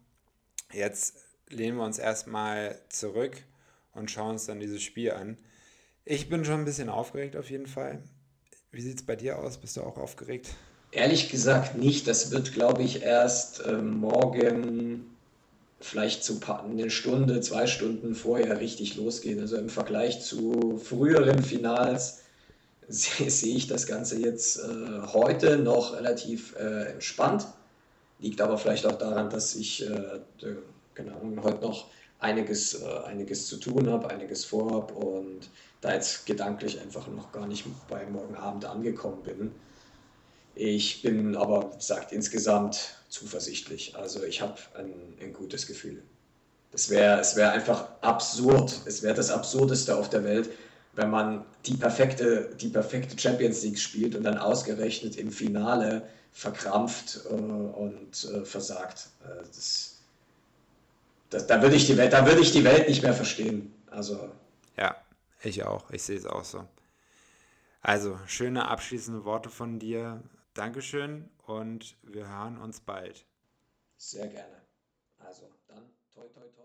Jetzt 0.72 1.32
lehnen 1.53 1.76
wir 1.76 1.84
uns 1.84 1.98
erstmal 1.98 2.78
zurück 2.88 3.36
und 3.94 4.11
schauen 4.11 4.32
uns 4.32 4.46
dann 4.46 4.61
dieses 4.61 4.82
Spiel 4.82 5.12
an. 5.12 5.36
Ich 6.05 6.28
bin 6.28 6.44
schon 6.44 6.61
ein 6.61 6.64
bisschen 6.64 6.88
aufgeregt 6.88 7.36
auf 7.36 7.50
jeden 7.50 7.66
Fall. 7.66 8.03
Wie 8.72 8.80
sieht 8.80 8.96
es 8.96 9.07
bei 9.07 9.16
dir 9.16 9.38
aus? 9.38 9.59
Bist 9.59 9.76
du 9.76 9.82
auch 9.82 9.98
aufgeregt? 9.98 10.48
Ehrlich 10.90 11.30
gesagt 11.30 11.76
nicht. 11.76 12.09
Das 12.09 12.30
wird, 12.30 12.53
glaube 12.53 12.82
ich, 12.82 13.03
erst 13.03 13.64
äh, 13.64 13.72
morgen 13.74 15.07
vielleicht 15.80 16.24
zu 16.24 16.40
eine 16.46 16.90
Stunde, 16.90 17.40
zwei 17.40 17.66
Stunden 17.66 18.14
vorher 18.14 18.61
richtig 18.61 18.96
losgehen. 18.96 19.40
Also 19.40 19.57
im 19.57 19.68
Vergleich 19.68 20.22
zu 20.22 20.80
früheren 20.82 21.42
Finals 21.42 22.20
sehe, 22.88 23.30
sehe 23.30 23.57
ich 23.57 23.68
das 23.68 23.86
Ganze 23.86 24.20
jetzt 24.20 24.59
äh, 24.59 25.07
heute 25.12 25.59
noch 25.59 25.94
relativ 25.94 26.55
äh, 26.57 26.92
entspannt. 26.92 27.46
Liegt 28.20 28.40
aber 28.40 28.59
vielleicht 28.59 28.86
auch 28.86 28.98
daran, 28.98 29.30
dass 29.30 29.57
ich 29.57 29.84
genau, 30.95 31.20
heute 31.43 31.62
noch 31.62 31.86
einiges, 32.18 32.80
äh, 32.80 32.99
einiges 33.05 33.47
zu 33.49 33.57
tun 33.57 33.90
habe, 33.90 34.11
einiges 34.11 34.45
vorhabe 34.45 34.95
und 34.95 35.49
da 35.80 35.93
jetzt 35.95 36.26
gedanklich 36.26 36.80
einfach 36.80 37.09
noch 37.09 37.32
gar 37.32 37.47
nicht 37.47 37.64
bei 37.88 38.07
morgen 38.07 38.36
Abend 38.36 38.64
angekommen 38.64 39.22
bin. 39.22 39.53
Ich 40.55 41.03
bin 41.03 41.36
aber, 41.36 41.72
wie 41.72 41.76
gesagt, 41.76 42.12
insgesamt 42.12 42.97
zuversichtlich. 43.09 43.97
Also 43.97 44.22
ich 44.22 44.40
habe 44.40 44.55
ein, 44.74 44.93
ein 45.20 45.32
gutes 45.32 45.66
Gefühl. 45.66 46.03
Es 46.72 46.88
wäre 46.88 47.20
es 47.20 47.36
wär 47.36 47.53
einfach 47.53 47.88
absurd, 48.01 48.72
es 48.86 49.03
wäre 49.03 49.14
das 49.14 49.30
Absurdeste 49.30 49.97
auf 49.97 50.09
der 50.09 50.24
Welt, 50.24 50.51
wenn 50.95 51.11
man 51.11 51.45
die 51.66 51.74
perfekte, 51.74 52.55
die 52.61 52.68
perfekte 52.68 53.18
Champions 53.18 53.62
League 53.62 53.78
spielt 53.78 54.14
und 54.14 54.24
dann 54.24 54.38
ausgerechnet 54.38 55.16
im 55.16 55.30
Finale 55.30 56.07
verkrampft 56.32 57.20
äh, 57.28 57.34
und 57.34 58.24
äh, 58.24 58.45
versagt. 58.45 59.09
Äh, 59.24 59.43
das, 59.55 59.91
das, 61.33 61.47
da 61.47 61.62
würde 61.62 61.76
ich, 61.76 61.87
die 61.87 61.97
Welt, 61.97 62.12
würd 62.12 62.41
ich 62.41 62.53
die 62.53 62.64
Welt 62.64 62.89
nicht 62.89 63.03
mehr 63.03 63.14
verstehen. 63.14 63.74
Also. 63.91 64.30
Ja, 64.76 64.97
ich 65.43 65.64
auch. 65.64 65.91
Ich 65.91 66.03
sehe 66.03 66.16
es 66.16 66.26
auch 66.26 66.45
so. 66.45 66.66
Also, 67.80 68.18
schöne 68.26 68.68
abschließende 68.68 69.24
Worte 69.24 69.49
von 69.49 69.78
dir. 69.78 70.22
Dankeschön 70.55 71.30
und 71.47 71.97
wir 72.03 72.28
hören 72.28 72.59
uns 72.59 72.80
bald. 72.80 73.24
Sehr 73.97 74.28
gerne. 74.28 74.62
Also, 75.18 75.49
dann 75.68 75.83
toi 76.14 76.26
toi 76.28 76.47
toi. 76.55 76.61